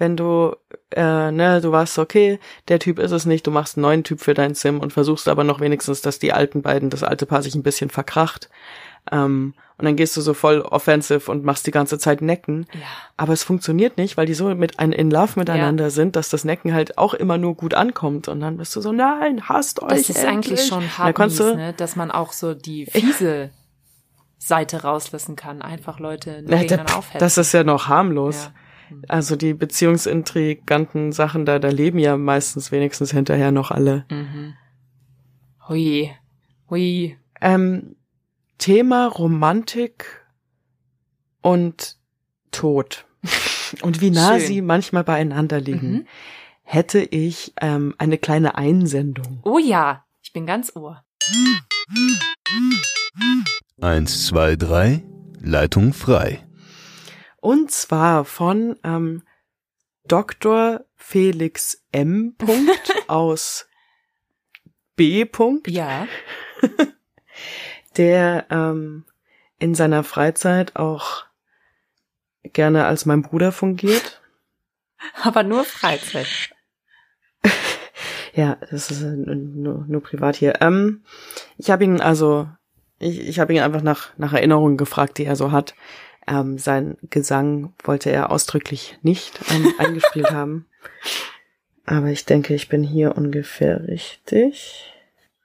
[0.00, 0.56] wenn du,
[0.90, 4.20] äh, ne, du warst okay, der Typ ist es nicht, du machst einen neuen Typ
[4.20, 7.42] für dein Sim und versuchst aber noch wenigstens, dass die alten beiden, das alte Paar
[7.42, 8.48] sich ein bisschen verkracht.
[9.12, 12.66] Ähm, und dann gehst du so voll offensive und machst die ganze Zeit Necken.
[12.74, 12.80] Ja.
[13.16, 16.44] Aber es funktioniert nicht, weil die so mit ein in Love miteinander sind, dass das
[16.44, 18.28] Necken halt auch immer nur gut ankommt.
[18.28, 19.88] Und dann bist du so, nein, hasst euch.
[19.88, 20.28] Das ist endlich.
[20.28, 21.72] eigentlich schon hart kannst mies, du, ne?
[21.72, 23.50] dass man auch so die fiese
[24.38, 25.62] Seite rauslassen kann.
[25.62, 27.18] Einfach Leute Ja, gegeneinander da- aufhetzen.
[27.20, 28.44] das ist ja noch harmlos.
[28.44, 28.52] Ja.
[29.08, 34.04] Also die beziehungsintriganten Sachen da, da leben ja meistens wenigstens hinterher noch alle.
[34.10, 34.54] Mhm.
[35.68, 36.10] Hui.
[36.68, 37.16] Hui.
[37.40, 37.96] Ähm,
[38.58, 40.24] Thema Romantik
[41.40, 41.96] und
[42.50, 43.06] Tod.
[43.82, 44.46] Und wie nah Schön.
[44.46, 46.06] sie manchmal beieinander liegen, Mhm.
[46.62, 49.40] hätte ich ähm, eine kleine Einsendung.
[49.44, 51.04] Oh ja, ich bin ganz ohr.
[53.80, 55.04] Eins, zwei, drei.
[55.40, 56.44] Leitung frei.
[57.40, 59.22] Und zwar von ähm,
[60.04, 60.84] Dr.
[60.96, 62.34] Felix M.
[62.36, 63.68] Punkt aus
[64.96, 65.24] B.
[65.24, 66.06] Punkt, Ja.
[67.96, 69.04] der ähm,
[69.58, 71.24] in seiner Freizeit auch
[72.42, 74.20] gerne als mein Bruder fungiert.
[75.22, 76.50] Aber nur Freizeit.
[78.34, 80.60] Ja, das ist äh, nur, nur privat hier.
[80.60, 81.02] Ähm,
[81.56, 82.48] ich habe ihn also,
[82.98, 85.74] ich, ich habe ihn einfach nach, nach Erinnerungen gefragt, die er so hat.
[86.26, 90.66] Ähm, sein Gesang wollte er ausdrücklich nicht ähm, eingespielt haben.
[91.86, 94.92] Aber ich denke, ich bin hier ungefähr richtig.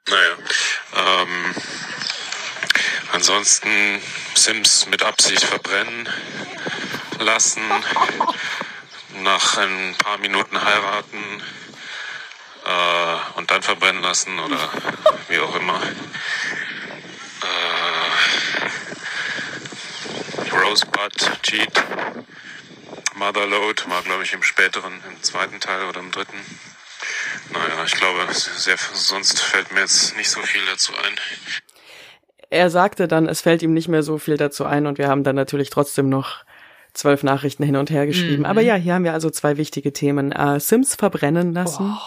[0.08, 0.38] Naja,
[0.96, 1.56] ähm,
[3.14, 3.70] ansonsten
[4.36, 6.08] Sims mit Absicht verbrennen
[7.20, 7.64] lassen,
[9.24, 11.42] nach ein paar Minuten heiraten
[12.66, 14.70] äh, und dann verbrennen lassen oder
[15.30, 15.82] wie auch immer.
[17.42, 17.95] Äh,
[20.66, 21.84] Rosebud, Cheat,
[23.16, 26.38] Motherload war, glaube ich, im späteren, im zweiten Teil oder im dritten.
[27.52, 31.16] Naja, ich glaube, sehr, sonst fällt mir jetzt nicht so viel dazu ein.
[32.50, 35.24] Er sagte dann, es fällt ihm nicht mehr so viel dazu ein und wir haben
[35.24, 36.44] dann natürlich trotzdem noch
[36.94, 38.40] zwölf Nachrichten hin und her geschrieben.
[38.40, 38.46] Mhm.
[38.46, 40.32] Aber ja, hier haben wir also zwei wichtige Themen.
[40.32, 41.98] Äh, Sims verbrennen lassen.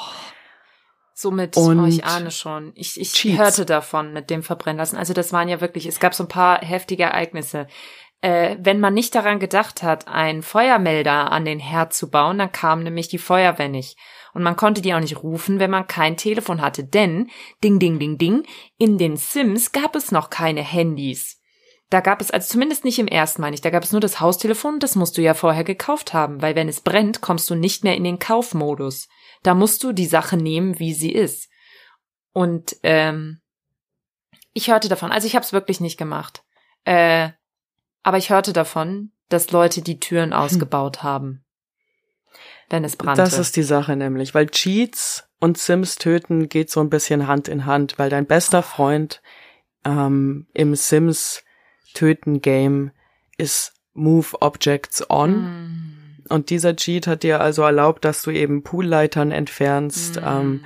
[1.15, 2.73] Somit, Und oh, ich ahne schon.
[2.77, 3.39] Ich, ich Cheats.
[3.39, 4.97] hörte davon mit dem Verbrennen lassen.
[4.97, 7.67] Also das waren ja wirklich, es gab so ein paar heftige Ereignisse.
[8.21, 12.51] Äh, wenn man nicht daran gedacht hat, einen Feuermelder an den Herd zu bauen, dann
[12.51, 13.97] kam nämlich die Feuerwehr nicht.
[14.35, 16.85] Und man konnte die auch nicht rufen, wenn man kein Telefon hatte.
[16.85, 17.31] Denn,
[17.63, 18.47] ding, ding, ding, ding,
[18.77, 21.41] in den Sims gab es noch keine Handys.
[21.91, 24.21] Da gab es, also zumindest nicht im ersten, meine ich, da gab es nur das
[24.21, 27.83] Haustelefon das musst du ja vorher gekauft haben, weil wenn es brennt, kommst du nicht
[27.83, 29.09] mehr in den Kaufmodus.
[29.43, 31.49] Da musst du die Sache nehmen, wie sie ist.
[32.33, 33.41] Und ähm,
[34.53, 36.43] ich hörte davon, also ich habe es wirklich nicht gemacht,
[36.85, 37.31] äh,
[38.09, 41.45] aber ich hörte davon, dass Leute die Türen ausgebaut haben,
[42.71, 43.21] wenn es brannte.
[43.21, 47.49] Das ist die Sache nämlich, weil Cheats und Sims töten geht so ein bisschen Hand
[47.49, 49.21] in Hand, weil dein bester Freund
[49.85, 51.45] ähm, im Sims
[51.93, 52.93] töten Game
[53.37, 55.33] ist Move Objects On.
[55.43, 56.25] Mm.
[56.31, 60.25] Und dieser Cheat hat dir also erlaubt, dass du eben Poolleitern entfernst, Mm.
[60.25, 60.65] ähm,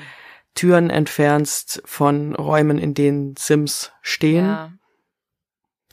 [0.55, 4.47] Türen entfernst von Räumen, in denen Sims stehen.
[4.47, 4.73] ja.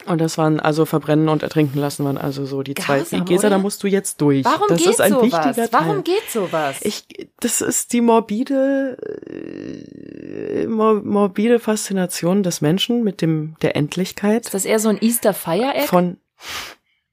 [0.05, 2.99] Und das waren also verbrennen und ertrinken lassen waren also so die zwei.
[2.99, 3.61] Grausam, Gesa, da oder?
[3.61, 4.45] musst du jetzt durch.
[4.45, 5.23] Warum das geht ist ein sowas?
[5.25, 5.69] wichtiger Teil.
[5.71, 6.77] Warum geht sowas?
[6.81, 7.05] Ich,
[7.39, 8.97] das ist die morbide,
[9.27, 15.01] äh, mor morbide Faszination des Menschen mit dem der Endlichkeit ist das eher so ein
[15.01, 15.87] Easter Fire Egg?
[15.87, 16.17] von.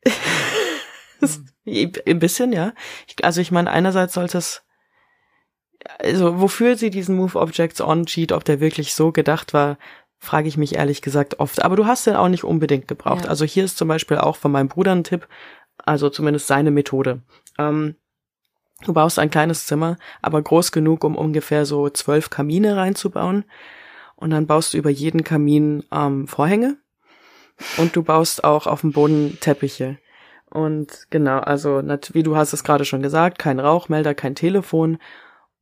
[1.67, 2.73] Ein bisschen, ja.
[3.09, 4.63] Ich, also ich meine, einerseits sollte es,
[5.99, 9.77] also wofür sie diesen Move Objects on Cheat, ob der wirklich so gedacht war,
[10.27, 11.63] frage ich mich ehrlich gesagt oft.
[11.63, 13.25] Aber du hast den auch nicht unbedingt gebraucht.
[13.25, 13.31] Ja.
[13.31, 15.27] Also hier ist zum Beispiel auch von meinem Bruder ein Tipp,
[15.79, 17.23] also zumindest seine Methode.
[17.59, 17.97] Ähm,
[18.85, 23.45] du baust ein kleines Zimmer, aber groß genug, um ungefähr so zwölf Kamine reinzubauen.
[24.17, 26.77] Und dann baust du über jeden Kamin ähm, Vorhänge.
[27.79, 29.99] Und du baust auch auf dem Boden Teppiche.
[30.51, 34.99] Und genau, also wie du hast es gerade schon gesagt, kein Rauchmelder, kein Telefon.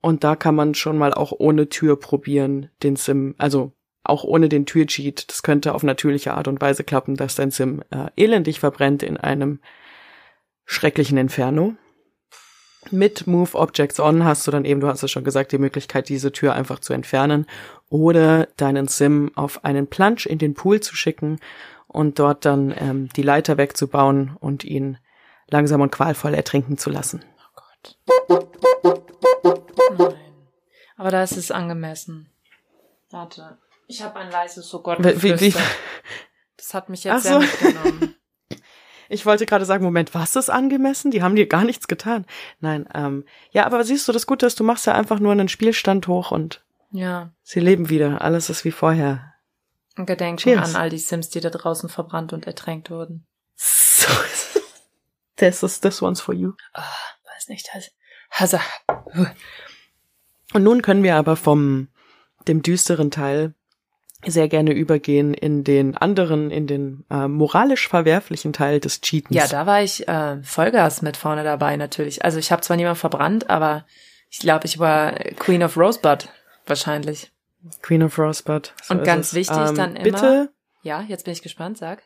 [0.00, 3.72] Und da kann man schon mal auch ohne Tür probieren, den Sim, also
[4.04, 5.28] auch ohne den Türcheat.
[5.28, 9.16] Das könnte auf natürliche Art und Weise klappen, dass dein Sim äh, elendig verbrennt in
[9.16, 9.60] einem
[10.66, 11.74] schrecklichen Inferno.
[12.90, 16.10] Mit Move Objects On hast du dann eben, du hast es schon gesagt, die Möglichkeit,
[16.10, 17.46] diese Tür einfach zu entfernen
[17.88, 21.40] oder deinen Sim auf einen Plunge in den Pool zu schicken
[21.88, 24.98] und dort dann ähm, die Leiter wegzubauen und ihn
[25.48, 27.24] langsam und qualvoll ertrinken zu lassen.
[29.98, 30.14] Nein.
[30.96, 32.30] Aber da ist es angemessen.
[33.10, 33.58] Warte.
[33.86, 35.54] Ich habe ein leises Oh Gott Wie- wie-.
[36.56, 37.38] Das hat mich jetzt Ach sehr so.
[37.40, 38.14] mitgenommen.
[39.10, 41.10] Ich wollte gerade sagen, Moment, was ist angemessen?
[41.10, 42.24] Die haben dir gar nichts getan.
[42.60, 45.48] Nein, ähm, ja, aber siehst du, das Gute ist, du machst ja einfach nur einen
[45.48, 47.30] Spielstand hoch und Ja.
[47.42, 48.22] sie leben wieder.
[48.22, 49.34] Alles ist wie vorher.
[49.96, 50.74] Gedenken Cheers.
[50.74, 53.26] an all die Sims, die da draußen verbrannt und ertränkt wurden.
[53.56, 54.08] So.
[55.36, 56.52] This is this one's for you.
[56.72, 56.82] Ah,
[57.34, 57.90] weiß nicht, also,
[58.30, 58.58] also
[60.54, 61.88] Und nun können wir aber vom
[62.48, 63.54] dem düsteren Teil
[64.26, 69.36] sehr gerne übergehen in den anderen, in den äh, moralisch verwerflichen Teil des Cheatens.
[69.36, 72.24] ja, da war ich äh, Vollgas mit vorne dabei natürlich.
[72.24, 73.84] Also ich habe zwar niemand verbrannt, aber
[74.30, 76.28] ich glaube, ich war Queen of Rosebud
[76.66, 77.30] wahrscheinlich.
[77.82, 78.72] Queen of Rosebud.
[78.82, 79.34] So Und ganz es.
[79.34, 80.50] wichtig ähm, dann immer- Bitte,
[80.82, 82.02] Ja, jetzt bin ich gespannt, sag.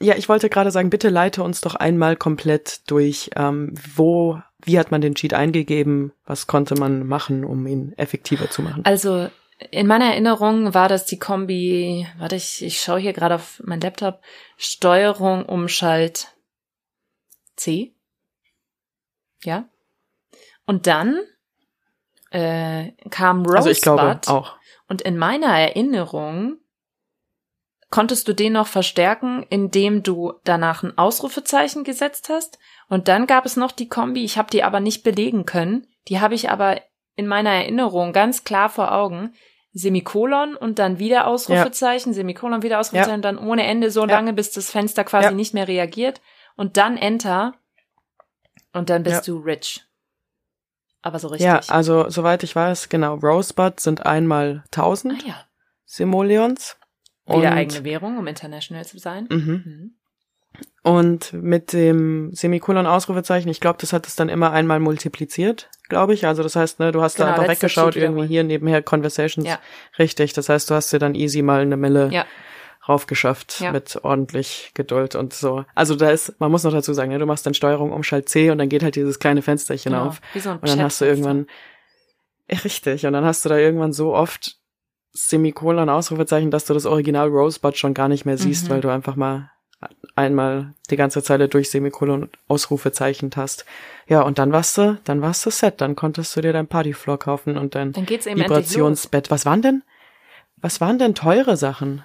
[0.00, 4.78] ja, ich wollte gerade sagen, bitte leite uns doch einmal komplett durch, ähm, wo, wie
[4.78, 8.82] hat man den Cheat eingegeben, was konnte man machen, um ihn effektiver zu machen.
[8.84, 9.28] Also
[9.70, 13.80] in meiner Erinnerung war das die Kombi, warte, ich, ich schaue hier gerade auf mein
[13.80, 14.20] Laptop,
[14.56, 16.28] Steuerung, Umschalt
[17.56, 17.94] C.
[19.42, 19.68] Ja.
[20.66, 21.20] Und dann
[22.30, 23.56] äh, kam Rosebud.
[23.56, 24.56] also ich glaube auch.
[24.88, 26.58] Und in meiner Erinnerung
[27.90, 32.58] konntest du den noch verstärken, indem du danach ein Ausrufezeichen gesetzt hast.
[32.88, 35.86] Und dann gab es noch die Kombi, ich habe die aber nicht belegen können.
[36.08, 36.80] Die habe ich aber
[37.16, 39.34] in meiner Erinnerung ganz klar vor Augen.
[39.72, 44.06] Semikolon und dann wieder Ausrufezeichen, Semikolon, wieder Ausrufezeichen, und dann ohne Ende so Ja.
[44.06, 45.32] lange, bis das Fenster quasi Ja.
[45.32, 46.20] nicht mehr reagiert.
[46.56, 47.54] Und dann Enter.
[48.72, 49.32] Und dann bist Ja.
[49.34, 49.84] du rich.
[51.02, 51.46] Aber so richtig.
[51.46, 55.44] Ja, also soweit ich weiß, genau, Rosebud sind einmal 1000 ah ja.
[55.86, 56.76] Simoleons.
[57.26, 59.28] Wieder eigene Währung, um international zu sein.
[59.30, 59.62] Mhm.
[59.64, 59.94] Mhm.
[60.82, 66.26] Und mit dem Semikolon-Ausrufezeichen, ich glaube, das hat es dann immer einmal multipliziert, glaube ich.
[66.26, 69.46] Also das heißt, ne, du hast Genau, da einfach weggeschaut, irgendwie hier nebenher Conversations.
[69.46, 69.58] Ja.
[69.98, 72.24] Richtig, das heißt, du hast dir dann easy mal eine Mille Ja.
[72.88, 73.72] raufgeschafft Ja.
[73.72, 75.66] mit ordentlich Geduld und so.
[75.74, 78.50] Also da ist, man muss noch dazu sagen, ne, du machst dann Steuerung Umschalt C
[78.50, 80.22] und dann geht halt dieses kleine Fensterchen Genau, auf.
[80.34, 81.46] so Und dann hast du irgendwann,
[82.64, 84.56] richtig, und dann hast du da irgendwann so oft
[85.12, 88.70] Semikolon, Ausrufezeichen, dass du das Original Rosebud schon gar nicht mehr siehst, Mhm.
[88.70, 89.50] weil du einfach mal
[90.20, 93.64] einmal die ganze Zeile durch Semikolon und Ausrufezeichen hast.
[94.06, 97.18] Ja, und dann warst du, dann warst du set, dann konntest du dir dein Partyfloor
[97.18, 97.94] kaufen und dein.
[97.96, 99.30] Vibrationsbett.
[99.30, 99.82] Was waren denn,
[100.56, 102.04] was waren denn teure Sachen?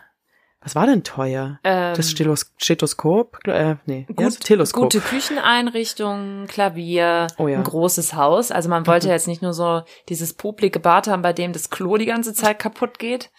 [0.61, 1.59] Was war denn teuer?
[1.63, 3.37] Ähm, das Stilos Stethoskop?
[3.45, 4.83] Äh, nee, gut, ja, Teleskop.
[4.85, 7.57] gute Kücheneinrichtung, Klavier, Oh ja.
[7.59, 8.51] ein großes Haus.
[8.51, 9.11] Also man wollte Mhm.
[9.13, 12.57] jetzt nicht nur so dieses poplige Bad haben, bei dem das Klo die ganze Zeit
[12.59, 13.29] kaputt geht.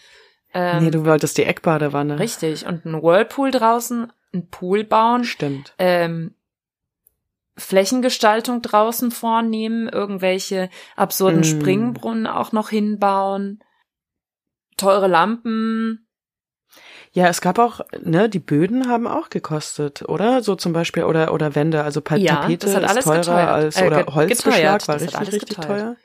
[0.54, 2.18] Ähm, nee, du wolltest die Eckbadewanne.
[2.18, 2.64] richtig.
[2.66, 5.74] Und ein Whirlpool draußen, ein Pool bauen, Stimmt.
[5.78, 6.34] ähm,
[7.58, 11.44] Flächengestaltung draußen vornehmen, irgendwelche absurden Mm.
[11.44, 13.62] Springbrunnen auch noch hinbauen,
[14.76, 16.02] teure Lampen,
[17.12, 20.42] Ja, es gab auch, ne, die Böden haben auch gekostet, oder?
[20.42, 23.20] So zum Beispiel, oder, oder Wände, also Pa- Ja, Tapete das hat ist alles teurer
[23.20, 23.48] geteuert.
[23.48, 25.66] als, Äh, oder ge- Holzbeschlag war richtig, richtig geteuert.
[25.80, 25.96] teuer.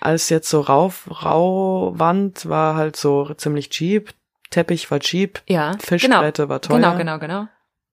[0.00, 4.12] Als jetzt so Rauf, Rauwand war halt so ziemlich cheap,
[4.50, 6.76] Teppich war cheap, Ja, Fischgräte war teuer.
[6.76, 7.46] Genau, genau, genau.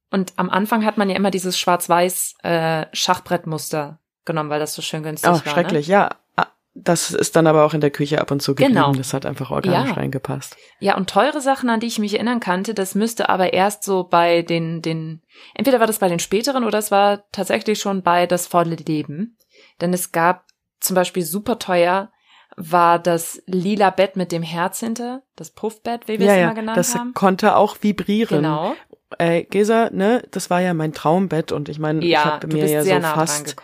[0.09, 4.81] Und am Anfang hat man ja immer dieses schwarz-weiß äh, Schachbrettmuster genommen, weil das so
[4.81, 5.41] schön günstig Oh, war.
[5.45, 6.09] schrecklich, ja.
[6.35, 8.73] Ah, Das ist dann aber auch in der Küche ab und zu geblieben.
[8.75, 8.93] Genau.
[8.93, 9.93] Das hat einfach organisch Ja.
[9.95, 10.55] reingepasst.
[10.55, 10.87] Ne?
[10.87, 14.03] Ja, und teure Sachen, an die ich mich erinnern kannte, das müsste aber erst so
[14.05, 15.21] bei den, den,
[15.53, 19.37] entweder war das bei den späteren oder es war tatsächlich schon bei das volle Leben.
[19.81, 20.45] Denn es gab
[20.79, 22.11] zum Beispiel super teuer
[22.57, 26.43] war das lila Bett mit dem Herz hinter, das Puffbett, wie wir Ja, es ja,
[26.45, 27.13] immer genannt das haben.
[27.13, 28.37] konnte auch vibrieren.
[28.37, 28.75] Genau.
[29.19, 32.57] Äh, Gesa, ne, das war ja mein Traumbett und ich meine, ich Ja, habe du
[32.57, 33.55] mir ja sehr so nah fast.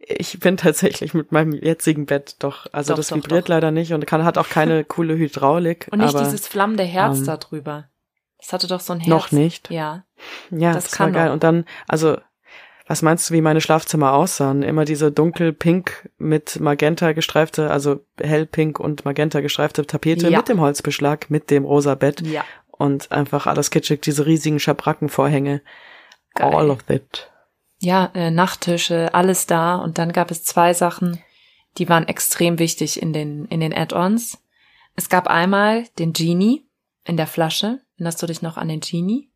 [0.00, 3.48] Ich bin tatsächlich mit meinem jetzigen Bett doch, also Doch, das doch, vibriert doch.
[3.50, 5.86] leider nicht und kann, hat auch keine coole Hydraulik.
[5.90, 7.88] Und nicht aber dieses flammende Herz ähm, da drüber.
[8.38, 9.08] Das hatte doch so ein Herz.
[9.08, 9.70] noch nicht.
[9.70, 10.04] Ja.
[10.50, 11.30] Ja, das das, war geil.
[11.30, 12.16] Und dann, also,
[12.88, 14.62] was meinst du, wie meine Schlafzimmer aussahen?
[14.62, 20.38] Immer diese dunkelpink mit magenta gestreifte, also hellpink und magenta gestreifte Tapete Ja.
[20.38, 22.44] mit dem Holzbeschlag, mit dem rosa Bett Ja.
[22.70, 25.60] und einfach alles kitschig, diese riesigen Schabrackenvorhänge.
[26.34, 26.54] Geil.
[26.54, 27.30] All of it.
[27.80, 29.76] Ja, äh, Nachttische, alles da.
[29.76, 31.22] Und dann gab es zwei Sachen,
[31.76, 34.38] die waren extrem wichtig in den, in den Add-ons.
[34.96, 36.66] Es gab einmal den Genie
[37.04, 37.80] in der Flasche.
[37.96, 39.27] Erinnerst du dich noch an den Genie?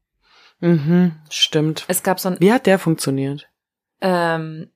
[0.63, 1.85] Mhm, stimmt.
[1.89, 3.49] Es gab so ein, Wie hat der funktioniert?
[4.01, 4.71] ähm,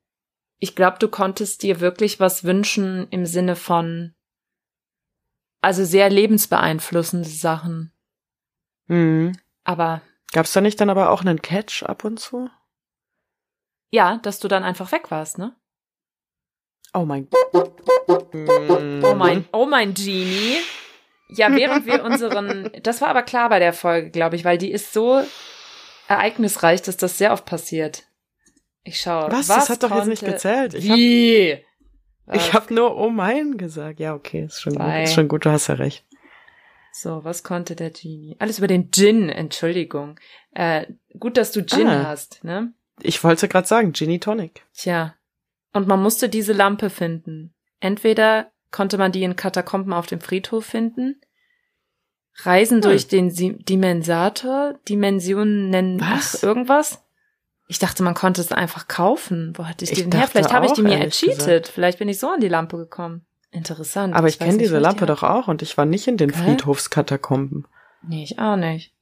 [0.58, 4.14] ich glaube, du konntest dir wirklich was wünschen im Sinne von,
[5.60, 7.92] also sehr lebensbeeinflussende Sachen.
[8.86, 9.38] Mhm.
[9.64, 10.00] Aber
[10.32, 12.50] Gab's da nicht dann aber auch einen Catch ab und zu?
[13.90, 15.54] ja, dass du dann einfach weg warst, ne?
[16.92, 17.28] Oh mein
[19.02, 20.56] Oh mein, oh mein Genie.
[21.28, 24.70] Ja, während wir unseren, das war aber klar bei der Folge, glaube ich, weil die
[24.72, 25.22] ist so
[26.08, 28.04] ereignisreich, dass das sehr oft passiert.
[28.82, 29.30] Ich schaue.
[29.32, 29.48] Was?
[29.48, 30.74] Das hat doch jetzt nicht gezählt.
[30.74, 31.58] Ich hab- Wie?
[32.32, 34.00] Ich habe nur oh mein gesagt.
[34.00, 36.04] Ja, okay, ist schon, gut, ist schon gut, du hast ja recht.
[36.92, 38.36] So, was konnte der Genie?
[38.38, 40.18] Alles über den Gin, Entschuldigung.
[40.52, 40.86] Äh,
[41.18, 42.04] gut, dass du Gin Ah.
[42.06, 42.72] hast, ne?
[43.00, 44.64] Ich wollte gerade sagen, Ginny Tonic.
[44.74, 45.14] Tja.
[45.72, 47.54] Und man musste diese Lampe finden.
[47.80, 51.20] Entweder konnte man die in Katakomben auf dem Friedhof finden,
[52.44, 52.82] reisen Hm.
[52.82, 56.36] durch den Si- Dimensator, Dimensionen nennen Was?
[56.38, 57.02] ach, irgendwas.
[57.68, 59.52] Ich dachte, man konnte es einfach kaufen.
[59.56, 60.28] Wo hatte ich, Ich die denn her?
[60.28, 61.66] Vielleicht habe ich die mir ercheatet.
[61.66, 63.26] Vielleicht bin ich so an die Lampe gekommen.
[63.50, 64.14] Interessant.
[64.14, 66.30] Aber ich weiß kenne diese ich Lampe doch auch und ich war nicht in den
[66.30, 66.42] Gell?
[66.44, 67.66] Friedhofskatakomben.
[68.02, 68.92] Nee, ich auch nicht.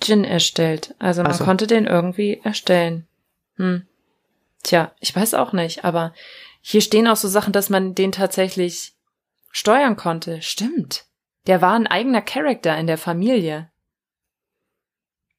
[0.00, 0.94] Gin erstellt.
[0.98, 1.44] Also man Also.
[1.44, 3.06] konnte den irgendwie erstellen.
[3.56, 3.86] Hm.
[4.62, 6.14] Tja, ich weiß auch nicht, aber
[6.62, 8.94] hier stehen auch so Sachen, dass man den tatsächlich
[9.50, 10.40] steuern konnte.
[10.40, 11.04] Stimmt.
[11.50, 13.70] Der war ein eigener Charakter in der Familie.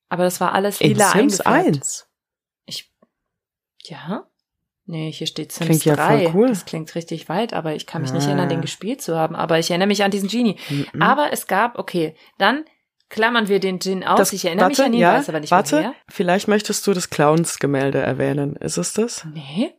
[0.09, 1.77] Aber das war alles In lila Sims eingefärbt.
[1.77, 2.09] 1.
[2.65, 2.93] Ich,
[3.85, 4.27] ja?
[4.85, 6.23] Nee, hier steht Sims Klingt ja 3.
[6.29, 6.47] voll cool.
[6.49, 8.27] Das klingt richtig weit, aber ich kann mich nicht Ah.
[8.31, 9.37] erinnern, den gespielt zu haben.
[9.37, 10.57] Aber ich erinnere mich an diesen Genie.
[10.69, 11.01] Mhm.
[11.01, 12.65] Aber es gab, okay, dann
[13.07, 14.17] klammern wir den Gin aus.
[14.17, 15.93] Das- ich erinnere mich warte, an ihn, ja, weiß aber nicht Warte, woher.
[16.09, 18.57] vielleicht möchtest du das Clowns-Gemälde erwähnen.
[18.57, 19.23] Ist es das?
[19.33, 19.73] Nee,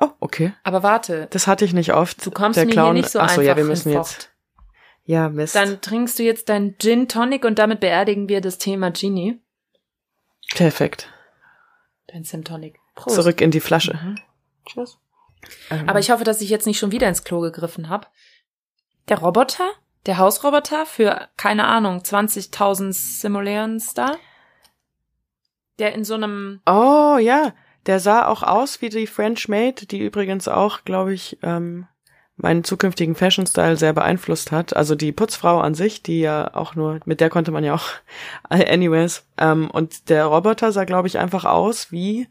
[0.00, 0.52] Oh, okay.
[0.64, 1.28] aber warte.
[1.30, 2.26] Das hatte ich nicht oft.
[2.26, 3.98] Du kommst Der mir Clown, hier nicht so Ach so, einfach ja, wir müssen in
[3.98, 4.31] jetzt.
[5.04, 5.54] Ja, Mist.
[5.54, 9.40] Dann trinkst du jetzt dein Gin Tonic und damit beerdigen wir das Thema Genie.
[10.54, 11.08] Perfekt.
[12.08, 12.78] Dein Sim Tonic.
[12.94, 13.16] Prost.
[13.16, 13.94] Zurück in die Flasche.
[13.94, 14.18] Mhm.
[14.66, 14.98] Tschüss.
[15.70, 18.06] Ähm, Aber ich hoffe, dass ich jetzt nicht schon wieder ins Klo gegriffen habe.
[19.08, 19.68] Der Roboter,
[20.06, 24.16] der Hausroboter für, keine Ahnung, 20.000 Simoleons da,
[25.78, 27.54] der in so einem, Oh, ja.
[27.86, 31.88] Der sah auch aus wie die French Maid, die übrigens auch, glaube ich, ähm,
[32.36, 34.74] meinen zukünftigen Fashion-Style sehr beeinflusst hat.
[34.74, 37.88] Also die Putzfrau an sich, die ja auch nur, mit der konnte man ja auch,
[38.48, 39.26] anyways.
[39.38, 42.28] Ähm, und der Roboter sah, glaube ich, einfach aus wie,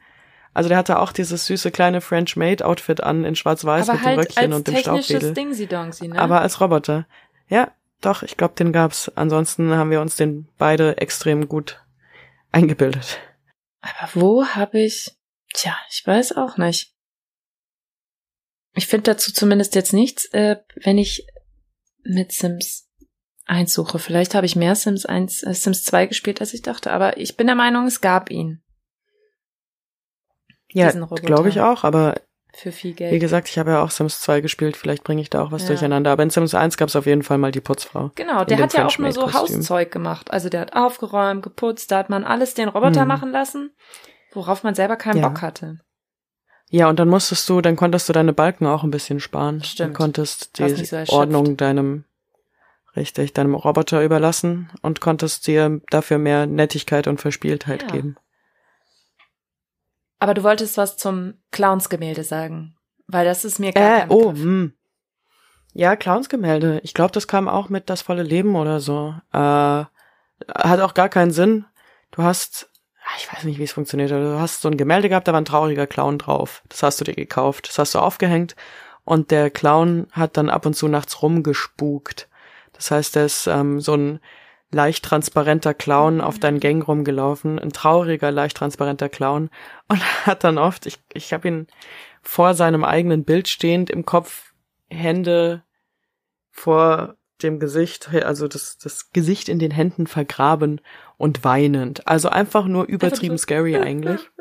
[0.54, 4.20] also der hatte auch dieses süße kleine French Maid-Outfit an in schwarz-weiß mit dem halt
[4.20, 5.34] Röckchen als und dem Staubwedel.
[5.34, 6.20] Dingsi-Dongsi, ne?
[6.20, 7.06] Aber als Roboter.
[7.48, 7.72] Ja,
[8.02, 9.12] doch, ich glaube, den gab's.
[9.16, 11.82] Ansonsten haben wir uns den beide extrem gut
[12.52, 13.20] eingebildet.
[13.82, 15.16] Aber wo habe ich.
[15.54, 16.91] Tja, ich weiß auch nicht.
[18.74, 21.26] Ich finde dazu zumindest jetzt nichts, äh, wenn ich
[22.04, 22.88] mit Sims
[23.46, 24.00] 1 suche.
[24.00, 27.36] Vielleicht habe ich mehr Sims 1, äh, Sims 2 gespielt, als ich dachte, aber ich
[27.38, 28.62] bin der Meinung, es gab ihn
[30.74, 32.16] Ja, glaube ich auch, aber
[32.54, 33.20] für viel wie Geld.
[33.22, 35.68] gesagt, ich habe ja auch Sims 2 gespielt, vielleicht bringe ich da auch was Ja.
[35.70, 36.12] durcheinander.
[36.12, 38.12] Aber in Sims 1 gab's auf jeden Fall mal die Putzfrau.
[38.16, 39.34] Genau, der hat ja auch nur so.
[39.34, 40.32] Hauszeug gemacht.
[40.32, 43.08] Also der hat aufgeräumt, geputzt, da hat man alles den Roboter Hm.
[43.08, 43.72] machen lassen,
[44.34, 45.28] worauf man selber keinen Ja.
[45.30, 45.80] Bock hatte.
[46.74, 49.62] Ja, und dann musstest du, dann konntest du deine Balken auch ein bisschen sparen.
[49.62, 49.94] Stimmt.
[49.94, 50.96] Du konntest die so.
[51.10, 52.06] Ordnung deinem,
[52.96, 57.88] richtig, deinem Roboter überlassen und konntest dir dafür mehr Nettigkeit und Verspieltheit Ja.
[57.90, 58.16] geben.
[60.20, 62.76] Aber du wolltest was zum Clowns-Gemälde sagen,
[63.08, 64.44] weil das ist mir gar Äh, kein oh, Begriff.
[64.44, 64.74] hm.
[65.74, 66.80] Ja, Clownsgemälde.
[66.84, 69.16] Ich glaube, das kam auch mit Das volle Leben oder so.
[69.34, 71.66] Äh, hat auch gar keinen Sinn.
[72.12, 72.70] Du hast,
[73.18, 75.42] ich weiß nicht, wie es funktioniert, aber du hast so ein Gemälde gehabt, da war
[75.42, 76.64] ein trauriger Clown drauf.
[76.70, 77.68] Das hast du dir gekauft.
[77.70, 78.56] Das hast du aufgehängt.
[79.04, 82.30] Und der Clown hat dann ab und zu nachts rumgespukt.
[82.74, 84.20] Das heißt, der ist ähm, so ein
[84.72, 89.50] leicht transparenter Clown auf deinen Gängen rumgelaufen, ein trauriger, leicht transparenter Clown
[89.88, 91.68] und hat dann oft, ich, ich habe ihn
[92.22, 94.54] vor seinem eigenen Bild stehend im Kopf,
[94.90, 95.64] Hände
[96.52, 100.82] vor dem Gesicht, also das, das Gesicht in den Händen vergraben
[101.22, 102.08] und weinend.
[102.08, 104.30] Also einfach nur übertrieben Einfach scary eigentlich.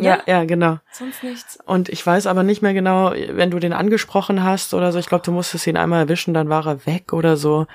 [0.00, 0.78] Ja, Ja, ja, genau.
[0.92, 1.58] sonst nichts.
[1.66, 5.06] Und ich weiß aber nicht mehr genau, wenn du den angesprochen hast oder so, ich
[5.08, 7.66] glaube, du musstest ihn einmal erwischen, dann war er weg oder so.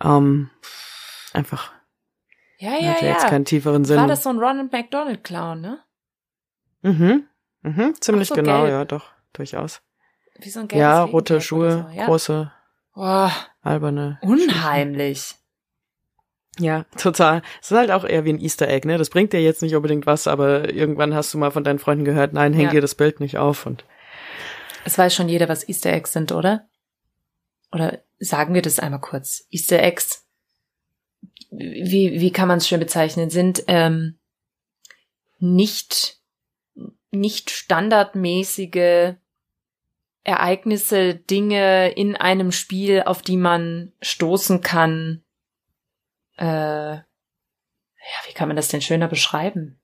[0.00, 0.50] Ähm,
[1.32, 1.72] einfach,
[2.58, 3.28] Ja, ja, hatte jetzt ja.
[3.30, 3.96] keinen tieferen Sinn.
[3.98, 5.80] War das so ein Ronald McDonald Clown, ne?
[6.82, 7.24] Mhm.
[7.62, 8.70] Mhm, ziemlich so, genau, gelb.
[8.70, 9.82] ja, doch, durchaus.
[10.38, 12.06] Wie so ein Ja, rote Schuhe, so, ja?
[12.06, 12.52] große,
[12.94, 14.18] Boah, alberne.
[14.22, 15.34] unheimlich.
[16.58, 17.42] Ja, total.
[17.60, 18.98] Es ist halt auch eher wie ein Easter Egg, ne?
[18.98, 22.04] Das bringt dir jetzt nicht unbedingt was, aber irgendwann hast du mal von deinen Freunden
[22.04, 22.70] gehört, nein, häng Ja.
[22.70, 23.84] dir das Bild nicht auf und
[24.84, 26.68] Es weiß schon jeder, was Easter Eggs sind, oder?
[27.72, 29.46] Oder sagen wir das einmal kurz.
[29.50, 30.26] Easter Eggs,
[31.50, 34.18] wie, wie kann man es schön bezeichnen, sind ähm,
[35.38, 36.18] nicht,
[37.10, 39.14] nicht standardmäßige
[40.24, 45.22] Ereignisse, Dinge in einem Spiel, auf die man stoßen kann.
[46.38, 47.02] Äh, ja,
[48.26, 49.80] wie kann man das denn schöner beschreiben?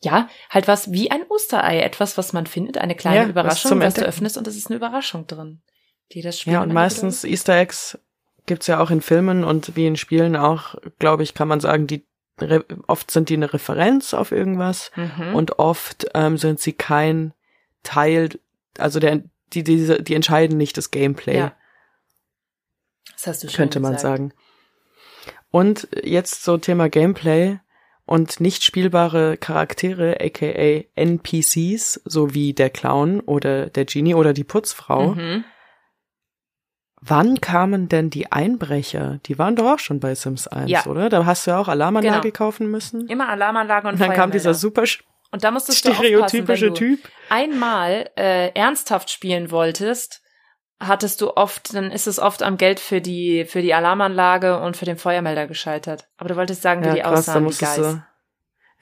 [0.00, 3.68] Ja, halt was wie ein Osterei, etwas, was man findet, eine kleine Ja, was Überraschung,
[3.70, 5.62] zum was du öffnest und es ist eine Überraschung drin,
[6.12, 7.98] die das Spiel Ja, und meistens Easter Eggs
[8.44, 11.86] gibt's ja auch in Filmen und wie in Spielen auch, glaube ich, kann man sagen,
[11.86, 12.06] die
[12.86, 15.34] oft sind die eine Referenz auf irgendwas Mhm.
[15.34, 17.32] und oft ähm, sind sie kein
[17.82, 18.28] Teil,
[18.78, 19.22] also der
[19.54, 21.38] die diese die entscheiden nicht das Gameplay.
[21.38, 21.56] Ja.
[23.12, 24.02] Das hast du schon könnte man gesagt.
[24.02, 24.32] sagen.
[25.50, 27.58] Und jetzt so Thema Gameplay
[28.04, 34.44] und nicht spielbare Charaktere, aka NPCs, so wie der Clown oder der Genie oder die
[34.44, 35.14] Putzfrau.
[35.14, 35.44] Mhm.
[37.00, 39.20] Wann kamen denn die Einbrecher?
[39.26, 40.86] Die waren doch auch schon bei Sims 1, Ja.
[40.86, 41.08] oder?
[41.08, 42.32] Da hast du ja auch Alarmanlage Genau.
[42.36, 43.06] kaufen müssen.
[43.08, 44.84] Immer Alarmanlage und, Und dann kam dieser super
[45.30, 47.00] Und da musstest du stereotypische du Typ.
[47.28, 50.22] einmal äh, ernsthaft spielen wolltest,
[50.80, 54.76] hattest du oft, dann ist es oft am Geld für die für die Alarmanlage und
[54.76, 56.08] für den Feuermelder gescheitert.
[56.18, 57.76] Aber du wolltest sagen, wie Ja, die krass, aussahen, die Guys.
[57.76, 58.02] du,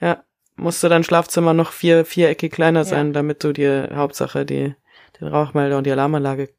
[0.01, 0.23] ja,
[0.55, 2.85] musste dein Schlafzimmer noch vier, viereckig kleiner Ja.
[2.85, 4.75] sein, damit du dir Hauptsache die,
[5.19, 6.49] den Rauchmelder und die Alarmanlage.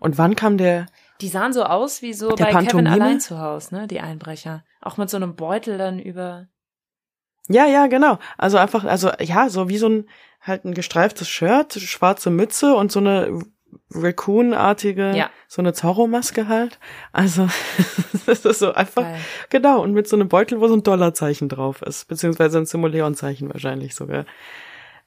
[0.00, 0.86] Und wann kam der,
[1.20, 2.92] Die sahen so aus wie so bei Kevin Pantomime?
[2.92, 3.86] allein zu Hause, ne?
[3.86, 4.64] Die Einbrecher.
[4.80, 6.48] Auch mit so einem Beutel dann über.
[7.48, 8.18] ja, ja, genau.
[8.36, 10.08] Also einfach, also, ja, so wie so ein,
[10.40, 13.38] halt ein gestreiftes Shirt, schwarze Mütze und so eine
[13.90, 15.30] Raccoon-artige, Ja.
[15.48, 16.78] so eine Zorro-Maske halt.
[17.12, 17.48] Also,
[18.26, 19.18] das ist so einfach, Geil.
[19.50, 23.52] Genau, und mit so einem Beutel, wo so ein Dollarzeichen drauf ist, beziehungsweise ein Simoleon-Zeichen
[23.52, 24.24] wahrscheinlich sogar.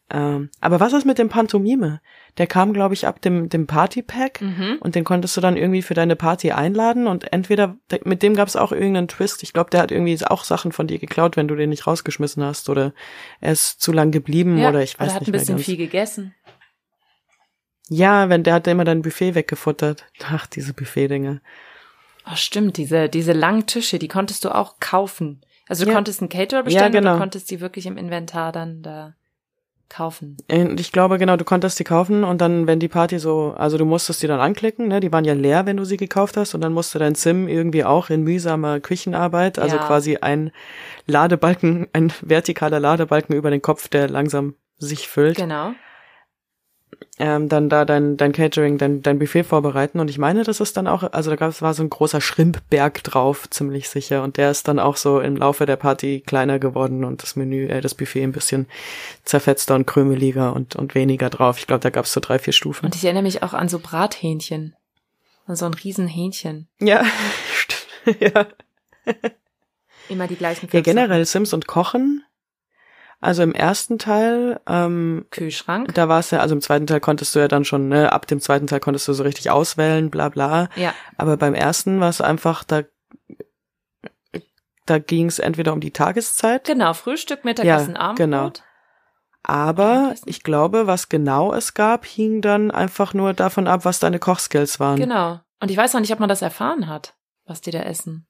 [0.10, 2.00] Ähm, aber was ist mit dem Pantomime?
[2.38, 4.78] Der kam, glaube ich, ab dem, dem Party-Pack Mhm.
[4.80, 8.48] und den konntest du dann irgendwie für deine Party einladen und entweder, mit dem gab
[8.48, 9.44] es auch irgendeinen Twist.
[9.44, 12.42] Ich glaube, der hat irgendwie auch Sachen von dir geklaut, wenn du den nicht rausgeschmissen
[12.42, 12.94] hast oder
[13.42, 15.56] er ist zu lang geblieben Ja, oder ich weiß oder hat nicht ein mehr bisschen
[15.58, 15.66] ganz.
[15.66, 16.34] viel gegessen.
[17.90, 20.06] Ja, wenn der hat immer dein Buffet weggefuttert.
[20.30, 21.42] Ach, diese Buffet-Dinge.
[22.30, 25.42] Oh, stimmt, diese, diese langen Tische, die konntest du auch kaufen.
[25.70, 25.96] Also du Ja.
[25.96, 27.14] konntest einen Caterer bestellen Ja, und genau.
[27.14, 29.14] du konntest die wirklich im Inventar dann da
[29.90, 30.36] kaufen.
[30.52, 33.78] Und ich glaube, genau, du konntest die kaufen und dann, wenn die Party so, also
[33.78, 35.00] du musstest die dann anklicken, ne?
[35.00, 37.86] Die waren ja leer, wenn du sie gekauft hast und dann musste dein Sim irgendwie
[37.86, 39.86] auch in mühsamer Küchenarbeit, also Ja.
[39.86, 40.52] quasi ein
[41.06, 45.72] Ladebalken, ein vertikaler Ladebalken über den Kopf, der langsam sich füllt, Genau.
[47.20, 50.00] Ähm, dann da dein, dein Catering, dein, dein Buffet vorbereiten.
[50.00, 52.22] Und ich meine, das ist dann auch, also da gab es war so ein großer
[52.22, 54.24] Schrimpberg drauf, ziemlich sicher.
[54.24, 57.68] Und der ist dann auch so im Laufe der Party kleiner geworden und das Menü,
[57.68, 58.68] äh, das Buffet ein bisschen
[59.24, 61.58] zerfetzter und krümeliger und, und weniger drauf.
[61.58, 62.86] Ich glaube, da gab es so drei, vier Stufen.
[62.86, 64.76] Und ich erinnere mich auch an so Brathähnchen.
[65.48, 66.68] An so ein Riesenhähnchen.
[66.80, 67.04] ja,
[67.54, 68.22] stimmt.
[68.22, 68.48] ja.
[70.10, 72.24] Immer die gleichen ja, fünf generell Sims und Kochen.
[73.20, 75.26] Also im ersten Teil, ähm.
[75.32, 75.94] Kühlschrank.
[75.96, 78.28] da war es ja, also im zweiten Teil konntest du ja dann schon, ne, ab
[78.28, 80.70] dem zweiten Teil konntest du so richtig auswählen, bla bla.
[80.76, 80.94] Ja.
[81.18, 82.84] Aber beim ersten war es einfach, da,
[84.86, 88.18] da ging es entweder um die Tageszeit, Genau, Frühstück, Mittagessen, Ja, Abendbrot.
[88.18, 88.52] genau.
[89.44, 94.20] aber ich glaube, was genau es gab, hing dann einfach nur davon ab, was deine
[94.20, 94.98] Kochskills waren.
[94.98, 95.40] Genau.
[95.60, 97.16] Und ich weiß noch nicht, ob man das erfahren hat,
[97.46, 98.27] was die da essen.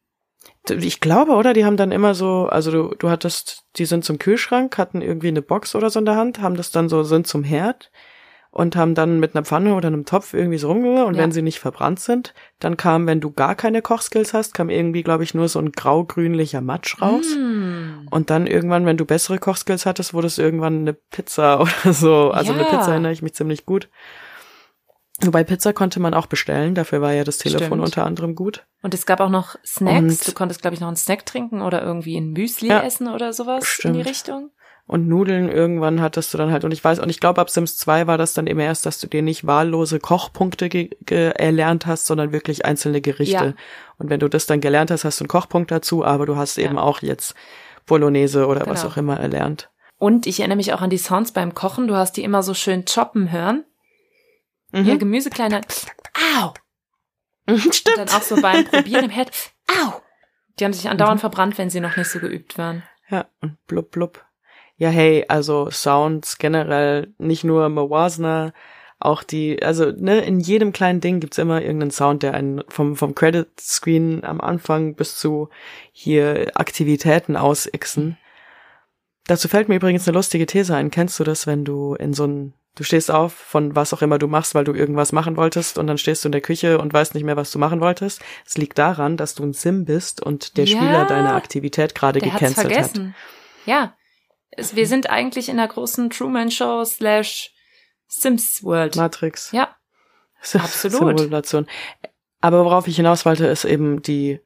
[0.70, 1.54] Ich glaube, oder?
[1.54, 5.30] Die haben dann immer so, also du, du hattest, die sind zum Kühlschrank, hatten irgendwie
[5.30, 7.92] eine Box oder so in der Hand, haben das dann so, sind zum Herd
[8.52, 11.22] und haben dann mit einer Pfanne oder einem Topf irgendwie so rumgerührt und Ja.
[11.24, 15.04] wenn sie nicht verbrannt sind, dann kam, wenn du gar keine Kochskills hast, kam irgendwie,
[15.04, 17.28] glaube ich, nur so ein grau-grünlicher Matsch raus.
[17.38, 18.08] Mm.
[18.10, 22.32] Und dann irgendwann, wenn du bessere Kochskills hattest, wurde es irgendwann eine Pizza oder so.
[22.32, 22.70] Also eine Ja.
[22.70, 23.90] Pizza erinnere ich mich ziemlich gut.
[25.24, 27.82] Wobei Pizza konnte man auch bestellen, dafür war ja das Telefon Stimmt.
[27.84, 28.66] unter anderem gut.
[28.84, 30.00] Und es gab auch noch Snacks.
[30.00, 32.82] Und- du konntest, glaube ich, noch einen Snack trinken oder irgendwie ein Müsli Ja.
[32.84, 33.96] essen oder sowas Stimmt.
[33.98, 34.52] in die Richtung.
[34.86, 37.76] Und Nudeln irgendwann hattest du dann halt, und ich weiß, und ich glaube, ab Sims
[37.78, 40.70] 2 war das dann immer erst, dass du dir nicht wahllose Kochpunkte
[41.10, 43.34] erlernt hast, sondern wirklich einzelne Gerichte.
[43.34, 43.54] Ja.
[43.98, 46.58] Und wenn du das dann gelernt hast, hast du einen Kochpunkt dazu, aber du hast
[46.58, 46.82] eben Ja.
[46.82, 47.34] auch jetzt
[47.86, 48.94] Bolognese oder was Genau.
[48.94, 49.70] auch immer erlernt.
[49.98, 51.88] Und ich erinnere mich auch an die Sounds beim Kochen.
[51.88, 53.66] Du hast die immer so schön choppen hören.
[54.72, 54.86] Mhm.
[54.86, 55.62] Ihr Gemüse kleiner.
[56.38, 56.54] Au!
[57.52, 57.98] Und Stimmt.
[57.98, 59.32] dann auch so beim Probieren im Herd.
[59.70, 60.02] Au!
[60.60, 60.92] Die haben sich Mhm.
[60.92, 62.84] andauernd verbrannt, wenn sie noch nicht so geübt waren.
[63.10, 64.26] Ja, und blub blub.
[64.76, 68.54] Ja, hey, also Sounds generell, nicht nur Mawasna,
[69.00, 72.96] auch die, also ne, in jedem kleinen Ding gibt's immer irgendeinen Sound, der einen vom,
[72.96, 75.50] vom Credit-Screen am Anfang bis zu
[75.92, 78.18] hier Aktivitäten ausixen.
[79.26, 80.90] Dazu fällt mir übrigens eine lustige These ein.
[80.92, 84.18] Kennst du das, wenn du in so ein, du stehst auf von was auch immer
[84.20, 86.94] du machst, weil du irgendwas machen wolltest und dann stehst du in der Küche und
[86.94, 88.22] weißt nicht mehr, was du machen wolltest?
[88.46, 92.20] Es liegt daran, dass du ein Sim bist und der Ja, Spieler deine Aktivität gerade
[92.22, 92.66] gecancelt hat.
[92.72, 93.16] vergessen.
[93.66, 93.96] Ja.
[94.52, 97.52] Es, wir sind eigentlich in der großen Truman Show slash
[98.08, 98.96] Sims World.
[98.96, 99.52] Matrix.
[99.52, 99.76] Ja.
[100.54, 101.20] Absolut.
[101.20, 101.68] Simulation.
[102.40, 104.40] Aber worauf ich hinaus wollte, ist eben die,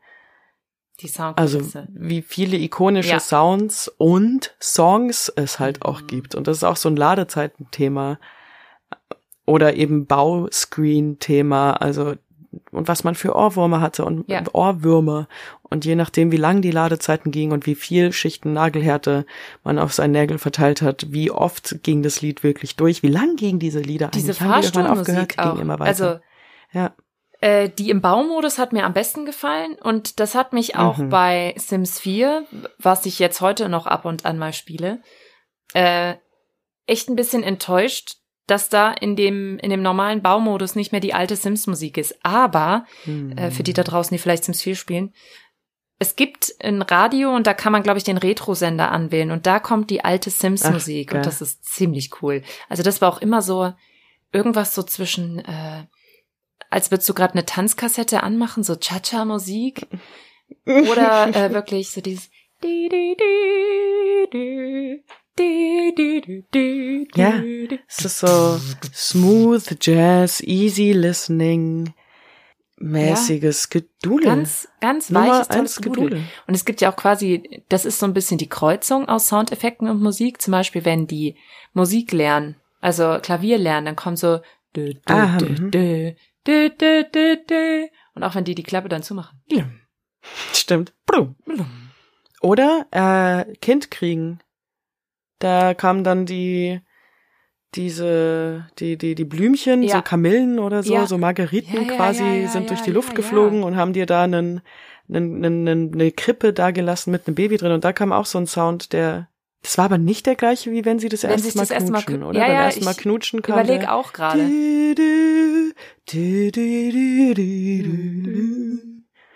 [1.01, 3.19] Die Sound also wie viele ikonische Ja.
[3.19, 6.07] Sounds und Songs es halt auch Mhm.
[6.07, 6.35] gibt.
[6.35, 8.19] Und das ist auch so ein Ladezeitenthema.
[9.45, 12.13] Oder eben Bauscreen-Thema, also
[12.71, 14.43] und was man für Ohrwürmer hatte und Ja.
[14.51, 15.27] Ohrwürmer.
[15.63, 19.25] Und je nachdem, wie lang die Ladezeiten gingen und wie viel Schichten Nagelhärte
[19.63, 23.37] man auf seinen Nägel verteilt hat, wie oft ging das Lied wirklich durch, wie lang
[23.37, 24.41] gingen diese Lieder diese eigentlich?
[24.41, 25.53] Haben die irgendwann Fahrstuhlmusik aufgehört, auch.
[25.53, 25.89] ging immer weiter.
[25.89, 26.19] Also
[26.73, 26.91] ja.
[27.41, 31.09] Äh, die im Baumodus hat mir am besten gefallen und das hat mich auch Mhm.
[31.09, 32.45] bei Sims 4,
[32.77, 35.01] was ich jetzt heute noch ab und an mal spiele,
[35.73, 36.15] äh,
[36.85, 41.13] echt ein bisschen enttäuscht, dass da in dem, in dem normalen Baumodus nicht mehr die
[41.15, 42.15] alte Sims-Musik ist.
[42.23, 43.35] Aber Hm.
[43.37, 45.13] äh, für die da draußen, die vielleicht Sims 4 spielen.
[45.97, 49.59] Es gibt ein Radio und da kann man, glaube ich, den Retro-Sender anwählen und da
[49.59, 52.43] kommt die alte Sims-Musik und das ist ziemlich cool.
[52.69, 53.71] Also das war auch immer so
[54.31, 55.85] irgendwas so zwischen, äh,
[56.71, 59.85] als würdest du gerade eine Tanzkassette anmachen, so Cha-Cha-Musik.
[60.65, 62.29] Oder äh, wirklich so dieses
[67.15, 67.41] ja,
[67.87, 68.59] es ist so
[68.93, 71.93] smooth Jazz, easy listening,
[72.77, 73.81] mäßiges ja.
[73.81, 74.25] Gedule.
[74.25, 76.03] Ganz, ganz weiches, Gedudel.
[76.03, 76.23] Gedule.
[76.47, 79.89] Und es gibt ja auch quasi, das ist so ein bisschen die Kreuzung aus Soundeffekten
[79.89, 80.41] und Musik.
[80.41, 81.35] Zum Beispiel, wenn die
[81.73, 84.39] Musik lernen, also Klavier lernen, dann kommen so
[84.75, 85.71] dö, dö, dö, mhm.
[85.71, 86.11] dö,
[86.47, 89.41] dü, dü, dü, dü, und auch wenn die die Klappe dann zumachen.
[89.47, 89.71] Blum,
[90.53, 90.93] Stimmt.
[92.41, 94.39] Oder äh, Kind kriegen.
[95.39, 96.81] Da kamen dann die
[97.75, 99.97] diese die die die Blümchen, Ja.
[99.97, 101.07] so Kamillen oder so, Ja.
[101.07, 103.15] so Margeriten Ja, ja, quasi ja, ja, sind ja, durch die ja, Luft ja.
[103.15, 104.61] geflogen und haben dir da einen,
[105.09, 108.25] einen, einen, einen, eine Krippe da gelassen mit einem Baby drin und da kam auch
[108.25, 109.29] so ein Sound, der
[109.63, 111.91] das war aber nicht der gleiche, wie wenn sie das Wenn erste Mal das erste
[111.91, 112.39] Mal knutschen, oder?
[112.39, 114.41] Ja, Beim ja, ersten Mal knutschen kam Überleg auch gerade.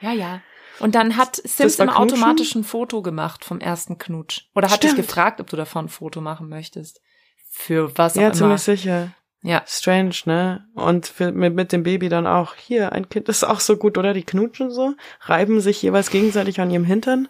[0.01, 0.41] Ja, ja.
[0.79, 2.03] Und dann hat Sims immer Knutschen?
[2.17, 4.41] automatisch ein Foto gemacht vom ersten Knutsch.
[4.55, 5.07] Oder hat dich Stimmt.
[5.07, 7.01] gefragt, ob du davon ein Foto machen möchtest.
[7.49, 8.35] Für was auch Ja, immer.
[8.35, 9.11] ziemlich sicher.
[9.41, 9.63] Ja.
[9.67, 10.67] Strange, ne?
[10.73, 12.55] Und für, mit, mit dem Baby dann auch.
[12.55, 14.13] Hier, ein Kind ist auch so gut, oder?
[14.13, 17.27] Die knutschen so, reiben sich jeweils gegenseitig an ihrem Hintern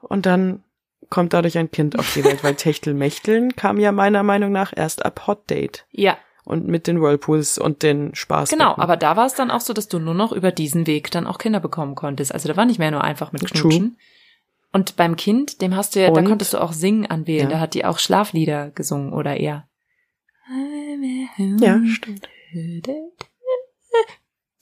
[0.00, 0.64] und dann
[1.10, 5.04] kommt dadurch ein Kind auf die Welt, weil Techtelmechteln kam ja meiner Meinung nach erst
[5.04, 8.50] ab Hot Date Ja, und mit den Whirlpools und den Spaß.
[8.50, 11.10] Genau, aber da war es dann auch so, dass du nur noch über diesen Weg
[11.10, 12.32] dann auch Kinder bekommen konntest.
[12.32, 13.60] Also da war nicht mehr nur einfach mit True.
[13.62, 13.98] Knutschen.
[14.72, 17.48] Und beim Kind, dem hast du ja, da Und- konntest du auch singen anwählen.
[17.50, 17.56] Ja.
[17.56, 19.66] Da hat die auch Schlaflieder gesungen oder eher.
[21.58, 22.28] Ja, stimmt.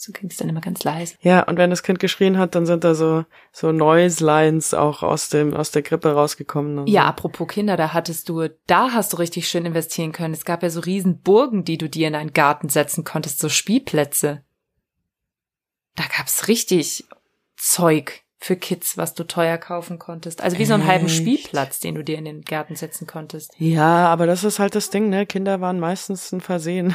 [0.07, 1.17] So klingt dann immer ganz leise.
[1.21, 5.03] Ja, und wenn das Kind geschrien hat, dann sind da so, so Noise Lines auch
[5.03, 6.87] aus dem, aus der Krippe rausgekommen.
[6.87, 7.09] Ja, so.
[7.09, 10.33] apropos Kinder, da hattest du, da hast du richtig schön investieren können.
[10.33, 13.49] Es gab ja so riesen Burgen, die du dir in einen Garten setzen konntest, so
[13.49, 14.45] Spielplätze.
[15.97, 17.05] Da gab's richtig
[17.57, 20.41] Zeug für Kids, was du teuer kaufen konntest.
[20.41, 21.17] Also wie so einen halben Echt?
[21.17, 23.55] Spielplatz, den du dir in den Garten setzen konntest.
[23.59, 25.27] Ja, aber das ist halt das Ding, ne?
[25.27, 26.95] Kinder waren meistens ein Versehen.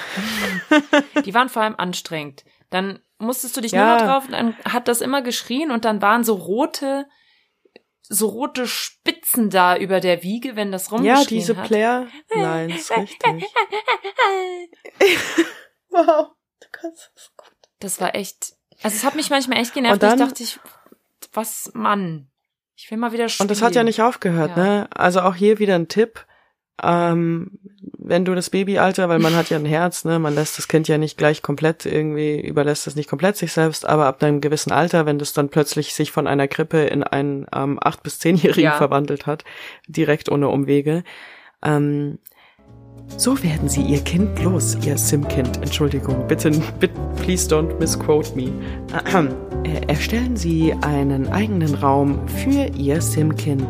[1.26, 2.46] Die waren vor allem anstrengend.
[2.72, 3.86] Dann musstest du dich Ja.
[3.86, 7.06] nur noch drauf und dann hat das immer geschrien und dann waren so rote,
[8.02, 11.68] so rote Spitzen da über der Wiege, wenn das rumgeschrien Ja, diese hat.
[11.68, 13.46] Player Lines, richtig.
[15.90, 16.28] wow,
[16.60, 17.52] du kannst es gut.
[17.80, 18.54] Das war echt,
[18.84, 20.02] also es hat mich manchmal echt genervt.
[20.04, 20.60] Dann- ich dachte, ich,
[21.34, 22.30] was, Mann,
[22.76, 23.46] ich will mal wieder spielen.
[23.46, 24.64] Und das hat ja nicht aufgehört, Ja.
[24.64, 24.90] ne?
[24.94, 26.26] Also auch hier wieder ein Tipp.
[26.84, 27.52] Ähm,
[27.98, 30.88] wenn du das Babyalter, weil man hat ja ein Herz, ne, man lässt das Kind
[30.88, 34.72] ja nicht gleich komplett irgendwie, überlässt es nicht komplett sich selbst, aber ab einem gewissen
[34.72, 38.64] Alter, wenn das dann plötzlich sich von einer Krippe in einen ähm, acht bis zehnjährigen
[38.64, 38.78] Ja.
[38.78, 39.44] verwandelt hat,
[39.88, 41.04] direkt ohne Umwege,
[41.64, 42.18] ähm,
[43.18, 45.58] so werden sie ihr Kind los, ihr Sim-Kind.
[45.58, 48.52] Entschuldigung, bitte, bitte, please don't misquote me.
[48.94, 49.30] Ahem.
[49.64, 53.68] Äh, Erstellen Sie einen eigenen Raum für Ihr Sim-Kind.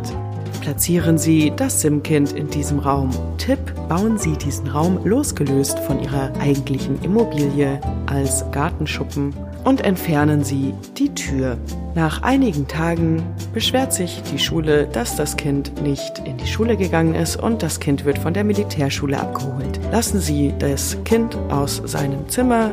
[0.59, 3.09] Platzieren Sie das Sim-Kind in diesem Raum.
[3.37, 9.33] Tipp, bauen Sie diesen Raum losgelöst von Ihrer eigentlichen Immobilie als Gartenschuppen
[9.63, 11.57] und entfernen Sie die Tür.
[11.95, 13.23] Nach einigen Tagen
[13.53, 17.79] beschwert sich die Schule, dass das Kind nicht in die Schule gegangen ist und das
[17.79, 19.79] Kind wird von der Militärschule abgeholt.
[19.91, 22.71] Lassen Sie das Kind aus seinem Zimmer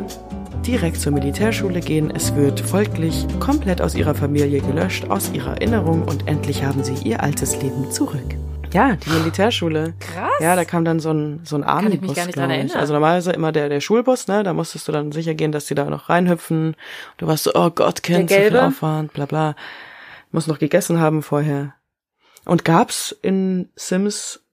[0.67, 2.11] direkt zur Militärschule gehen.
[2.15, 6.95] Es wird folglich komplett aus ihrer Familie gelöscht, aus ihrer Erinnerung und endlich haben sie
[7.09, 8.37] ihr altes Leben zurück.
[8.73, 9.95] Ja, die Militärschule.
[9.99, 10.33] Krass.
[10.41, 12.77] Ja, da kam dann so ein, so ein Kann ich mich gar nicht dran erinnern.
[12.77, 14.43] Also normalerweise immer der, der Schulbus, ne?
[14.43, 16.77] Da musstest du dann sicher gehen, dass die da noch reinhüpfen.
[17.17, 18.57] Du warst so, oh Gott, Kind, so viel?
[18.57, 19.57] Aufwand, bla bla.
[20.33, 21.75] Muss noch gegessen haben vorher.
[22.45, 24.45] Und gab's in Sims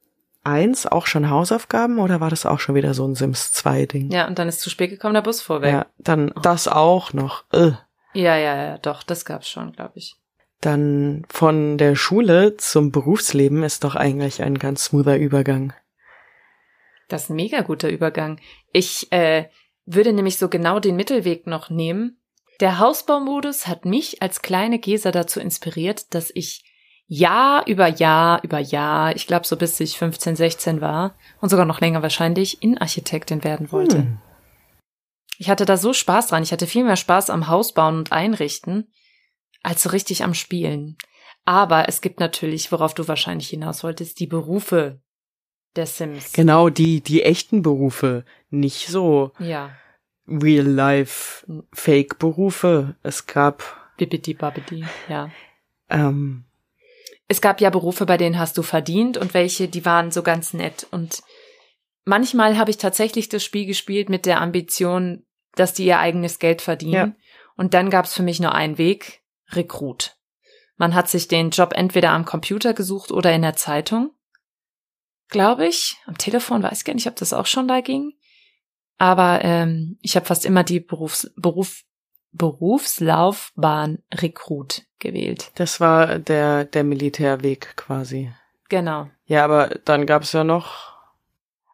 [0.46, 4.12] 1 auch schon Hausaufgaben oder war das auch schon wieder so ein Sims 2 Ding?
[4.12, 5.72] Ja, und dann ist zu spät gekommen, der Bus vorweg.
[5.72, 7.44] Ja, dann das auch noch.
[7.52, 7.72] Äh.
[8.14, 10.16] Ja, ja, ja, doch, das gab's schon, glaube ich.
[10.62, 15.74] Dann von der Schule zum Berufsleben ist doch eigentlich ein ganz smoother Übergang.
[17.08, 18.40] Das ist ein mega guter Übergang.
[18.72, 19.50] Ich äh,
[19.86, 22.20] würde nämlich so genau den Mittelweg noch nehmen.
[22.62, 26.64] Der Hausbaumodus hat mich als kleine Gesa dazu inspiriert, dass ich
[27.08, 31.66] Jahr über Jahr über Jahr, ich glaube so bis ich 15, 16 war und sogar
[31.66, 33.98] noch länger wahrscheinlich, Innenarchitektin werden wollte.
[34.00, 34.18] Hm.
[35.38, 36.44] Ich hatte da so Spaß dran.
[36.44, 38.88] Ich hatte viel mehr Spaß am Haus bauen und einrichten,
[39.64, 40.98] als so richtig am Spielen.
[41.44, 45.00] Aber es gibt natürlich, worauf du wahrscheinlich hinaus wolltest, die Berufe
[45.76, 46.32] der Sims.
[46.34, 48.24] Genau, die, die echten Berufe.
[48.50, 49.76] Nicht so Ja.
[50.28, 52.96] real-life Fake-Berufe.
[53.04, 53.64] Es gab,
[53.98, 55.30] Bibidi babidi, ja.
[55.90, 56.46] ähm,
[57.28, 60.54] Es gab ja Berufe, bei denen hast du verdient und welche, die waren so ganz
[60.54, 60.88] nett.
[60.92, 61.24] Und
[62.04, 66.62] manchmal habe ich tatsächlich das Spiel gespielt mit der Ambition, dass die ihr eigenes Geld
[66.62, 66.94] verdienen.
[66.94, 67.16] Ja.
[67.56, 70.18] Und dann gab es für mich nur einen Weg, Rekrut.
[70.78, 74.12] Man hat sich den Job entweder am Computer gesucht oder in der Zeitung.
[75.30, 75.98] Glaube ich.
[76.06, 78.14] Am Telefon weiß ich gar nicht, ob das auch schon da ging.
[78.98, 81.84] Aber ähm, ich habe fast immer die Berufs Beruf
[82.32, 85.52] Berufslaufbahn Rekrut gewählt.
[85.56, 88.32] das war der, der Militärweg quasi.
[88.70, 89.10] Genau.
[89.28, 90.94] Ja, aber dann gab's ja noch,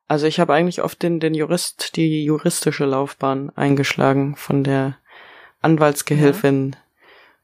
[0.07, 4.97] also ich habe eigentlich oft den, den Jurist, die juristische Laufbahn eingeschlagen, von der
[5.61, 6.75] Anwaltsgehilfin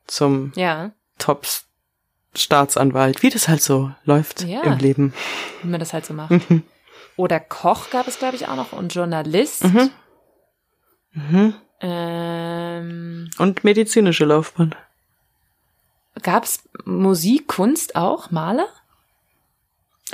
[0.06, 0.92] zum Ja.
[1.18, 4.62] Top-Staatsanwalt, wie das halt so läuft Ja.
[4.64, 5.14] im Leben.
[5.62, 6.32] wie man das halt so macht.
[6.50, 6.64] Mhm.
[7.16, 9.64] Oder Koch gab es, glaube ich, auch noch und Journalist.
[9.64, 9.90] Mhm.
[11.14, 11.54] Mhm.
[11.80, 14.76] Ähm, Und medizinische Laufbahn.
[16.24, 18.68] Gab es Musik, Kunst auch, Maler?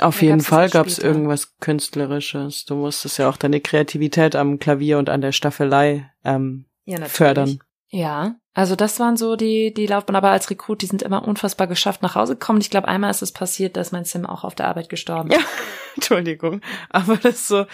[0.00, 1.08] Auf Oder jeden gab's Fall gab's später?
[1.08, 2.64] irgendwas Künstlerisches.
[2.64, 7.60] Du musstest ja auch deine Kreativität am Klavier und an der Staffelei ähm, Ja, fördern.
[7.90, 11.68] Ja, also das waren so die, die Laufbahn, aber als Rekrut, die sind immer unfassbar
[11.68, 12.60] geschafft nach Hause gekommen.
[12.60, 15.38] Ich glaube, einmal ist es passiert, dass mein Sim auch auf der Arbeit gestorben Ja,
[15.38, 15.46] ist.
[15.94, 16.60] Entschuldigung.
[16.90, 17.66] Aber das ist so,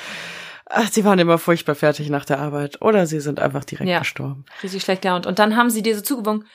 [0.67, 2.83] ach, sie waren immer furchtbar fertig nach der Arbeit.
[2.83, 4.01] Oder sie sind einfach direkt Ja.
[4.01, 4.45] gestorben.
[4.63, 5.27] Richtig schlecht gelaunt.
[5.27, 6.47] Und dann haben sie dir so zugewunken.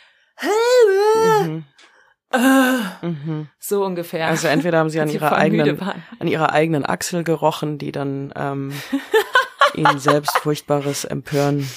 [0.42, 1.66] Mhm.
[2.32, 3.48] Äh, Mhm.
[3.60, 4.28] So ungefähr.
[4.28, 8.74] Also entweder haben sie an ihrer eigenen, an ihrer eigenen Achsel gerochen, die dann ähm,
[9.76, 11.70] ihnen selbst furchtbares Empören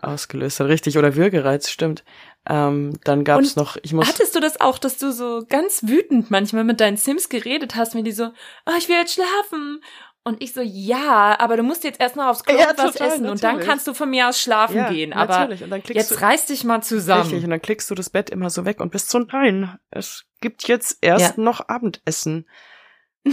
[0.00, 0.68] ausgelöst hat.
[0.68, 2.04] Richtig, oder Würgereiz, stimmt.
[2.48, 5.82] Ähm, dann gab's Und noch, ich muss, Hattest du das auch, dass du so ganz
[5.84, 8.30] wütend manchmal mit deinen Sims geredet hast, wenn die so,
[8.66, 9.80] oh, ich will jetzt schlafen.
[10.24, 13.08] Und ich so, ja, aber du musst jetzt erst noch aufs Klo Ja, was total,
[13.08, 13.68] essen und dann natürlich.
[13.68, 15.12] kannst du von mir aus schlafen ja, gehen.
[15.12, 15.64] Aber natürlich.
[15.64, 17.22] Und dann jetzt du, reiß dich mal zusammen.
[17.22, 20.24] Richtig, und dann klickst du das Bett immer so weg und bist so, nein, es
[20.40, 22.48] gibt jetzt erst noch Abendessen.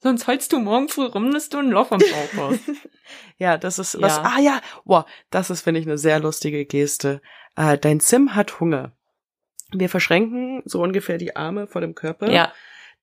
[0.00, 2.60] Sonst heulst du morgen früh rum, dass du ein Loch im Bauch hast.
[3.38, 4.22] Ja, das ist was, Ja.
[4.36, 7.20] ah ja, wow, das ist, finde ich, eine sehr lustige Geste.
[7.56, 8.92] Äh, dein Sim hat Hunger.
[9.72, 12.30] Wir verschränken so ungefähr die Arme vor dem Körper.
[12.30, 12.52] ja,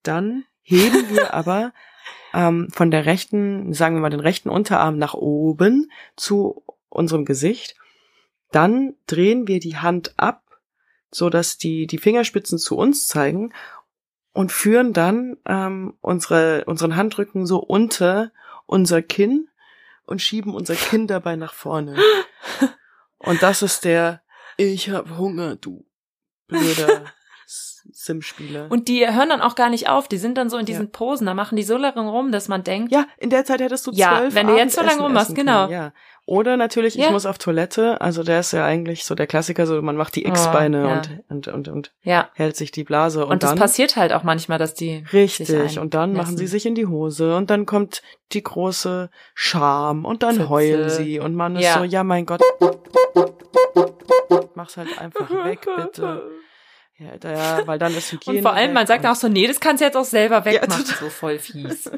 [0.03, 1.73] Dann heben wir aber
[2.33, 7.75] ähm, von der rechten, sagen wir mal, den rechten Unterarm nach oben zu unserem Gesicht.
[8.51, 10.43] Dann drehen wir die Hand ab,
[11.09, 13.53] so dass die, die Fingerspitzen zu uns zeigen
[14.33, 18.31] und führen dann ähm, unsere, unseren Handrücken so unter
[18.65, 19.49] unser Kinn
[20.05, 21.97] und schieben unser Kinn dabei nach vorne.
[23.17, 24.23] Und das ist der
[24.57, 25.85] Ich hab Hunger, du
[26.47, 27.05] blöder
[27.51, 28.67] S- Sim-Spieler.
[28.69, 30.07] und die hören dann auch gar nicht auf.
[30.07, 30.89] Die sind dann so in diesen Ja.
[30.93, 33.85] Posen, da machen die so lange rum, dass man denkt, Ja, in der Zeit hättest
[33.87, 35.63] du Ja, zwölf wenn du jetzt so lange rummachst, genau.
[35.67, 35.93] Können, ja.
[36.25, 37.11] Oder natürlich, ich Ja.
[37.11, 37.99] muss auf Toilette.
[37.99, 40.95] Also der ist ja eigentlich so der Klassiker, so man macht die X-Beine Oh, ja.
[41.27, 42.29] und, und, und, und ja.
[42.35, 43.25] hält sich die Blase.
[43.25, 45.77] Und, Und, das dann, passiert halt auch manchmal, dass die richtig.
[45.79, 50.23] Und dann machen sie sich in die Hose und dann kommt die große Scham und
[50.23, 50.49] dann Pfütze.
[50.49, 51.79] heulen sie und man ist Ja.
[51.79, 52.41] so, ja mein Gott.
[54.55, 56.21] Mach's halt einfach weg, bitte.
[57.01, 58.37] Ja, da, ja, weil dann ist Hygiene.
[58.37, 60.83] Und vor allem, man sagt auch so, nee, das kannst du jetzt auch selber wegmachen.
[60.85, 60.99] total.
[60.99, 61.89] so voll fies.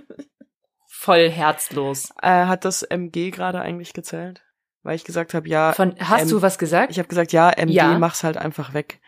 [0.88, 2.10] voll herzlos.
[2.22, 4.42] Äh, hat das MG gerade eigentlich gezählt?
[4.82, 6.90] Weil ich gesagt habe, ja, Von, hast ähm, du was gesagt?
[6.92, 8.00] ich habe gesagt, ja, MG, Ja.
[8.00, 9.02] mach's halt einfach weg.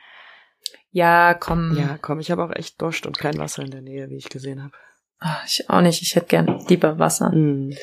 [0.92, 1.78] ja, komm.
[1.78, 4.28] Ja, komm, ich habe auch echt Durst und kein Wasser in der Nähe, wie ich
[4.30, 4.74] gesehen habe.
[5.20, 6.02] Ah, Ich auch nicht.
[6.02, 7.30] Ich hätte gern lieber Wasser.
[7.32, 7.74] Mm.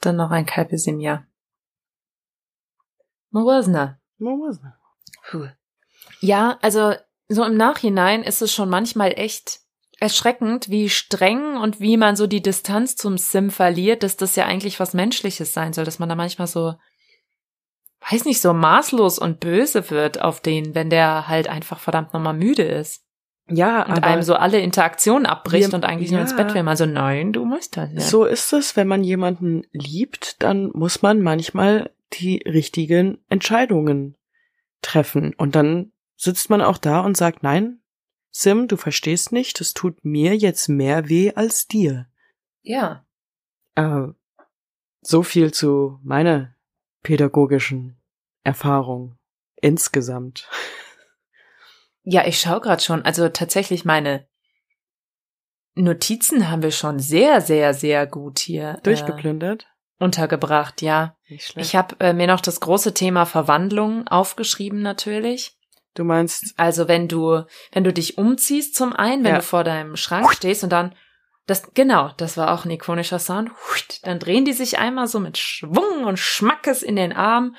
[0.00, 1.26] Dann noch ein kalbes im Jahr.
[3.30, 3.98] Morosna.
[4.18, 4.72] Denn?
[5.30, 5.48] Puh.
[6.20, 6.94] Ja, also
[7.28, 9.60] so im Nachhinein ist es schon manchmal echt
[10.00, 14.44] erschreckend, wie streng und wie man so die Distanz zum Sim verliert, dass das ja
[14.44, 16.74] eigentlich was Menschliches sein soll, dass man da manchmal so,
[18.10, 22.34] weiß nicht, so maßlos und böse wird auf den, wenn der halt einfach verdammt nochmal
[22.34, 23.02] müde ist
[23.48, 26.36] Ja, und aber einem so alle Interaktionen abbricht Wir- und eigentlich nur ins ja.
[26.36, 26.64] Bett will.
[26.64, 27.90] Man so, nein, du musst das.
[27.92, 28.00] Ja.
[28.00, 34.16] so ist es, wenn man jemanden liebt, dann muss man manchmal die richtigen Entscheidungen
[34.82, 35.34] treffen.
[35.34, 37.80] Und dann sitzt man auch da und sagt, nein,
[38.36, 42.06] Sim, du verstehst nicht, es tut mir jetzt mehr weh als dir.
[42.62, 43.06] ja.
[43.76, 44.08] Äh,
[45.02, 46.54] so viel zu meiner
[47.02, 47.96] pädagogischen
[48.42, 49.18] Erfahrung
[49.56, 50.48] insgesamt.
[52.06, 53.00] Ja, ich schau gerade schon.
[53.02, 54.28] Also tatsächlich meine
[55.74, 58.74] Notizen haben wir schon sehr, sehr, sehr gut hier.
[58.76, 59.66] Äh, Durchgeplündert.
[59.98, 61.16] untergebracht, ja.
[61.30, 61.66] Nicht schlecht.
[61.66, 65.56] Ich habe äh, mir noch das große Thema Verwandlung aufgeschrieben natürlich.
[65.94, 67.42] Du meinst, Also wenn du,
[67.72, 69.38] wenn du dich umziehst zum einen, wenn Ja.
[69.38, 70.94] du vor deinem Schrank stehst und dann
[71.46, 73.50] das, genau, das war auch ein ikonischer Sound.
[74.02, 77.54] Dann drehen die sich einmal so mit Schwung und Schmackes in den Arm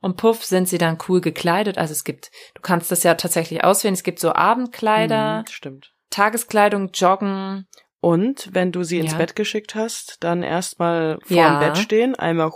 [0.00, 1.78] und puff sind sie dann cool gekleidet.
[1.78, 3.94] Also es gibt, du kannst das ja tatsächlich auswählen.
[3.94, 5.92] Es gibt so Abendkleider, Mhm, stimmt.
[6.10, 7.66] Tageskleidung, Joggen.
[8.00, 9.18] Und wenn du sie ins Ja.
[9.18, 11.48] Bett geschickt hast, dann erstmal vor Ja.
[11.50, 12.50] dem Bett stehen, einmal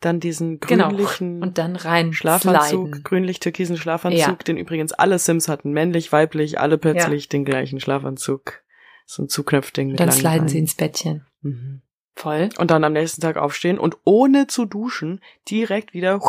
[0.00, 0.88] dann diesen Genau.
[0.88, 4.32] grünlichen Und dann rein Schlafanzug, grünlich-türkisen Schlafanzug, Ja.
[4.34, 8.62] den übrigens alle Sims hatten, männlich, weiblich, alle plötzlich den gleichen Schlafanzug.
[9.06, 10.48] So ein Zuknöpfding mit Dann sliden Beinen.
[10.48, 11.26] sie ins Bettchen.
[11.42, 11.82] Mhm.
[12.14, 12.48] Voll.
[12.58, 15.20] Und dann am nächsten Tag aufstehen und ohne zu duschen
[15.50, 16.20] direkt wieder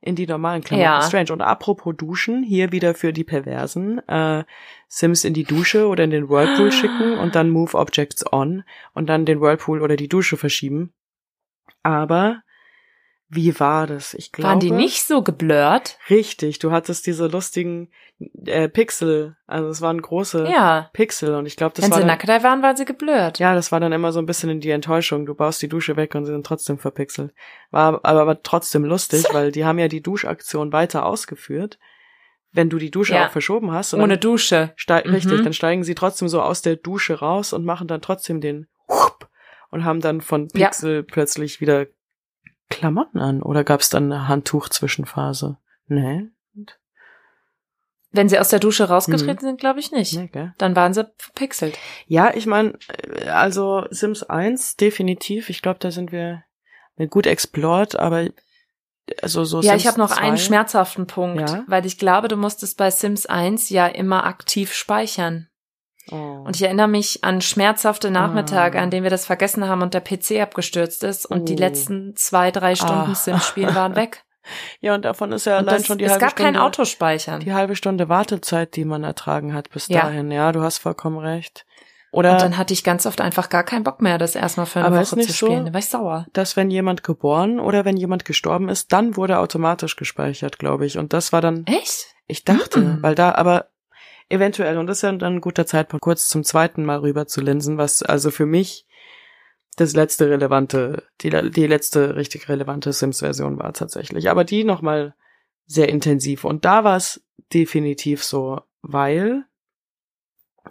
[0.00, 0.84] in die normalen Klamotten.
[0.84, 1.02] Ja.
[1.02, 1.32] Strange.
[1.32, 4.44] Und apropos Duschen, hier wieder für die Perversen, äh,
[4.86, 8.62] Sims in die Dusche oder in den Whirlpool schicken und dann Move Objects on
[8.94, 10.92] und dann den Whirlpool oder die Dusche verschieben.
[11.82, 12.42] Aber
[13.30, 14.14] wie war das?
[14.14, 14.48] Ich glaube.
[14.48, 15.98] Waren die nicht so geblurrt?
[16.08, 17.90] Richtig, du hattest diese lustigen
[18.46, 20.88] äh, Pixel, also es waren große Ja.
[20.94, 23.38] Pixel und ich glaube, das Wenn war sie dann, nackt waren, waren sie geblurrt.
[23.38, 25.26] ja, das war dann immer so ein bisschen in die Enttäuschung.
[25.26, 27.32] Du baust die Dusche weg und sie sind trotzdem verpixelt.
[27.70, 31.78] War aber, aber trotzdem lustig, weil die haben ja die Duschaktion weiter ausgeführt.
[32.50, 33.26] Wenn du die Dusche Ja.
[33.26, 34.74] auch verschoben hast, und Ohne Dusche.
[34.88, 35.10] Mhm.
[35.10, 38.66] richtig, dann steigen sie trotzdem so aus der Dusche raus und machen dann trotzdem den
[38.88, 39.28] Hup
[39.70, 40.68] und haben dann von Ja.
[40.68, 41.86] Pixel plötzlich wieder
[42.70, 43.42] Klamotten an.
[43.42, 45.56] Oder gab es dann eine Handtuch-Zwischenphase?
[45.86, 46.28] Nee.
[48.10, 50.14] Wenn sie aus der Dusche rausgetreten sind, glaube ich nicht.
[50.16, 50.50] nee?
[50.56, 51.76] Dann waren sie verpixelt.
[52.06, 52.78] Ja, ich meine,
[53.30, 55.50] also Sims 1 definitiv.
[55.50, 56.42] Ich glaube, da sind wir
[57.10, 58.28] gut explored, aber
[59.22, 61.64] also so ja, Sims ich habe noch 2, einen schmerzhaften Punkt, Ja?
[61.66, 65.47] weil ich glaube, du musstest bei Sims 1 ja immer aktiv speichern.
[66.10, 66.42] Oh.
[66.44, 68.82] Und ich erinnere mich an schmerzhafte Nachmittage, Ah.
[68.82, 71.58] an denen wir das vergessen haben und der PC abgestürzt ist und die Oh.
[71.58, 73.14] letzten zwei, drei Stunden Ah.
[73.14, 74.24] Sims spielen waren weg.
[74.80, 76.60] ja, und davon ist ja Und allein das, schon die es halbe gab Stunde, kein
[76.60, 77.40] Autospeichern.
[77.40, 80.02] die halbe Stunde Wartezeit, die man ertragen hat bis Ja.
[80.02, 80.30] dahin.
[80.30, 81.64] Ja, du hast vollkommen recht.
[82.10, 84.78] Oder Und dann hatte ich ganz oft einfach gar keinen Bock mehr, das erstmal für
[84.78, 85.58] eine Aber ist Woche nicht zu spielen.
[85.58, 86.26] so- Da war ich sauer.
[86.32, 90.96] dass wenn jemand geboren oder wenn jemand gestorben ist, dann wurde automatisch gespeichert, glaube ich.
[90.96, 92.06] Und das war dann Echt?
[92.26, 93.02] Ich dachte, Mhm.
[93.02, 93.66] weil da, aber
[94.28, 97.40] eventuell, und das ist ja dann ein guter Zeitpunkt, kurz zum zweiten Mal rüber zu
[97.40, 98.86] linsen, was also für mich
[99.76, 104.28] das letzte relevante, die, die letzte richtig relevante Sims-Version war tatsächlich.
[104.28, 105.14] Aber die nochmal
[105.66, 106.44] sehr intensiv.
[106.44, 109.44] Und da war es definitiv so, weil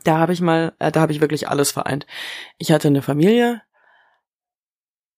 [0.03, 2.05] da habe ich mal, äh, da habe ich wirklich alles vereint.
[2.57, 3.61] Ich hatte eine Familie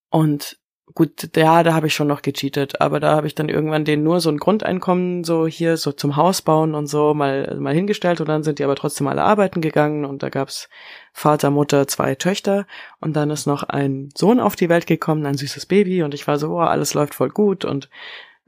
[0.09, 0.59] und
[0.95, 4.03] gut, ja, da habe ich schon noch gecheatet, aber da habe ich dann irgendwann denen
[4.03, 8.21] nur so ein Grundeinkommen so hier so zum Haus bauen und so mal mal hingestellt
[8.21, 10.69] und dann sind die aber trotzdem alle arbeiten gegangen und da gab's
[11.13, 12.65] Vater, Mutter, zwei Töchter
[12.99, 16.27] und dann ist noch ein Sohn auf die Welt gekommen, ein süßes Baby und ich
[16.27, 17.89] war so, oh, alles läuft voll gut und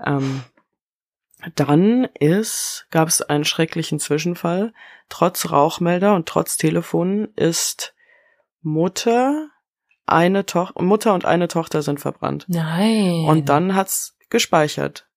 [0.03, 0.43] ähm,
[1.55, 4.73] dann ist, gab es einen schrecklichen Zwischenfall.
[5.09, 7.95] Trotz Rauchmelder und trotz Telefon ist
[8.61, 9.49] Mutter,
[10.11, 12.45] eine Tochter, Mutter und eine Tochter sind verbrannt.
[12.47, 13.25] Nein.
[13.25, 15.07] Und dann hat's gespeichert.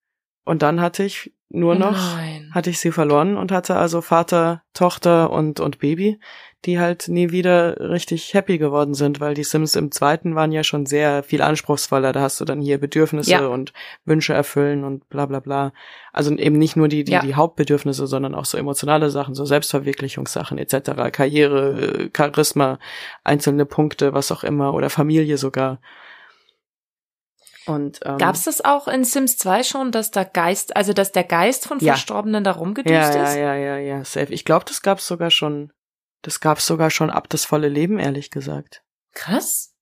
[0.43, 2.51] Und dann hatte ich nur noch, Nein.
[2.53, 6.19] hatte ich sie verloren und hatte also Vater, Tochter und, und Baby,
[6.65, 10.63] die halt nie wieder richtig happy geworden sind, weil die Sims im zweiten waren ja
[10.63, 12.11] schon sehr viel anspruchsvoller.
[12.13, 13.47] Da hast du dann hier Bedürfnisse Ja.
[13.47, 13.73] und
[14.05, 15.73] Wünsche erfüllen und bla bla bla.
[16.11, 17.21] Also eben nicht nur die, die, Ja.
[17.21, 22.79] die Hauptbedürfnisse, sondern auch so emotionale Sachen, so Selbstverwirklichungssachen etc., Karriere, äh, Charisma,
[23.23, 25.79] einzelne Punkte, was auch immer, oder Familie sogar.
[27.67, 31.23] Und ähm, Gab's das auch in Sims 2 schon, dass der Geist, also dass der
[31.23, 31.93] Geist von Ja.
[31.93, 33.35] Verstorbenen da rumgedüst ja, ja, ist?
[33.35, 34.31] ja, ja, ja, safe.
[34.33, 35.71] Ich glaube, das gab's sogar schon.
[36.25, 38.81] Das gab's sogar schon ab das volle Leben, ehrlich gesagt.
[39.13, 39.75] Krass.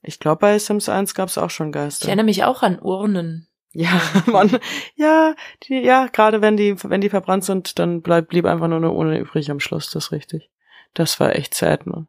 [0.00, 2.06] Ich glaube, bei Sims 1 gab's auch schon Ich Geister.
[2.06, 3.48] erinnere mich auch an Urnen.
[3.72, 4.58] Ja, man,
[4.94, 5.34] ja,
[5.64, 8.92] die, ja, gerade wenn die, wenn die verbrannt sind, dann bleibt, blieb einfach nur eine
[8.92, 10.50] Urne übrig am Schluss, das ist richtig.
[10.94, 12.06] Das war echt sad, man.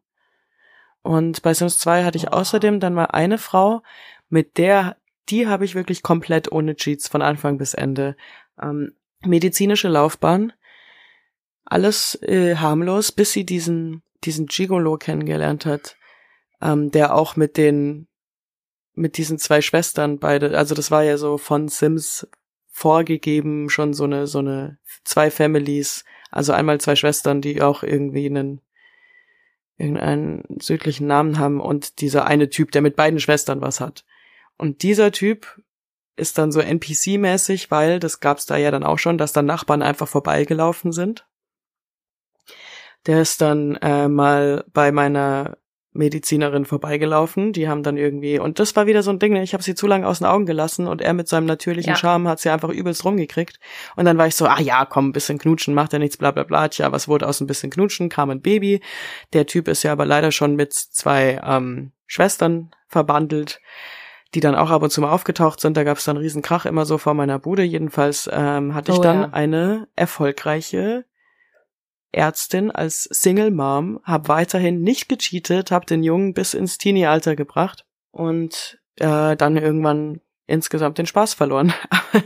[1.01, 2.33] Und bei Sims 2 hatte ich Oh.
[2.33, 3.81] außerdem dann mal eine Frau,
[4.29, 4.97] mit der,
[5.29, 8.15] die habe ich wirklich komplett ohne Cheats von Anfang bis Ende.
[8.61, 10.53] Ähm, medizinische Laufbahn,
[11.65, 15.97] alles äh, harmlos, bis sie diesen, diesen Gigolo kennengelernt hat,
[16.61, 18.07] ähm, der auch mit den
[18.95, 22.27] mit diesen zwei Schwestern beide, also das war ja so von Sims
[22.69, 28.25] vorgegeben, schon so eine, so eine, zwei Families, also einmal zwei Schwestern, die auch irgendwie
[28.25, 28.61] einen,
[29.77, 34.05] irgendeinen südlichen Namen haben und dieser eine Typ, der mit beiden Schwestern was hat.
[34.57, 35.61] Und dieser Typ
[36.15, 39.81] ist dann so NPC-mäßig, weil das gab's da ja dann auch schon, dass dann Nachbarn
[39.81, 41.27] einfach vorbeigelaufen sind.
[43.05, 45.57] Der ist dann äh, mal bei meiner
[45.93, 47.53] Medizinerin vorbeigelaufen.
[47.53, 49.75] Die haben dann irgendwie, und das war wieder so ein Ding, ne, ich habe sie
[49.75, 51.95] zu lange aus den Augen gelassen und er mit seinem natürlichen Ja.
[51.95, 53.59] Charme hat sie einfach übelst rumgekriegt.
[53.95, 56.31] Und dann war ich so, ah ja, komm, ein bisschen knutschen, macht ja nichts, bla
[56.31, 56.67] bla bla.
[56.67, 58.09] Tja, was wurde aus ein bisschen knutschen?
[58.09, 58.81] Kam ein Baby.
[59.33, 63.61] Der Typ ist ja aber leider schon mit zwei ähm, Schwestern verbandelt,
[64.33, 65.77] die dann auch ab und zu mal aufgetaucht sind.
[65.77, 67.61] Da gab es dann einen riesen Krach immer so vor meiner Bude.
[67.61, 69.29] Jedenfalls ähm, hatte ich Oh dann ja.
[69.31, 71.05] eine erfolgreiche
[72.13, 77.85] Ärztin als Single Mom, habe weiterhin nicht gecheatet, habe den Jungen bis ins Teenie-Alter gebracht
[78.11, 81.73] und äh, dann irgendwann insgesamt den Spaß verloren.
[81.89, 82.23] Aber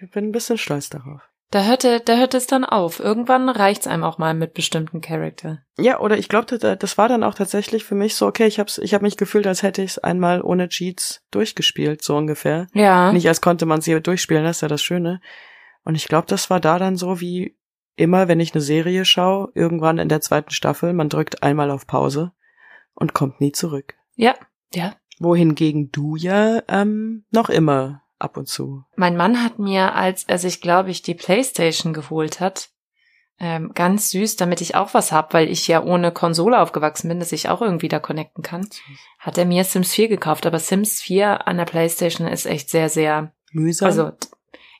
[0.00, 1.20] ich bin ein bisschen stolz darauf.
[1.50, 2.98] Da hörte, da hört es dann auf.
[2.98, 5.60] Irgendwann reicht's einem auch mal mit bestimmten Charakter.
[5.78, 8.58] Ja, oder ich glaube, das, das war dann auch tatsächlich für mich so, okay, ich
[8.58, 12.66] hab's, ich habe mich gefühlt, als hätte ich es einmal ohne Cheats durchgespielt, so ungefähr.
[12.72, 13.12] Ja.
[13.12, 15.20] Nicht als konnte man sie durchspielen, das ist ja das Schöne.
[15.84, 17.56] Und ich glaube, das war da dann so wie
[17.96, 21.86] immer, wenn ich eine Serie schaue, irgendwann in der zweiten Staffel, man drückt einmal auf
[21.86, 22.32] Pause
[22.94, 23.94] und kommt nie zurück.
[24.14, 24.34] Ja.
[24.72, 24.94] Ja.
[25.18, 28.84] Wohingegen du ja ähm, noch immer ab und zu.
[28.96, 32.70] Mein Mann hat mir, als er sich, glaube ich, die Playstation geholt hat,
[33.40, 37.18] ähm, ganz süß, damit ich auch was hab, weil ich ja ohne Konsole aufgewachsen bin,
[37.18, 38.68] dass ich auch irgendwie da connecten kann,
[39.18, 40.46] hat er mir Sims 4 gekauft.
[40.46, 43.86] Aber Sims 4 an der Playstation ist echt sehr, sehr Mühsam.
[43.86, 44.12] Also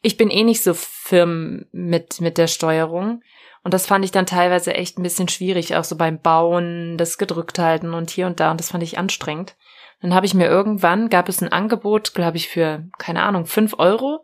[0.04, 3.22] ich bin eh nicht so firm mit, mit der Steuerung.
[3.62, 7.16] Und das fand ich dann teilweise echt ein bisschen schwierig, auch so beim Bauen, das
[7.16, 8.50] gedrückt halten und hier und da.
[8.50, 9.56] Und das fand ich anstrengend.
[10.02, 13.74] Dann habe ich mir irgendwann, gab es ein Angebot, glaube ich, für, keine Ahnung, fünf
[13.78, 14.22] Euro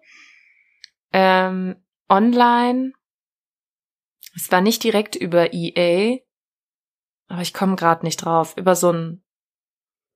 [1.14, 1.76] ähm,
[2.10, 2.92] online.
[4.36, 6.18] Es war nicht direkt über EA,
[7.28, 8.54] aber ich komme gerade nicht drauf.
[8.58, 9.24] Über so ein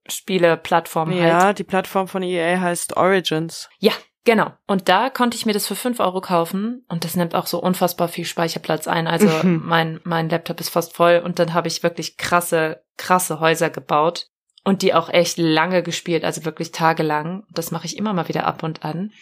[0.06, 1.20] Spieleplattform halt.
[1.20, 3.70] ja, die Plattform von EA heißt Origins.
[3.78, 3.92] Ja,
[4.24, 4.52] genau.
[4.66, 7.60] Und da konnte ich mir das für fünf Euro kaufen und das nimmt auch so
[7.62, 9.06] unfassbar viel Speicherplatz ein.
[9.06, 9.62] Also Mhm.
[9.64, 14.28] mein, mein Laptop ist fast voll und dann habe ich wirklich krasse, krasse Häuser gebaut
[14.64, 17.44] und die auch echt lange gespielt, also wirklich tagelang.
[17.50, 19.12] Das mache ich immer mal wieder ab und an.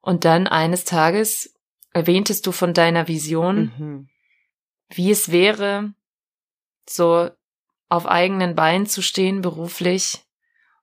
[0.00, 1.54] Und dann eines Tages
[1.92, 4.08] erwähntest du von deiner Vision, Mhm.
[4.90, 5.92] wie es wäre,
[6.88, 7.30] so
[7.88, 10.22] auf eigenen Beinen zu stehen beruflich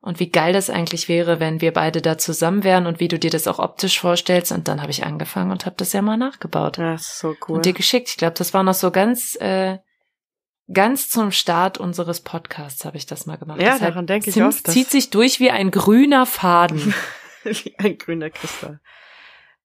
[0.05, 3.19] und wie geil das eigentlich wäre, wenn wir beide da zusammen wären und wie du
[3.19, 4.51] dir das auch optisch vorstellst.
[4.53, 7.57] Und dann habe ich angefangen und habe das ja mal nachgebaut Das ist so cool.
[7.57, 8.07] und dir geschickt.
[8.09, 9.79] Ich glaube, das war noch so ganz, äh,
[10.71, 13.59] ganz zum Start unseres Podcasts habe ich das mal gemacht.
[13.61, 16.93] Ja, Deshalb daran denke ich Sims oft, dass- zieht sich durch wie ein grüner Faden.
[17.43, 18.79] Wie ein grüner Kristall.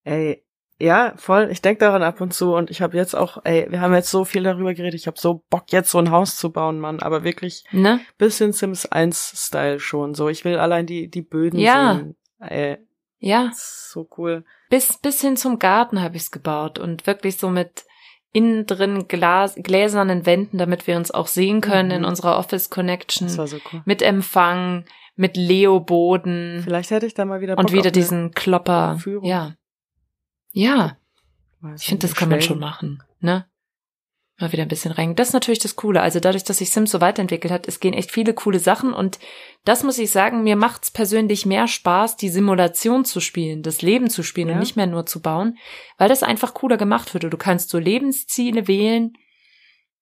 [0.05, 0.45] Ey,
[0.81, 1.49] ja, voll.
[1.53, 4.11] Ich denk daran ab und zu und ich habe jetzt auch, ey, wir haben jetzt
[4.11, 4.95] so viel darüber geredet.
[4.99, 7.01] Ich habe so Bock jetzt so ein Haus zu bauen, Mann.
[7.01, 8.01] Aber wirklich ne?
[8.19, 10.15] bisschen Sims 1 Style schon.
[10.15, 11.97] So, ich will allein die die Böden Ja.
[11.97, 12.17] sehen.
[12.41, 12.79] Ey,
[13.19, 13.51] Ja.
[13.55, 14.45] so cool.
[14.71, 17.85] bis, bis hin zum Garten habe ich es gebaut und wirklich so mit
[18.33, 21.95] innen drin Glas, gläsernen Wänden, damit wir uns auch sehen können Mhm.
[21.97, 23.27] in unserer Office Connection.
[23.27, 23.83] Das war so cool.
[23.85, 24.85] Mit Empfang,
[25.17, 28.97] mit Leo-Boden Vielleicht hätte ich da mal wieder und Bock wieder auf eine- diesen Klopper.
[29.01, 29.25] Führung.
[29.25, 29.55] Ja.
[30.53, 30.97] Ja,
[31.77, 33.47] ich finde, das kann man schon machen, ne?
[34.39, 35.15] Mal wieder ein bisschen rein.
[35.17, 36.01] Das ist natürlich das Coole.
[36.01, 39.19] Also dadurch, dass sich Sims so weiterentwickelt hat, es gehen echt viele coole Sachen und
[39.67, 44.09] das muss ich sagen, mir macht's persönlich mehr Spaß, die Simulation zu spielen, das Leben
[44.09, 44.55] zu spielen Ja.
[44.55, 45.59] und nicht mehr nur zu bauen,
[45.99, 47.25] weil das einfach cooler gemacht wird.
[47.25, 49.13] Du kannst so Lebensziele wählen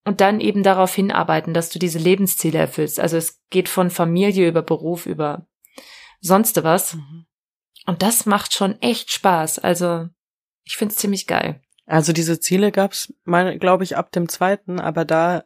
[0.05, 3.01] und dann eben darauf hinarbeiten, dass du diese Lebensziele erfüllst.
[3.01, 5.47] Also es geht von Familie über Beruf über
[6.21, 6.93] sonst was.
[6.93, 7.25] Mhm.
[7.87, 9.59] Und das macht schon echt Spaß.
[9.59, 10.07] Also
[10.69, 11.59] ich find's ziemlich geil.
[11.87, 15.43] Also diese Ziele gab's, glaube ich, ab dem zweiten, aber da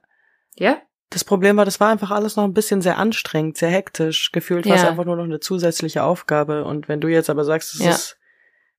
[0.56, 0.82] Ja?
[1.10, 4.32] Das Problem war, das war einfach alles noch ein bisschen sehr anstrengend, sehr hektisch.
[4.32, 4.90] Gefühlt war es Ja.
[4.90, 6.66] einfach nur noch eine zusätzliche Aufgabe.
[6.66, 7.91] Und wenn du jetzt aber sagst, es Ja.
[7.91, 8.18] ist,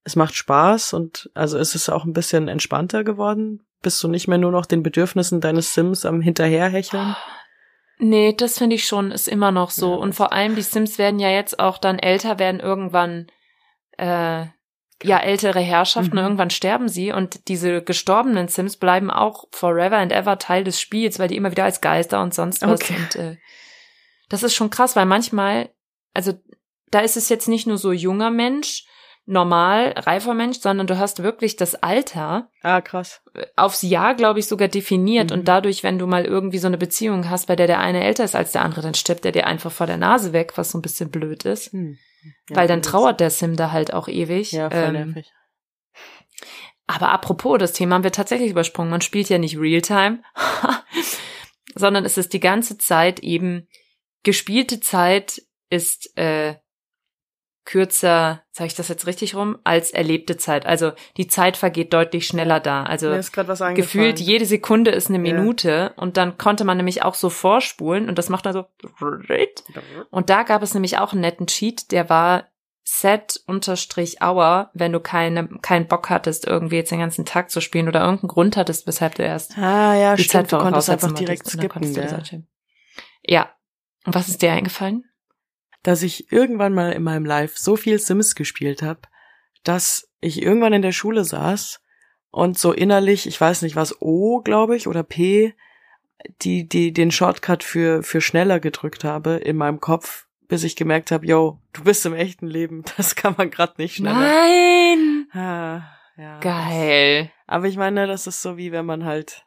[0.03, 4.27] es macht Spaß und also ist es auch ein bisschen entspannter geworden, bist du nicht
[4.27, 7.15] mehr nur noch den Bedürfnissen deines Sims am Hinterherhecheln?
[7.97, 9.91] Nee, das finde ich schon, ist immer noch so.
[9.93, 13.27] Ja, und vor allem, die Sims werden ja jetzt auch dann älter, werden irgendwann,
[13.97, 14.45] äh,
[15.03, 16.21] ja, ältere Herrschaften, Mhm.
[16.23, 21.19] irgendwann sterben sie und diese gestorbenen Sims bleiben auch forever and ever Teil des Spiels,
[21.19, 22.95] weil die immer wieder als Geister und sonst was Okay.
[22.97, 23.37] und äh,
[24.29, 25.69] das ist schon krass, weil manchmal,
[26.13, 26.33] also
[26.91, 28.85] da ist es jetzt nicht nur so junger Mensch,
[29.27, 33.21] normal, reifer Mensch, sondern du hast wirklich das Alter Ah, krass.
[33.55, 35.31] aufs Jahr, glaube ich, sogar definiert.
[35.31, 35.39] Mhm.
[35.39, 38.23] Und dadurch, wenn du mal irgendwie so eine Beziehung hast, bei der der eine älter
[38.23, 40.77] ist als der andere, dann stirbt er dir einfach vor der Nase weg, was so
[40.77, 41.73] ein bisschen blöd ist.
[41.73, 41.97] Hm.
[42.49, 44.51] Ja, weil dann trauert der Sim da halt auch ewig.
[44.51, 45.31] Ja, voll Ähm, nervig.
[46.87, 48.91] aber apropos, das Thema haben wir tatsächlich übersprungen.
[48.91, 50.21] Man spielt ja nicht Realtime,
[51.75, 53.67] sondern es ist die ganze Zeit eben
[54.23, 56.55] gespielte Zeit ist äh,
[57.65, 60.65] kürzer, sage ich das jetzt richtig rum, als erlebte Zeit.
[60.65, 62.83] Also die Zeit vergeht deutlich schneller da.
[62.83, 63.11] Also
[63.73, 65.19] gefühlt jede Sekunde ist eine.
[65.19, 68.65] Minute und dann konnte man nämlich auch so vorspulen und das macht dann so
[70.11, 72.45] und da gab es nämlich auch einen netten Cheat, der war
[72.83, 77.59] set unterstrich hour, wenn du keine, keinen Bock hattest, irgendwie jetzt den ganzen Tag zu
[77.59, 81.11] spielen oder irgendeinen Grund hattest, weshalb du erst Ah ja, die stimmt, du konntest einfach
[81.13, 81.91] direkt skippen.
[81.93, 82.21] Ja.
[83.25, 83.49] Ja.
[84.05, 85.03] Und was ist dir eingefallen?
[85.85, 89.01] Dass ich irgendwann mal in meinem Live so viel Sims gespielt habe,
[89.63, 91.79] dass ich irgendwann in der Schule saß
[92.31, 95.53] und so innerlich, ich weiß nicht was, O, glaube ich, oder P,
[96.41, 101.11] die, die den Shortcut für, für schneller gedrückt habe in meinem Kopf, bis ich gemerkt
[101.11, 104.19] habe, yo, du bist im echten Leben, das kann man gerade nicht schneller.
[104.19, 105.27] Nein!
[105.33, 105.81] Ah,
[106.17, 106.39] ja.
[106.39, 107.31] Geil.
[107.45, 109.45] Aber ich meine, das ist so wie wenn man halt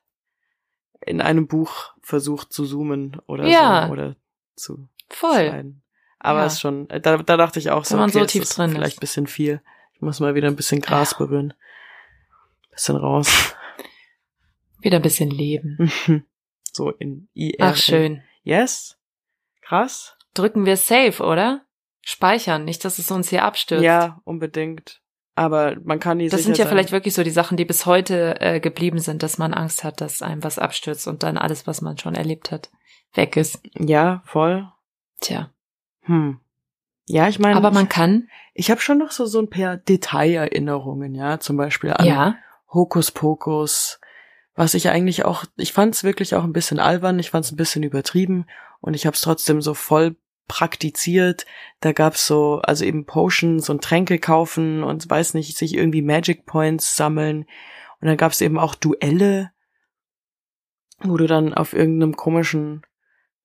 [1.05, 3.87] in einem Buch versucht zu zoomen oder Ja.
[3.87, 4.17] so oder
[4.55, 5.49] zu Voll.
[5.49, 5.83] schneiden.
[6.21, 6.47] Aber Ja.
[6.47, 8.95] ist schon, da, da dachte ich auch so, man okay, so tief ist drin vielleicht
[8.95, 8.99] ist.
[8.99, 9.61] ein bisschen viel.
[9.95, 11.19] Ich muss mal wieder ein bisschen Gras Ja.
[11.19, 11.55] berühren.
[12.71, 13.55] Bisschen raus.
[14.81, 15.91] Wieder ein bisschen leben.
[16.73, 17.57] so in IR.
[17.61, 18.23] Ach, schön.
[18.45, 18.97] Yes?
[19.63, 20.17] Krass?
[20.35, 21.63] Drücken wir Save, oder?
[22.01, 23.83] Speichern, nicht, dass es uns hier abstürzt.
[23.83, 25.01] Ja, unbedingt.
[25.35, 26.71] Aber man kann die Das sind ja sein.
[26.73, 30.01] vielleicht wirklich so die Sachen, die bis heute äh, geblieben sind, dass man Angst hat,
[30.01, 32.71] dass einem was abstürzt und dann alles, was man schon erlebt hat,
[33.15, 33.61] weg ist.
[33.79, 34.69] Ja, voll.
[35.21, 35.51] Tja.
[36.09, 36.41] Hm.
[37.07, 41.15] Ja, ich meine, Aber man kann, ich habe schon noch so so ein paar Detailerinnerungen,
[41.15, 42.37] ja, zum Beispiel an ja,
[42.73, 44.01] Hokuspokus,
[44.55, 47.53] was ich eigentlich auch, ich fand es wirklich auch ein bisschen albern, ich fand es
[47.53, 48.47] ein bisschen übertrieben
[48.81, 50.17] und ich habe es trotzdem so voll
[50.49, 51.47] praktiziert.
[51.81, 56.47] Da gab's so, also eben Potions und Tränke kaufen und weiß nicht, sich irgendwie Magic
[56.47, 57.47] Points sammeln.
[58.01, 59.53] Und dann gab's eben auch Duelle,
[61.01, 62.83] wo du dann auf irgendeinem komischen,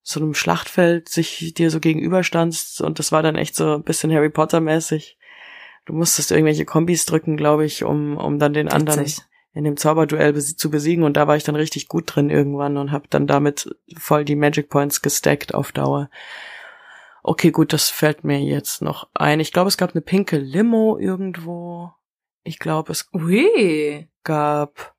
[0.04, 4.14] so einem Schlachtfeld sich dir so gegenüberstandst und das war dann echt so ein bisschen
[4.14, 5.18] Harry Potter mäßig.
[5.86, 9.06] Du musstest irgendwelche Kombis drücken, glaube ich, um, um dann den anderen
[9.54, 12.92] in dem Zauberduell zu besiegen und da war ich dann richtig gut drin irgendwann und
[12.92, 16.10] habe dann damit voll die Magic Points gestackt auf Dauer.
[17.22, 19.40] Okay, gut, das fällt mir jetzt noch ein.
[19.40, 21.94] Ich glaube, es gab eine pinke Limo irgendwo.
[22.44, 24.10] Ich glaube, es Ui.
[24.24, 24.93] gab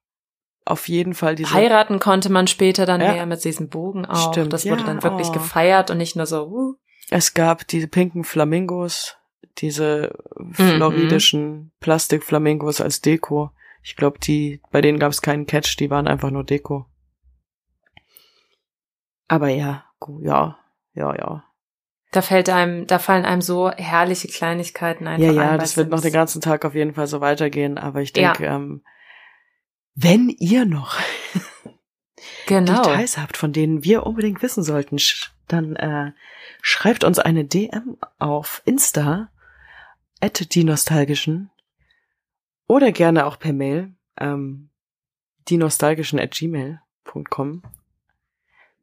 [0.64, 3.12] auf jeden Fall diese Heiraten konnte man später dann Ja.
[3.12, 4.32] mehr mit diesem Bogen auch.
[4.32, 5.32] Stimmt, das wurde ja, dann wirklich oh.
[5.32, 6.74] gefeiert und nicht nur so, uh.
[7.10, 9.16] Es gab diese pinken Flamingos,
[9.58, 10.54] diese Mhm.
[10.54, 13.50] floridischen Plastikflamingos als Deko.
[13.82, 16.86] Ich glaube, die, bei denen gab es keinen Catch, die waren einfach nur Deko.
[19.28, 19.84] Aber ja,
[20.22, 20.58] ja,
[20.94, 21.44] ja, ja.
[22.12, 25.36] Da fällt einem, da fallen einem so herrliche Kleinigkeiten einfach Ja, ein.
[25.36, 27.76] ja, bei das wird noch den ganzen Tag auf jeden Fall so weitergehen.
[27.76, 28.32] Aber ich Ja.
[28.32, 28.82] denke, ähm,
[29.94, 30.98] wenn ihr noch
[32.46, 32.82] Genau.
[32.82, 34.98] Details habt, von denen wir unbedingt wissen sollten,
[35.48, 36.12] dann äh,
[36.62, 39.30] schreibt uns eine DM auf Insta
[40.20, 41.50] at die nostalgischen
[42.66, 44.70] oder gerne auch per Mail ähm,
[45.48, 47.62] die nostalgischen at gmail.com.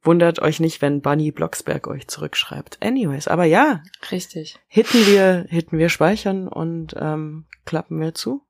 [0.04, 2.78] Wundert euch nicht, wenn Bunny Blocksberg euch zurückschreibt.
[2.82, 4.58] Anyways, aber ja, Richtig.
[4.66, 8.44] hitten wir, hitten wir speichern und ähm, klappen wir zu.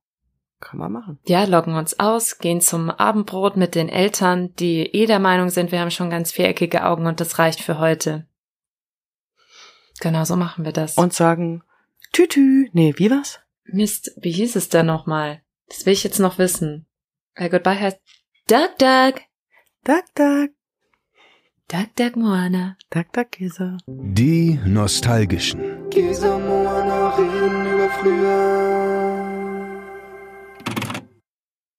[0.63, 1.19] Kann man machen.
[1.27, 5.73] Ja, loggen uns aus, gehen zum Abendbrot mit den Eltern, die eh der Meinung sind,
[5.73, 8.29] wir haben schon ganz viereckige Augen und das reicht für heute.
[10.01, 10.97] Genau so machen wir das.
[10.97, 11.65] Und sagen
[12.13, 12.69] Tütü.
[12.73, 13.41] Nee, wie was?
[13.65, 15.43] Mist, wie hieß es denn nochmal?
[15.69, 16.87] Das will ich jetzt noch wissen.
[17.35, 18.01] Äh, goodbye heißt
[18.47, 19.21] Duck Duck.
[19.83, 20.51] Dag, dag,
[21.67, 22.77] Duck Duck Moana.
[22.91, 23.79] dag, dag, Käse.
[23.89, 25.91] Die Nostalgischen.
[25.91, 29.02] Käse, Moana, reden über früher.